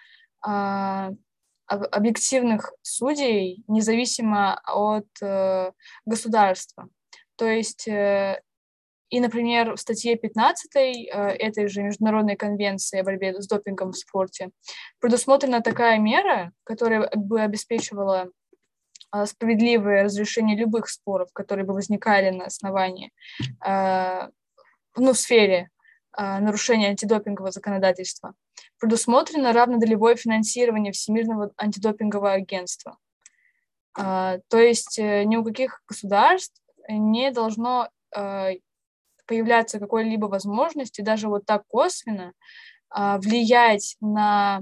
а, 0.45 1.11
объективных 1.67 2.73
судей, 2.81 3.63
независимо 3.67 4.59
от 4.65 5.07
э, 5.21 5.71
государства. 6.05 6.89
То 7.37 7.47
есть 7.47 7.87
э, 7.87 8.41
и, 9.13 9.19
например, 9.19 9.75
в 9.75 9.79
статье 9.79 10.15
15 10.15 10.75
э, 10.75 10.79
этой 11.11 11.67
же 11.67 11.83
Международной 11.83 12.35
конвенции 12.35 12.99
о 12.99 13.03
борьбе 13.03 13.39
с 13.39 13.45
допингом 13.45 13.91
в 13.91 13.95
спорте 13.95 14.49
предусмотрена 14.99 15.61
такая 15.61 15.99
мера, 15.99 16.51
которая 16.63 17.11
бы 17.15 17.39
обеспечивала 17.39 18.29
э, 19.15 19.25
справедливое 19.27 20.05
разрешение 20.05 20.57
любых 20.57 20.89
споров, 20.89 21.29
которые 21.31 21.63
бы 21.63 21.75
возникали 21.75 22.31
на 22.31 22.45
основании, 22.45 23.11
э, 23.63 24.29
ну, 24.97 25.13
в 25.13 25.17
сфере 25.17 25.69
нарушения 26.17 26.89
антидопингового 26.89 27.51
законодательства. 27.51 28.33
Предусмотрено 28.79 29.53
равнодолевое 29.53 30.15
финансирование 30.15 30.91
Всемирного 30.91 31.51
антидопингового 31.57 32.31
агентства. 32.31 32.97
То 33.95 34.41
есть 34.51 34.99
ни 34.99 35.35
у 35.35 35.43
каких 35.43 35.81
государств 35.87 36.61
не 36.87 37.31
должно 37.31 37.89
появляться 39.33 39.79
какой-либо 39.79 40.27
возможности, 40.27 41.01
даже 41.01 41.27
вот 41.27 41.45
так 41.45 41.65
косвенно, 41.67 42.33
а, 42.89 43.17
влиять 43.17 43.97
на, 43.99 44.61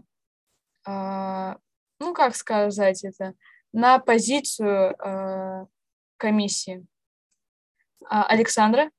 а, 0.85 1.57
ну, 1.99 2.13
как 2.13 2.35
сказать 2.35 3.03
это, 3.03 3.33
на 3.73 3.99
позицию 3.99 4.95
а, 4.97 5.67
комиссии. 6.15 6.85
Александра? 8.09 8.89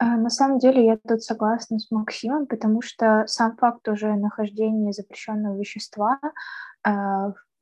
На 0.00 0.28
самом 0.28 0.58
деле 0.58 0.84
я 0.84 0.96
тут 0.96 1.22
согласна 1.22 1.78
с 1.78 1.90
Максимом, 1.90 2.46
потому 2.46 2.82
что 2.82 3.24
сам 3.26 3.56
факт 3.56 3.88
уже 3.88 4.14
нахождения 4.16 4.92
запрещенного 4.92 5.56
вещества 5.58 6.20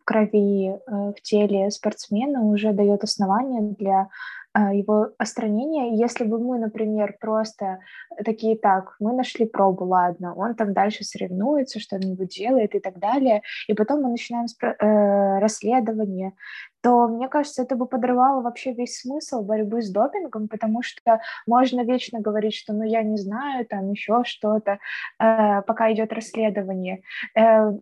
крови, 0.05 0.69
э, 0.69 0.79
в 0.87 1.21
теле 1.23 1.71
спортсмена 1.71 2.43
уже 2.43 2.73
дает 2.73 3.05
основание 3.05 3.63
для 3.63 4.09
а, 4.55 4.75
его 4.75 5.13
остранение. 5.17 5.97
Если 5.97 6.25
бы 6.25 6.39
мы, 6.39 6.59
например, 6.59 7.17
просто 7.19 7.79
такие, 8.23 8.57
так, 8.57 8.97
мы 9.01 9.15
нашли 9.15 9.47
пробу, 9.47 9.87
ладно, 9.87 10.35
он 10.35 10.55
там 10.55 10.75
дальше 10.75 11.05
соревнуется, 11.05 11.81
что-нибудь 11.81 12.37
делает 12.37 12.75
и 12.75 12.81
так 12.81 12.99
далее, 12.99 13.43
и 13.67 13.73
потом 13.73 14.03
мы 14.03 14.11
начинаем 14.11 14.47
э, 14.61 15.39
расследование, 15.41 16.35
то, 16.83 17.09
мне 17.09 17.29
кажется, 17.29 17.63
это 17.63 17.77
бы 17.77 17.87
подрывало 17.87 18.43
вообще 18.43 18.73
весь 18.73 19.01
смысл 19.01 19.43
борьбы 19.43 19.81
с 19.81 19.91
допингом, 19.91 20.49
потому 20.49 20.83
что 20.83 21.21
можно 21.47 21.83
вечно 21.83 22.21
говорить, 22.21 22.55
что 22.55 22.75
ну 22.75 22.83
я 22.83 23.03
не 23.03 23.17
знаю, 23.17 23.65
там 23.65 23.91
еще 23.91 24.23
что-то, 24.25 24.79
э, 25.19 25.63
пока 25.63 25.91
идет 25.93 26.13
расследование. 26.13 27.03
Э, 27.35 27.73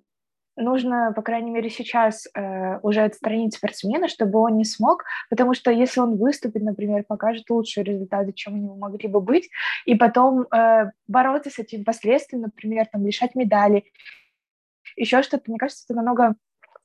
нужно, 0.61 1.13
по 1.15 1.23
крайней 1.23 1.51
мере, 1.51 1.71
сейчас 1.71 2.29
э, 2.35 2.79
уже 2.83 3.03
отстранить 3.03 3.55
спортсмена, 3.55 4.09
чтобы 4.09 4.39
он 4.39 4.57
не 4.57 4.65
смог, 4.65 5.05
потому 5.29 5.55
что 5.55 5.71
если 5.71 6.01
он 6.01 6.17
выступит, 6.17 6.63
например, 6.63 7.05
покажет 7.05 7.49
лучшие 7.51 7.85
результаты, 7.85 8.33
чем 8.33 8.55
у 8.55 8.57
него 8.57 8.77
могли 8.77 9.09
бы 9.09 9.21
быть, 9.21 9.51
и 9.85 9.95
потом 9.95 10.43
э, 10.43 10.91
бороться 11.09 11.51
с 11.51 11.59
этим 11.59 11.85
последствием, 11.85 12.43
например, 12.43 12.87
там, 12.87 13.05
лишать 13.05 13.35
медали, 13.35 13.85
еще 14.97 15.23
что-то, 15.23 15.45
мне 15.47 15.59
кажется, 15.59 15.85
это 15.89 15.95
намного 15.95 16.35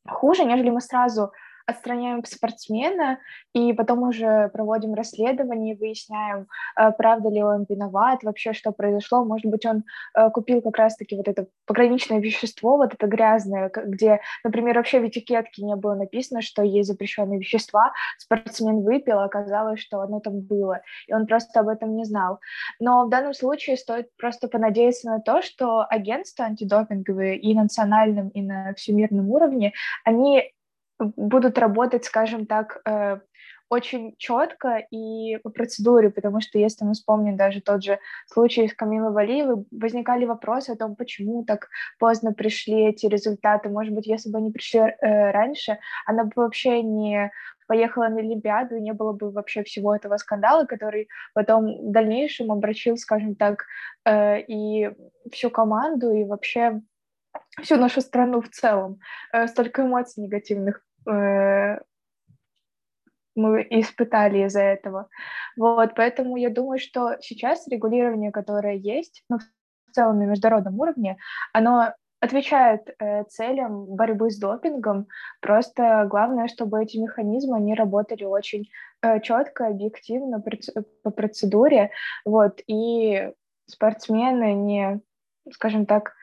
хуже, 0.08 0.46
нежели 0.46 0.70
мы 0.70 0.82
сразу 0.82 1.32
отстраняем 1.66 2.24
спортсмена, 2.26 3.20
и 3.54 3.74
потом 3.74 4.04
уже 4.04 4.50
проводим 4.50 4.94
расследование, 4.94 5.76
выясняем, 5.76 6.48
э, 6.80 6.92
правда 6.92 7.30
ли 7.30 7.44
он 7.44 7.66
виноват, 7.68 8.24
вообще 8.24 8.54
что 8.54 8.72
произошло. 8.72 9.26
Может 9.26 9.48
быть, 9.48 9.66
он 9.66 9.84
э, 10.16 10.30
купил 10.30 10.62
как 10.62 10.78
раз-таки 10.78 11.16
вот 11.16 11.28
это 11.28 11.48
пограничное 11.66 12.20
вещество, 12.20 12.78
вот 12.78 12.94
это 12.94 13.08
грязное, 13.08 13.72
где, 13.74 14.20
например, 14.44 14.78
вообще 14.78 15.00
в 15.00 15.08
этикетке 15.08 15.64
не 15.64 15.76
было 15.76 15.96
написано, 15.96 16.42
что 16.42 16.62
есть 16.64 16.90
запрещенные 16.90 17.40
вещества, 17.40 17.92
спортсмен 18.18 18.84
выпил, 18.84 19.20
оказалось, 19.20 19.80
что 19.80 20.02
оно 20.02 20.20
там 20.20 20.42
было, 20.42 20.82
и 21.08 21.14
он 21.14 21.26
просто 21.26 21.60
об 21.60 21.68
этом 21.68 21.96
не 21.96 22.06
знал. 22.06 22.40
Но 22.80 23.06
в 23.06 23.10
данном 23.10 23.34
случае 23.34 23.78
стоит 23.78 24.16
просто 24.18 24.48
понадеяться 24.48 25.10
на 25.10 25.20
то, 25.20 25.42
что 25.42 25.86
агентства 25.90 26.46
антидопинговые 26.46 27.38
и 27.38 27.54
национальном, 27.56 28.30
и 28.30 28.42
на 28.42 28.74
всемирном 28.76 29.30
уровне, 29.30 29.74
они 30.04 30.52
будут 31.00 31.58
работать, 31.58 32.06
скажем 32.06 32.46
так, 32.46 32.82
э, 32.88 33.20
очень 33.70 34.16
четко 34.18 34.78
и 34.92 35.38
по 35.38 35.50
процедуре, 35.50 36.12
потому 36.12 36.40
что 36.40 36.60
если 36.60 36.86
мы 36.86 36.94
вспомним 36.94 37.36
даже 37.36 37.62
тот 37.62 37.84
же 37.84 38.00
случай 38.28 38.68
с 38.68 38.74
Камилой 38.74 39.12
Валиевой, 39.12 39.66
возникали 39.72 40.26
вопросы 40.26 40.72
о 40.72 40.78
том, 40.78 40.96
почему 40.96 41.44
так 41.44 41.68
поздно 42.00 42.32
пришли 42.32 42.90
эти 42.90 43.08
результаты. 43.08 43.70
Может 43.70 43.94
быть, 43.94 44.06
если 44.06 44.30
бы 44.30 44.38
они 44.38 44.52
пришли 44.52 44.80
э, 44.80 45.32
раньше, 45.32 45.80
она 46.06 46.26
бы 46.26 46.32
вообще 46.36 46.84
не 46.84 47.32
поехала 47.68 48.08
на 48.08 48.20
Олимпиаду, 48.20 48.76
и 48.76 48.82
не 48.82 48.94
было 48.94 49.14
бы 49.14 49.32
вообще 49.32 49.64
всего 49.64 49.96
этого 49.96 50.18
скандала, 50.18 50.66
который 50.66 51.10
потом 51.34 51.90
в 51.90 51.92
дальнейшем 51.92 52.52
обращил, 52.52 52.98
скажем 52.98 53.36
так, 53.36 53.66
э, 54.06 54.42
и 54.42 54.92
всю 55.32 55.50
команду, 55.50 56.14
и 56.14 56.24
вообще 56.24 56.82
всю 57.62 57.78
нашу 57.78 58.02
страну 58.02 58.42
в 58.42 58.50
целом. 58.50 59.00
Столько 59.48 59.82
эмоций 59.82 60.24
негативных 60.24 60.85
э, 61.08 61.80
мы 63.36 63.68
испытали 63.70 64.46
из-за 64.46 64.62
этого. 64.62 65.10
Вот, 65.58 65.94
поэтому 65.96 66.38
я 66.38 66.50
думаю, 66.50 66.80
что 66.80 67.18
сейчас 67.22 67.68
регулирование, 67.68 68.32
которое 68.32 68.76
есть, 68.76 69.24
ну, 69.30 69.40
в 69.40 69.92
целом 69.92 70.20
на 70.20 70.24
международном 70.24 70.80
уровне, 70.80 71.18
оно 71.54 71.94
отвечает 72.22 72.96
э, 73.00 73.24
целям 73.26 73.86
борьбы 73.86 74.32
с 74.32 74.38
допингом. 74.38 75.08
Просто 75.42 76.08
главное, 76.10 76.48
чтобы 76.48 76.82
эти 76.82 76.98
механизмы 76.98 77.58
они 77.58 77.76
работали 77.76 78.24
очень 78.24 78.70
э, 79.02 79.20
четко, 79.22 79.68
объективно 79.68 80.44
по 81.04 81.12
процедуре, 81.12 81.92
вот 82.24 82.62
и 82.68 83.32
спортсмены 83.68 84.54
не, 84.54 85.02
скажем 85.52 85.86
так, 85.86 86.14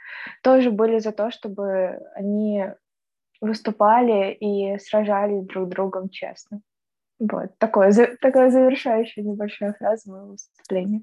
тоже 0.42 0.70
были 0.70 0.98
за 0.98 1.12
то, 1.12 1.30
чтобы 1.30 2.00
они 2.14 2.66
выступали 3.42 4.32
и 4.32 4.78
сражались 4.78 5.44
друг 5.44 5.68
другом 5.68 6.08
честно. 6.08 6.62
Вот, 7.18 7.56
такое, 7.58 7.92
такая 8.20 8.50
завершающая 8.50 9.22
небольшая 9.22 9.74
фраза 9.74 10.10
моего 10.10 10.30
выступления. 10.32 11.02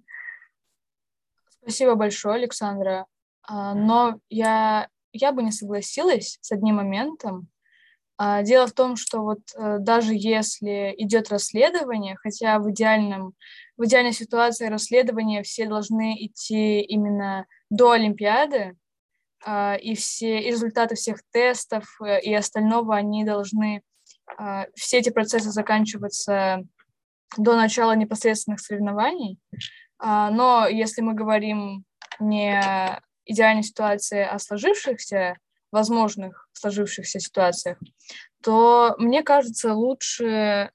Спасибо 1.61 1.95
большое, 1.95 2.35
Александра. 2.35 3.05
А, 3.43 3.73
но 3.73 4.19
я, 4.29 4.87
я 5.11 5.31
бы 5.31 5.43
не 5.43 5.51
согласилась 5.51 6.39
с 6.41 6.51
одним 6.51 6.75
моментом. 6.75 7.47
А, 8.17 8.41
дело 8.43 8.67
в 8.67 8.73
том, 8.73 8.95
что 8.95 9.21
вот 9.21 9.39
э, 9.55 9.77
даже 9.79 10.13
если 10.13 10.93
идет 10.97 11.29
расследование, 11.29 12.15
хотя 12.17 12.59
в, 12.59 12.69
идеальном, 12.71 13.33
в 13.77 13.85
идеальной 13.85 14.13
ситуации 14.13 14.67
расследования 14.67 15.43
все 15.43 15.67
должны 15.67 16.15
идти 16.25 16.81
именно 16.81 17.45
до 17.69 17.91
Олимпиады, 17.91 18.75
и 19.47 19.95
все 19.95 20.41
результаты 20.41 20.95
всех 20.95 21.21
тестов 21.31 21.85
и 22.23 22.33
остального, 22.33 22.95
они 22.95 23.23
должны, 23.23 23.81
все 24.75 24.97
эти 24.97 25.09
процессы 25.09 25.51
заканчиваться 25.51 26.63
до 27.37 27.55
начала 27.55 27.95
непосредственных 27.95 28.59
соревнований. 28.59 29.39
Но 30.01 30.67
если 30.67 31.01
мы 31.01 31.13
говорим 31.13 31.85
не 32.19 32.61
идеальной 33.25 33.63
ситуации, 33.63 34.21
а 34.21 34.39
сложившихся, 34.39 35.37
возможных 35.71 36.49
сложившихся 36.53 37.19
ситуациях, 37.19 37.77
то 38.43 38.95
мне 38.97 39.23
кажется, 39.23 39.73
лучше 39.73 40.71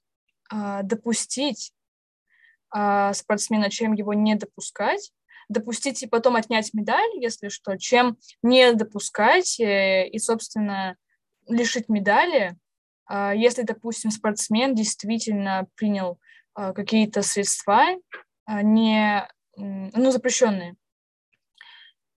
допустить 0.49 1.73
спортсмена, 2.69 3.69
чем 3.69 3.93
его 3.93 4.13
не 4.13 4.35
допускать, 4.35 5.11
допустить 5.49 6.03
и 6.03 6.07
потом 6.07 6.35
отнять 6.35 6.73
медаль, 6.73 7.09
если 7.15 7.49
что, 7.49 7.77
чем 7.77 8.17
не 8.41 8.73
допускать 8.73 9.59
э, 9.59 10.07
и, 10.07 10.19
собственно, 10.19 10.95
лишить 11.47 11.89
медали, 11.89 12.57
если, 13.07 13.61
допустим, 13.61 14.09
спортсмен 14.09 14.73
действительно 14.73 15.67
принял 15.75 16.19
какие-то 16.55 17.21
средства 17.21 17.85
не, 18.47 19.29
ну, 19.55 20.09
запрещенные. 20.09 20.75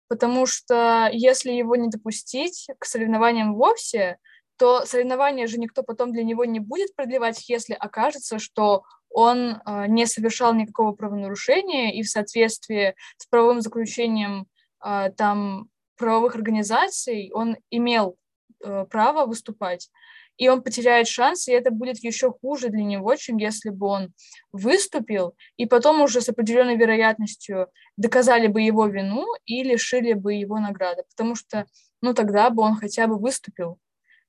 Потому 0.07 0.45
что 0.45 1.09
если 1.11 1.51
его 1.51 1.75
не 1.75 1.89
допустить 1.89 2.67
к 2.77 2.85
соревнованиям 2.85 3.55
вовсе, 3.55 4.19
то 4.57 4.85
соревнования 4.85 5.47
же 5.47 5.57
никто 5.57 5.83
потом 5.83 6.13
для 6.13 6.23
него 6.23 6.45
не 6.45 6.59
будет 6.59 6.95
продлевать, 6.95 7.49
если 7.49 7.73
окажется, 7.73 8.39
что 8.39 8.83
он 9.15 9.61
э, 9.65 9.85
не 9.87 10.05
совершал 10.07 10.53
никакого 10.53 10.91
правонарушения 10.91 11.93
и 11.93 12.03
в 12.03 12.09
соответствии 12.09 12.95
с 13.15 13.25
правовым 13.27 13.61
заключением 13.61 14.45
э, 14.85 15.09
там 15.15 15.69
правовых 15.95 16.35
организаций 16.35 17.31
он 17.33 17.55
имел 17.71 18.17
э, 18.61 18.85
право 18.89 19.25
выступать. 19.25 19.89
И 20.35 20.49
он 20.49 20.61
потеряет 20.61 21.07
шанс, 21.07 21.47
и 21.47 21.53
это 21.53 21.71
будет 21.71 22.03
еще 22.03 22.29
хуже 22.29 22.67
для 22.67 22.83
него, 22.83 23.15
чем 23.15 23.37
если 23.37 23.69
бы 23.69 23.87
он 23.87 24.13
выступил, 24.51 25.33
и 25.55 25.65
потом 25.65 26.01
уже 26.01 26.19
с 26.19 26.27
определенной 26.27 26.75
вероятностью 26.75 27.69
доказали 27.95 28.47
бы 28.47 28.61
его 28.61 28.85
вину 28.87 29.25
и 29.45 29.63
лишили 29.63 30.11
бы 30.11 30.33
его 30.33 30.59
награды. 30.59 31.03
Потому 31.09 31.35
что, 31.35 31.67
ну, 32.01 32.13
тогда 32.13 32.49
бы 32.49 32.63
он 32.63 32.75
хотя 32.75 33.07
бы 33.07 33.17
выступил, 33.17 33.79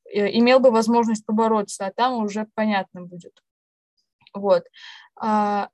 имел 0.05 0.61
бы 0.61 0.71
возможность 0.71 1.27
побороться, 1.27 1.87
а 1.87 1.93
там 1.93 2.23
уже 2.23 2.47
понятно 2.55 3.03
будет. 3.03 3.43
Вот. 4.37 4.65
А, 5.17 5.69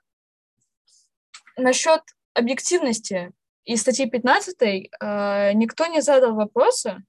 насчет 1.56 2.02
объективности 2.34 3.32
и 3.64 3.76
статьи 3.76 4.08
15 4.08 4.90
а, 5.00 5.52
никто 5.52 5.86
не 5.86 6.00
задал 6.00 6.34
вопроса, 6.34 7.02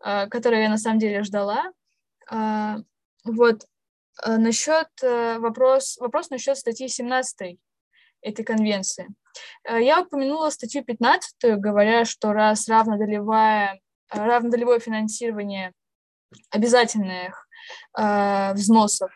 а, 0.00 0.26
который 0.26 0.62
я 0.62 0.68
на 0.68 0.78
самом 0.78 0.98
деле 0.98 1.22
ждала. 1.22 1.72
А, 2.30 2.78
вот. 3.24 3.66
А, 4.22 4.36
насчет 4.36 4.88
а, 5.02 5.38
вопрос, 5.38 5.96
вопрос 5.98 6.30
насчет 6.30 6.56
статьи 6.56 6.88
17 6.88 7.58
этой 8.20 8.44
конвенции. 8.44 9.08
А, 9.64 9.80
я 9.80 10.02
упомянула 10.02 10.50
статью 10.50 10.84
15, 10.84 11.58
говоря, 11.58 12.04
что 12.04 12.32
раз 12.32 12.68
равнодолевое, 12.68 13.80
равнодолевое 14.10 14.78
финансирование 14.78 15.72
обязательных 16.50 17.46
э, 17.98 18.52
взносов 18.54 19.10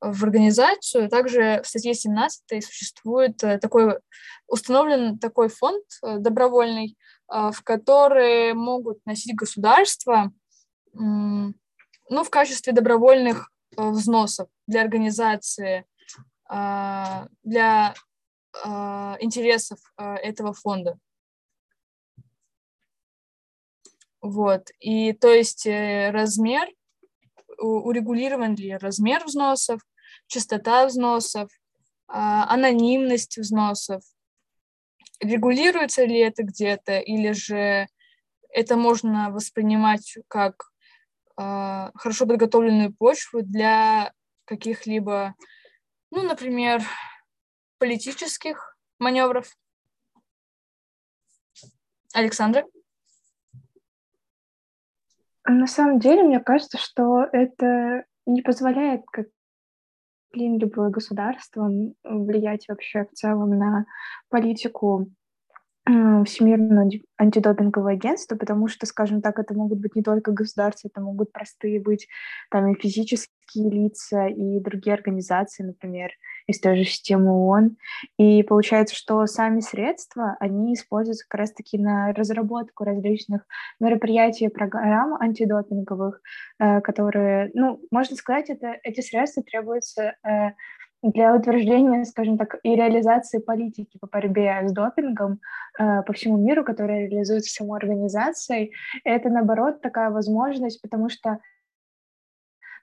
в 0.00 0.24
организацию. 0.24 1.08
Также 1.08 1.60
в 1.62 1.68
статье 1.68 1.94
17 1.94 2.64
существует 2.64 3.42
э, 3.42 3.58
такой, 3.58 3.98
установлен 4.46 5.18
такой 5.18 5.48
фонд 5.48 5.84
э, 6.02 6.18
добровольный, 6.18 6.96
э, 7.32 7.50
в 7.50 7.62
который 7.62 8.52
могут 8.54 9.04
носить 9.06 9.34
государства 9.34 10.32
ну, 10.98 11.52
в 12.24 12.30
качестве 12.30 12.72
добровольных 12.72 13.50
взносов 13.76 14.48
для 14.66 14.80
организации, 14.80 15.84
для 16.48 17.94
интересов 19.20 19.78
этого 19.98 20.54
фонда. 20.54 20.98
Вот. 24.22 24.70
И 24.80 25.12
то 25.12 25.30
есть 25.30 25.66
размер 25.66 26.66
урегулирован 27.58 28.54
ли 28.54 28.76
размер 28.76 29.24
взносов, 29.24 29.80
частота 30.26 30.86
взносов, 30.86 31.50
а, 32.08 32.52
анонимность 32.52 33.38
взносов, 33.38 34.02
регулируется 35.20 36.04
ли 36.04 36.18
это 36.18 36.42
где-то, 36.42 36.98
или 36.98 37.32
же 37.32 37.88
это 38.50 38.76
можно 38.76 39.30
воспринимать 39.30 40.16
как 40.28 40.70
а, 41.36 41.90
хорошо 41.94 42.26
подготовленную 42.26 42.94
почву 42.94 43.42
для 43.42 44.12
каких-либо, 44.44 45.34
ну, 46.10 46.22
например, 46.22 46.82
политических 47.78 48.78
маневров. 48.98 49.56
Александра? 52.14 52.64
На 55.48 55.66
самом 55.66 55.98
деле, 56.00 56.22
мне 56.22 56.40
кажется, 56.40 56.76
что 56.78 57.24
это 57.32 58.04
не 58.26 58.42
позволяет 58.42 59.02
каким-либо 60.32 60.88
государствам 60.90 61.94
влиять 62.02 62.66
вообще 62.68 63.04
в 63.04 63.12
целом 63.12 63.50
на 63.56 63.86
политику 64.28 65.08
Всемирного 65.86 66.90
антидопингового 67.16 67.92
агентства, 67.92 68.34
потому 68.34 68.66
что, 68.66 68.86
скажем 68.86 69.22
так, 69.22 69.38
это 69.38 69.54
могут 69.54 69.78
быть 69.78 69.94
не 69.94 70.02
только 70.02 70.32
государства, 70.32 70.88
это 70.88 71.00
могут 71.00 71.30
простые 71.30 71.80
быть 71.80 72.08
там 72.50 72.72
и 72.72 72.80
физические 72.80 73.70
лица, 73.70 74.26
и 74.26 74.58
другие 74.58 74.94
организации, 74.94 75.62
например, 75.62 76.10
из 76.46 76.60
той 76.60 76.76
же 76.76 76.84
системы 76.84 77.32
ООН. 77.32 77.76
И 78.18 78.42
получается, 78.42 78.94
что 78.94 79.26
сами 79.26 79.60
средства, 79.60 80.36
они 80.40 80.74
используются 80.74 81.26
как 81.28 81.40
раз-таки 81.40 81.78
на 81.78 82.12
разработку 82.12 82.84
различных 82.84 83.42
мероприятий, 83.80 84.48
программ 84.48 85.14
антидопинговых, 85.14 86.20
э, 86.58 86.80
которые, 86.80 87.50
ну, 87.54 87.80
можно 87.90 88.16
сказать, 88.16 88.50
это, 88.50 88.76
эти 88.82 89.00
средства 89.00 89.42
требуются 89.42 90.14
э, 90.22 90.52
для 91.02 91.34
утверждения, 91.34 92.04
скажем 92.04 92.38
так, 92.38 92.56
и 92.62 92.74
реализации 92.74 93.38
политики 93.38 93.98
по 93.98 94.06
борьбе 94.06 94.62
с 94.64 94.72
допингом 94.72 95.40
э, 95.78 96.02
по 96.02 96.12
всему 96.12 96.36
миру, 96.36 96.64
которая 96.64 97.08
реализуется 97.08 97.52
самой 97.52 97.78
организацией, 97.78 98.72
это, 99.04 99.28
наоборот, 99.28 99.80
такая 99.82 100.10
возможность, 100.10 100.80
потому 100.80 101.08
что, 101.08 101.38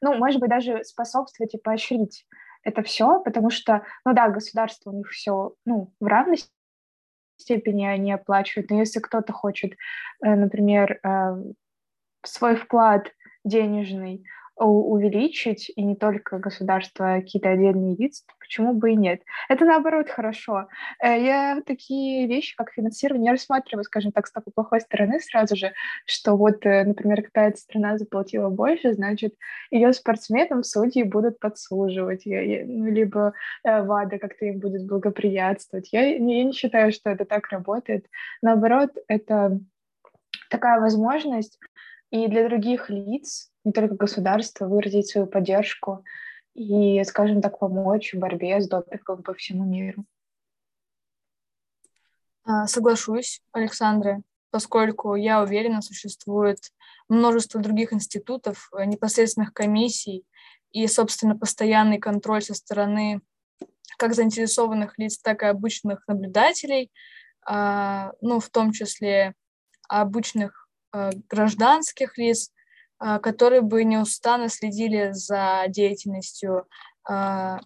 ну, 0.02 0.16
может 0.16 0.40
быть, 0.40 0.50
даже 0.50 0.84
способствовать 0.84 1.54
и 1.54 1.58
поощрить 1.58 2.26
это 2.64 2.82
все, 2.84 3.22
потому 3.22 3.50
что, 3.50 3.86
ну 4.06 4.14
да, 4.14 4.30
государство 4.30 4.92
у 4.92 4.98
них 4.98 5.10
все, 5.10 5.54
ну, 5.66 5.94
в 6.00 6.06
равной 6.06 6.40
степени 7.38 7.86
они 7.86 8.12
оплачивают, 8.12 8.70
но 8.70 8.80
если 8.80 9.00
кто-то 9.00 9.34
хочет, 9.34 9.74
э, 10.24 10.36
например, 10.36 11.00
э, 11.04 11.44
свой 12.26 12.56
вклад 12.56 13.12
денежный 13.44 14.26
увеличить, 14.56 15.72
и 15.76 15.84
не 15.84 15.96
только 15.96 16.38
государство, 16.38 17.16
а 17.16 17.22
какие-то 17.22 17.50
отдельные 17.50 17.96
лица, 17.96 18.24
почему 18.40 18.74
бы 18.74 18.92
и 18.92 18.96
нет? 18.96 19.22
Это, 19.50 19.66
наоборот, 19.66 20.10
хорошо. 20.10 20.68
Э, 21.02 21.20
я 21.20 21.62
такие 21.66 22.28
вещи, 22.28 22.56
как 22.56 22.72
финансирование, 22.72 23.32
рассматриваю, 23.32 23.84
скажем 23.84 24.12
так, 24.12 24.28
с 24.28 24.32
такой 24.32 24.54
плохой 24.54 24.82
стороны 24.82 25.20
сразу 25.20 25.56
же, 25.56 25.74
что 26.06 26.36
вот, 26.36 26.66
э, 26.66 26.84
например, 26.84 27.24
какая-то 27.24 27.58
страна 27.58 27.98
заплатила 27.98 28.50
больше, 28.50 28.94
значит, 28.94 29.34
ее 29.72 29.92
спортсменам 29.94 30.64
судьи 30.64 31.04
будут 31.04 31.40
подслуживать, 31.40 32.24
ну, 32.26 32.86
либо 32.92 33.34
э, 33.64 33.82
ВАДА 33.82 34.20
как-то 34.20 34.46
им 34.46 34.60
будет 34.60 34.86
благоприятствовать. 34.86 35.90
Я, 35.92 36.16
я 36.16 36.20
не 36.20 36.52
считаю, 36.54 36.92
что 36.92 37.10
это 37.10 37.26
так 37.26 37.48
работает. 37.50 38.06
Наоборот, 38.42 38.92
это 39.08 39.60
такая 40.50 40.80
возможность 40.80 41.58
и 42.14 42.28
для 42.28 42.48
других 42.48 42.92
лиц, 42.92 43.50
не 43.64 43.72
только 43.72 43.96
государства, 43.96 44.68
выразить 44.68 45.08
свою 45.08 45.26
поддержку 45.26 46.06
и, 46.54 47.04
скажем 47.06 47.42
так, 47.42 47.58
помочь 47.58 48.14
в 48.14 48.20
борьбе 48.20 48.62
с 48.62 48.70
допингом 48.70 49.24
по 49.24 49.34
всему 49.34 49.66
миру. 49.66 50.06
А, 52.44 52.68
соглашусь, 52.68 53.42
Александра, 53.52 54.22
поскольку 54.52 55.16
я 55.16 55.42
уверена, 55.42 55.82
существует 55.82 56.60
множество 57.10 57.60
других 57.60 57.94
институтов, 57.94 58.70
э, 58.78 58.86
непосредственных 58.86 59.52
комиссий 59.52 60.24
и, 60.72 60.86
собственно, 60.86 61.36
постоянный 61.36 61.98
контроль 61.98 62.44
со 62.44 62.54
стороны 62.54 63.22
как 63.98 64.14
заинтересованных 64.14 65.00
лиц, 65.00 65.18
так 65.18 65.42
и 65.42 65.48
обычных 65.48 66.08
наблюдателей, 66.08 66.92
а, 67.44 68.12
ну, 68.22 68.40
в 68.40 68.50
том 68.52 68.72
числе 68.72 69.34
обычных 69.90 70.63
гражданских 71.30 72.18
лиц, 72.18 72.52
а, 73.00 73.20
которые 73.20 73.62
бы 73.62 73.84
неустанно 73.84 74.48
следили 74.48 75.12
за 75.12 75.66
деятельностью 75.68 76.66
а, 77.04 77.60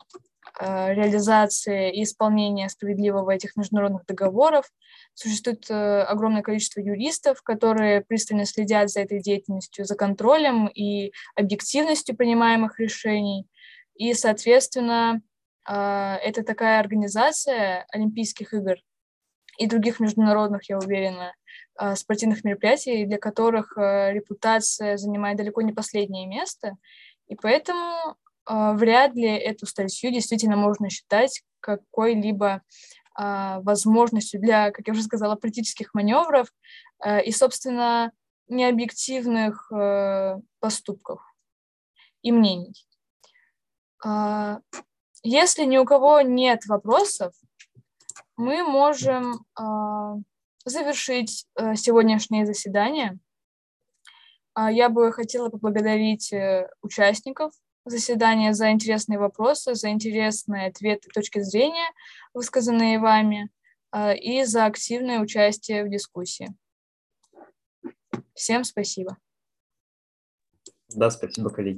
реализации 0.60 1.94
и 1.96 2.04
исполнения 2.04 2.68
справедливого 2.70 3.30
этих 3.30 3.56
международных 3.56 4.08
договоров. 4.08 4.66
Существует 5.14 5.70
огромное 5.70 6.42
количество 6.42 6.80
юристов, 6.80 7.44
которые 7.44 8.02
пристально 8.02 8.46
следят 8.46 8.90
за 8.90 9.02
этой 9.02 9.22
деятельностью, 9.22 9.86
за 9.86 9.96
контролем 9.96 10.66
и 10.66 11.12
объективностью 11.36 12.18
принимаемых 12.18 12.80
решений. 12.80 13.48
И, 13.94 14.16
соответственно, 14.16 15.22
это 15.64 16.44
такая 16.44 16.80
организация 16.80 17.86
Олимпийских 17.92 18.56
игр 18.56 18.78
и 19.60 19.68
других 19.68 20.00
международных, 20.00 20.68
я 20.70 20.80
уверена, 20.80 21.36
спортивных 21.96 22.44
мероприятий, 22.44 23.06
для 23.06 23.18
которых 23.18 23.78
репутация 23.78 24.98
занимает 24.98 25.38
далеко 25.38 25.62
не 25.62 25.74
последнее 25.74 26.26
место. 26.26 26.78
И 27.28 27.36
поэтому 27.36 28.18
а, 28.48 28.74
вряд 28.74 29.14
ли 29.14 29.28
эту 29.28 29.66
статью 29.66 30.12
действительно 30.12 30.56
можно 30.56 30.90
считать 30.90 31.44
какой-либо 31.60 32.62
а, 33.14 33.60
возможностью 33.62 34.40
для, 34.40 34.72
как 34.72 34.88
я 34.88 34.94
уже 34.94 35.04
сказала, 35.04 35.36
политических 35.36 35.94
маневров 35.94 36.48
а, 37.00 37.20
и, 37.20 37.32
собственно, 37.32 38.12
необъективных 38.48 39.70
поступков 40.62 41.22
и 42.22 42.32
мнений. 42.32 42.74
Если 45.22 45.66
ни 45.66 45.78
у 45.78 45.84
кого 45.84 46.22
нет 46.22 46.66
вопросов, 46.66 47.34
мы 48.38 48.64
можем 48.64 49.44
завершить 50.70 51.48
сегодняшнее 51.76 52.46
заседание. 52.46 53.20
Я 54.56 54.90
бы 54.90 55.12
хотела 55.12 55.50
поблагодарить 55.50 56.34
э, 56.34 56.68
участников 56.82 57.54
заседания 57.90 58.54
за 58.54 58.72
интересные 58.72 59.20
вопросы, 59.20 59.76
за 59.76 59.90
интересные 59.90 60.68
ответы, 60.68 61.10
точки 61.10 61.42
зрения, 61.42 61.90
высказанные 62.34 63.00
вами, 63.00 63.50
а, 63.92 64.14
и 64.14 64.44
за 64.44 64.66
активное 64.66 65.20
участие 65.20 65.84
в 65.84 65.90
дискуссии. 65.90 66.50
Всем 68.34 68.64
спасибо. 68.64 69.18
Да, 70.90 71.10
спасибо, 71.10 71.50
коллеги. 71.50 71.76